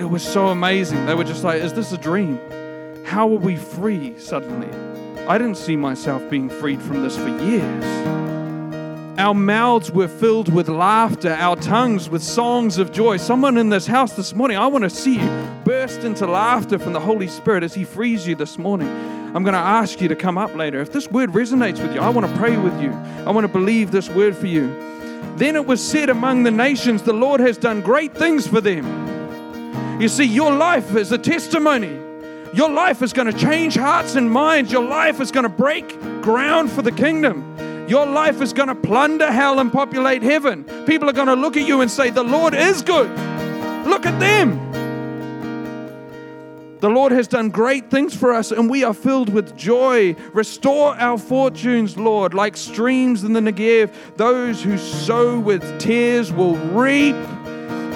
It 0.00 0.10
was 0.10 0.24
so 0.24 0.48
amazing. 0.48 1.06
They 1.06 1.14
were 1.14 1.22
just 1.22 1.44
like, 1.44 1.62
Is 1.62 1.72
this 1.74 1.92
a 1.92 1.96
dream? 1.96 2.40
How 3.04 3.28
are 3.28 3.38
we 3.38 3.54
free 3.54 4.18
suddenly? 4.18 4.66
I 5.28 5.38
didn't 5.38 5.58
see 5.58 5.76
myself 5.76 6.28
being 6.28 6.50
freed 6.50 6.82
from 6.82 7.04
this 7.04 7.16
for 7.16 7.28
years. 7.28 7.84
Our 9.16 9.34
mouths 9.34 9.92
were 9.92 10.08
filled 10.08 10.52
with 10.52 10.68
laughter, 10.68 11.30
our 11.30 11.54
tongues 11.54 12.10
with 12.10 12.24
songs 12.24 12.78
of 12.78 12.90
joy. 12.90 13.18
Someone 13.18 13.56
in 13.58 13.68
this 13.68 13.86
house 13.86 14.14
this 14.14 14.34
morning, 14.34 14.56
I 14.56 14.66
want 14.66 14.82
to 14.82 14.90
see 14.90 15.20
you 15.20 15.51
burst 15.72 16.04
into 16.04 16.26
laughter 16.26 16.78
from 16.78 16.92
the 16.92 17.00
Holy 17.00 17.26
Spirit 17.26 17.62
as 17.62 17.72
He 17.72 17.82
frees 17.82 18.26
you 18.26 18.34
this 18.34 18.58
morning. 18.58 18.88
I'm 19.34 19.42
going 19.42 19.54
to 19.54 19.58
ask 19.58 20.02
you 20.02 20.08
to 20.08 20.14
come 20.14 20.36
up 20.36 20.54
later. 20.54 20.82
If 20.82 20.92
this 20.92 21.10
word 21.10 21.30
resonates 21.30 21.80
with 21.80 21.94
you, 21.94 22.00
I 22.02 22.10
want 22.10 22.26
to 22.26 22.36
pray 22.36 22.58
with 22.58 22.78
you. 22.78 22.90
I 23.26 23.30
want 23.30 23.46
to 23.46 23.52
believe 23.52 23.90
this 23.90 24.10
word 24.10 24.36
for 24.36 24.46
you. 24.46 24.66
Then 25.36 25.56
it 25.56 25.64
was 25.64 25.82
said 25.82 26.10
among 26.10 26.42
the 26.42 26.50
nations, 26.50 27.04
The 27.04 27.14
Lord 27.14 27.40
has 27.40 27.56
done 27.56 27.80
great 27.80 28.14
things 28.14 28.46
for 28.46 28.60
them. 28.60 29.98
You 29.98 30.10
see, 30.10 30.24
your 30.24 30.52
life 30.52 30.94
is 30.94 31.10
a 31.10 31.16
testimony. 31.16 31.98
Your 32.52 32.68
life 32.68 33.00
is 33.00 33.14
going 33.14 33.32
to 33.32 33.38
change 33.38 33.74
hearts 33.74 34.14
and 34.14 34.30
minds. 34.30 34.70
Your 34.70 34.84
life 34.84 35.22
is 35.22 35.32
going 35.32 35.44
to 35.44 35.56
break 35.64 35.98
ground 36.20 36.70
for 36.70 36.82
the 36.82 36.92
kingdom. 36.92 37.88
Your 37.88 38.04
life 38.04 38.42
is 38.42 38.52
going 38.52 38.68
to 38.68 38.74
plunder 38.74 39.32
hell 39.32 39.58
and 39.58 39.72
populate 39.72 40.22
heaven. 40.22 40.64
People 40.84 41.08
are 41.08 41.14
going 41.14 41.28
to 41.28 41.34
look 41.34 41.56
at 41.56 41.66
you 41.66 41.80
and 41.80 41.90
say, 41.90 42.10
The 42.10 42.22
Lord 42.22 42.52
is 42.52 42.82
good. 42.82 43.08
Look 43.86 44.04
at 44.04 44.20
them. 44.20 44.81
The 46.82 46.90
Lord 46.90 47.12
has 47.12 47.28
done 47.28 47.50
great 47.50 47.92
things 47.92 48.12
for 48.12 48.34
us, 48.34 48.50
and 48.50 48.68
we 48.68 48.82
are 48.82 48.92
filled 48.92 49.28
with 49.28 49.56
joy. 49.56 50.16
Restore 50.32 50.96
our 50.96 51.16
fortunes, 51.16 51.96
Lord, 51.96 52.34
like 52.34 52.56
streams 52.56 53.22
in 53.22 53.34
the 53.34 53.38
Negev. 53.38 53.94
Those 54.16 54.60
who 54.60 54.76
sow 54.76 55.38
with 55.38 55.62
tears 55.78 56.32
will 56.32 56.56
reap 56.56 57.14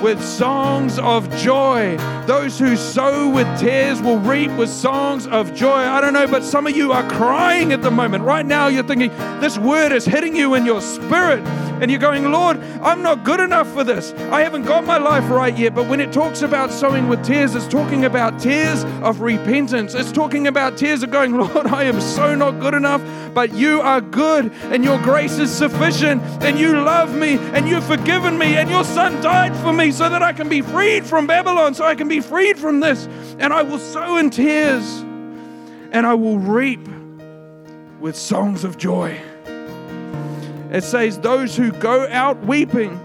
with 0.02 0.22
songs 0.22 0.98
of 0.98 1.34
joy. 1.36 1.96
Those 2.26 2.58
who 2.58 2.76
sow 2.76 3.28
with 3.28 3.46
tears 3.58 4.00
will 4.02 4.18
reap 4.18 4.50
with 4.52 4.68
songs 4.68 5.26
of 5.26 5.54
joy. 5.54 5.76
I 5.76 6.00
don't 6.00 6.12
know, 6.12 6.26
but 6.26 6.42
some 6.42 6.66
of 6.66 6.76
you 6.76 6.92
are 6.92 7.08
crying 7.10 7.72
at 7.72 7.82
the 7.82 7.90
moment. 7.90 8.24
Right 8.24 8.44
now, 8.44 8.68
you're 8.68 8.82
thinking, 8.82 9.10
this 9.40 9.58
word 9.58 9.92
is 9.92 10.04
hitting 10.04 10.34
you 10.34 10.54
in 10.54 10.66
your 10.66 10.80
spirit. 10.80 11.44
And 11.80 11.90
you're 11.90 12.00
going, 12.00 12.30
Lord, 12.32 12.58
I'm 12.82 13.02
not 13.02 13.22
good 13.22 13.38
enough 13.38 13.70
for 13.72 13.84
this. 13.84 14.12
I 14.32 14.40
haven't 14.40 14.64
got 14.64 14.84
my 14.84 14.96
life 14.96 15.28
right 15.28 15.56
yet. 15.56 15.74
But 15.74 15.88
when 15.88 16.00
it 16.00 16.10
talks 16.10 16.40
about 16.40 16.70
sowing 16.72 17.06
with 17.06 17.22
tears, 17.22 17.54
it's 17.54 17.68
talking 17.68 18.06
about 18.06 18.40
tears 18.40 18.84
of 19.02 19.20
repentance. 19.20 19.92
It's 19.94 20.10
talking 20.10 20.46
about 20.46 20.78
tears 20.78 21.02
of 21.02 21.10
going, 21.10 21.36
Lord, 21.36 21.66
I 21.66 21.84
am 21.84 22.00
so 22.00 22.34
not 22.34 22.60
good 22.60 22.72
enough, 22.72 23.02
but 23.34 23.52
you 23.52 23.82
are 23.82 24.00
good 24.00 24.50
and 24.64 24.82
your 24.82 24.98
grace 25.02 25.38
is 25.38 25.54
sufficient 25.54 26.22
and 26.42 26.58
you 26.58 26.80
love 26.80 27.14
me 27.14 27.36
and 27.36 27.68
you've 27.68 27.84
forgiven 27.84 28.38
me 28.38 28.56
and 28.56 28.70
your 28.70 28.84
son 28.84 29.20
died 29.20 29.54
for 29.58 29.74
me 29.74 29.85
so 29.92 30.08
that 30.08 30.22
I 30.22 30.32
can 30.32 30.48
be 30.48 30.62
freed 30.62 31.04
from 31.04 31.26
Babylon, 31.26 31.74
so 31.74 31.84
I 31.84 31.94
can 31.94 32.08
be 32.08 32.20
freed 32.20 32.58
from 32.58 32.80
this. 32.80 33.06
And 33.38 33.52
I 33.52 33.62
will 33.62 33.78
sow 33.78 34.16
in 34.16 34.30
tears 34.30 35.04
and 35.92 36.06
I 36.06 36.14
will 36.14 36.38
reap 36.38 36.86
with 38.00 38.16
songs 38.16 38.64
of 38.64 38.76
joy. 38.76 39.18
It 40.70 40.82
says, 40.82 41.18
Those 41.18 41.56
who 41.56 41.72
go 41.72 42.06
out 42.08 42.44
weeping, 42.44 42.98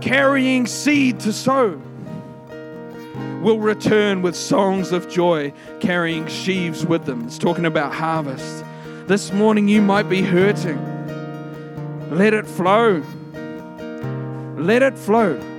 carrying 0.00 0.66
seed 0.66 1.20
to 1.20 1.32
sow, 1.32 1.80
will 3.42 3.58
return 3.58 4.22
with 4.22 4.36
songs 4.36 4.92
of 4.92 5.08
joy, 5.08 5.52
carrying 5.80 6.26
sheaves 6.26 6.84
with 6.84 7.06
them. 7.06 7.26
It's 7.26 7.38
talking 7.38 7.64
about 7.64 7.94
harvest. 7.94 8.64
This 9.06 9.32
morning 9.32 9.66
you 9.66 9.82
might 9.82 10.08
be 10.08 10.22
hurting. 10.22 10.78
Let 12.10 12.34
it 12.34 12.46
flow. 12.46 13.02
Let 14.58 14.82
it 14.82 14.98
flow. 14.98 15.51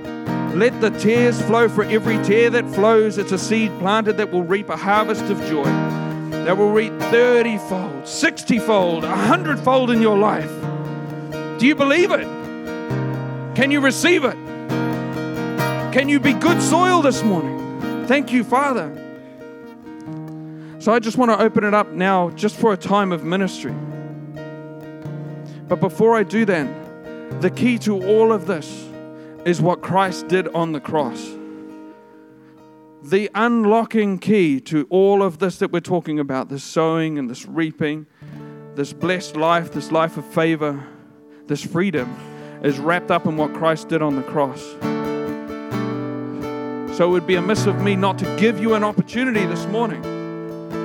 Let 0.54 0.80
the 0.80 0.90
tears 0.90 1.42
flow. 1.42 1.68
For 1.68 1.82
every 1.82 2.16
tear 2.22 2.48
that 2.50 2.64
flows, 2.74 3.18
it's 3.18 3.32
a 3.32 3.38
seed 3.38 3.76
planted 3.80 4.18
that 4.18 4.30
will 4.30 4.44
reap 4.44 4.68
a 4.68 4.76
harvest 4.76 5.24
of 5.24 5.38
joy, 5.46 5.64
that 5.64 6.56
will 6.56 6.70
reap 6.70 6.92
30 7.00 7.58
fold, 7.58 8.06
60 8.06 8.60
fold, 8.60 9.02
100 9.02 9.58
fold 9.58 9.90
in 9.90 10.00
your 10.00 10.16
life. 10.16 10.50
Do 11.58 11.66
you 11.66 11.74
believe 11.74 12.12
it? 12.12 12.24
Can 13.56 13.72
you 13.72 13.80
receive 13.80 14.24
it? 14.24 14.36
Can 15.92 16.08
you 16.08 16.20
be 16.20 16.32
good 16.32 16.62
soil 16.62 17.02
this 17.02 17.24
morning? 17.24 18.06
Thank 18.06 18.32
you, 18.32 18.44
Father. 18.44 18.92
So 20.78 20.92
I 20.92 21.00
just 21.00 21.16
want 21.16 21.32
to 21.32 21.40
open 21.40 21.64
it 21.64 21.74
up 21.74 21.90
now 21.90 22.30
just 22.30 22.54
for 22.54 22.72
a 22.72 22.76
time 22.76 23.10
of 23.10 23.24
ministry. 23.24 23.74
But 25.66 25.80
before 25.80 26.14
I 26.14 26.22
do 26.22 26.44
that, 26.44 27.40
the 27.40 27.50
key 27.50 27.78
to 27.80 28.04
all 28.06 28.32
of 28.32 28.46
this 28.46 28.84
is 29.44 29.60
what 29.60 29.82
Christ 29.82 30.28
did 30.28 30.48
on 30.48 30.72
the 30.72 30.80
cross. 30.80 31.34
The 33.02 33.30
unlocking 33.34 34.18
key 34.18 34.60
to 34.62 34.86
all 34.88 35.22
of 35.22 35.38
this 35.38 35.58
that 35.58 35.70
we're 35.70 35.80
talking 35.80 36.18
about 36.18 36.48
this 36.48 36.64
sowing 36.64 37.18
and 37.18 37.28
this 37.28 37.44
reaping, 37.44 38.06
this 38.74 38.94
blessed 38.94 39.36
life, 39.36 39.72
this 39.72 39.92
life 39.92 40.16
of 40.16 40.24
favor, 40.24 40.82
this 41.46 41.62
freedom 41.62 42.16
is 42.62 42.78
wrapped 42.78 43.10
up 43.10 43.26
in 43.26 43.36
what 43.36 43.52
Christ 43.52 43.88
did 43.88 44.00
on 44.00 44.16
the 44.16 44.22
cross. 44.22 44.62
So 46.96 47.08
it 47.08 47.10
would 47.10 47.26
be 47.26 47.34
amiss 47.34 47.66
of 47.66 47.82
me 47.82 47.96
not 47.96 48.18
to 48.20 48.36
give 48.38 48.58
you 48.58 48.72
an 48.74 48.84
opportunity 48.84 49.44
this 49.44 49.66
morning. 49.66 50.02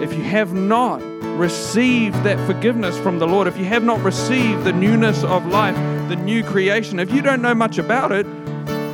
If 0.01 0.13
you 0.13 0.23
have 0.23 0.53
not 0.53 1.01
received 1.37 2.15
that 2.23 2.45
forgiveness 2.45 2.97
from 2.99 3.19
the 3.19 3.27
Lord, 3.27 3.47
if 3.47 3.57
you 3.57 3.65
have 3.65 3.83
not 3.83 4.03
received 4.03 4.65
the 4.65 4.73
newness 4.73 5.23
of 5.23 5.45
life, 5.45 5.75
the 6.09 6.17
new 6.17 6.43
creation, 6.43 6.99
if 6.99 7.13
you 7.13 7.21
don't 7.21 7.41
know 7.41 7.55
much 7.55 7.77
about 7.77 8.11
it, 8.11 8.25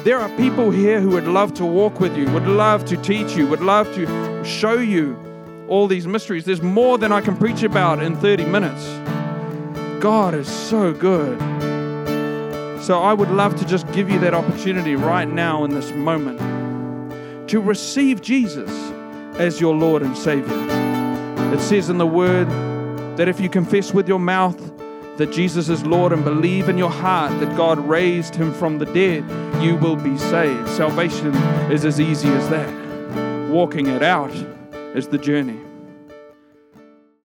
there 0.05 0.19
are 0.19 0.29
people 0.37 0.69
here 0.69 1.01
who 1.01 1.09
would 1.09 1.25
love 1.25 1.51
to 1.55 1.65
walk 1.65 1.99
with 1.99 2.15
you, 2.15 2.29
would 2.31 2.45
love 2.45 2.85
to 2.85 2.95
teach 2.95 3.35
you, 3.35 3.47
would 3.47 3.61
love 3.61 3.91
to 3.95 4.45
show 4.45 4.77
you 4.77 5.17
all 5.67 5.87
these 5.87 6.05
mysteries. 6.05 6.45
There's 6.45 6.61
more 6.61 6.99
than 6.99 7.11
I 7.11 7.21
can 7.21 7.35
preach 7.35 7.63
about 7.63 8.03
in 8.03 8.15
30 8.15 8.45
minutes. 8.45 8.85
God 9.99 10.35
is 10.35 10.47
so 10.47 10.93
good. 10.93 11.39
So 12.83 13.01
I 13.01 13.13
would 13.13 13.31
love 13.31 13.55
to 13.55 13.65
just 13.65 13.91
give 13.93 14.07
you 14.07 14.19
that 14.19 14.35
opportunity 14.35 14.95
right 14.95 15.27
now 15.27 15.63
in 15.63 15.71
this 15.71 15.91
moment 15.93 16.39
to 17.49 17.59
receive 17.59 18.21
Jesus 18.21 18.69
as 19.39 19.59
your 19.59 19.73
Lord 19.73 20.03
and 20.03 20.15
Savior. 20.15 20.53
It 21.51 21.59
says 21.59 21.89
in 21.89 21.97
the 21.97 22.05
Word 22.05 22.47
that 23.17 23.27
if 23.27 23.39
you 23.39 23.49
confess 23.49 23.91
with 23.91 24.07
your 24.07 24.19
mouth 24.19 24.74
that 25.17 25.31
Jesus 25.31 25.69
is 25.69 25.85
Lord 25.85 26.11
and 26.11 26.23
believe 26.23 26.67
in 26.69 26.77
your 26.77 26.89
heart 26.89 27.31
that 27.39 27.55
God 27.55 27.79
raised 27.79 28.35
him 28.35 28.53
from 28.53 28.79
the 28.79 28.85
dead, 28.85 29.23
you 29.63 29.75
will 29.75 29.95
be 29.95 30.17
saved. 30.17 30.67
Salvation 30.69 31.33
is 31.71 31.85
as 31.85 31.99
easy 31.99 32.29
as 32.29 32.49
that. 32.49 33.49
Walking 33.49 33.87
it 33.87 34.03
out 34.03 34.33
is 34.93 35.07
the 35.07 35.17
journey. 35.17 35.59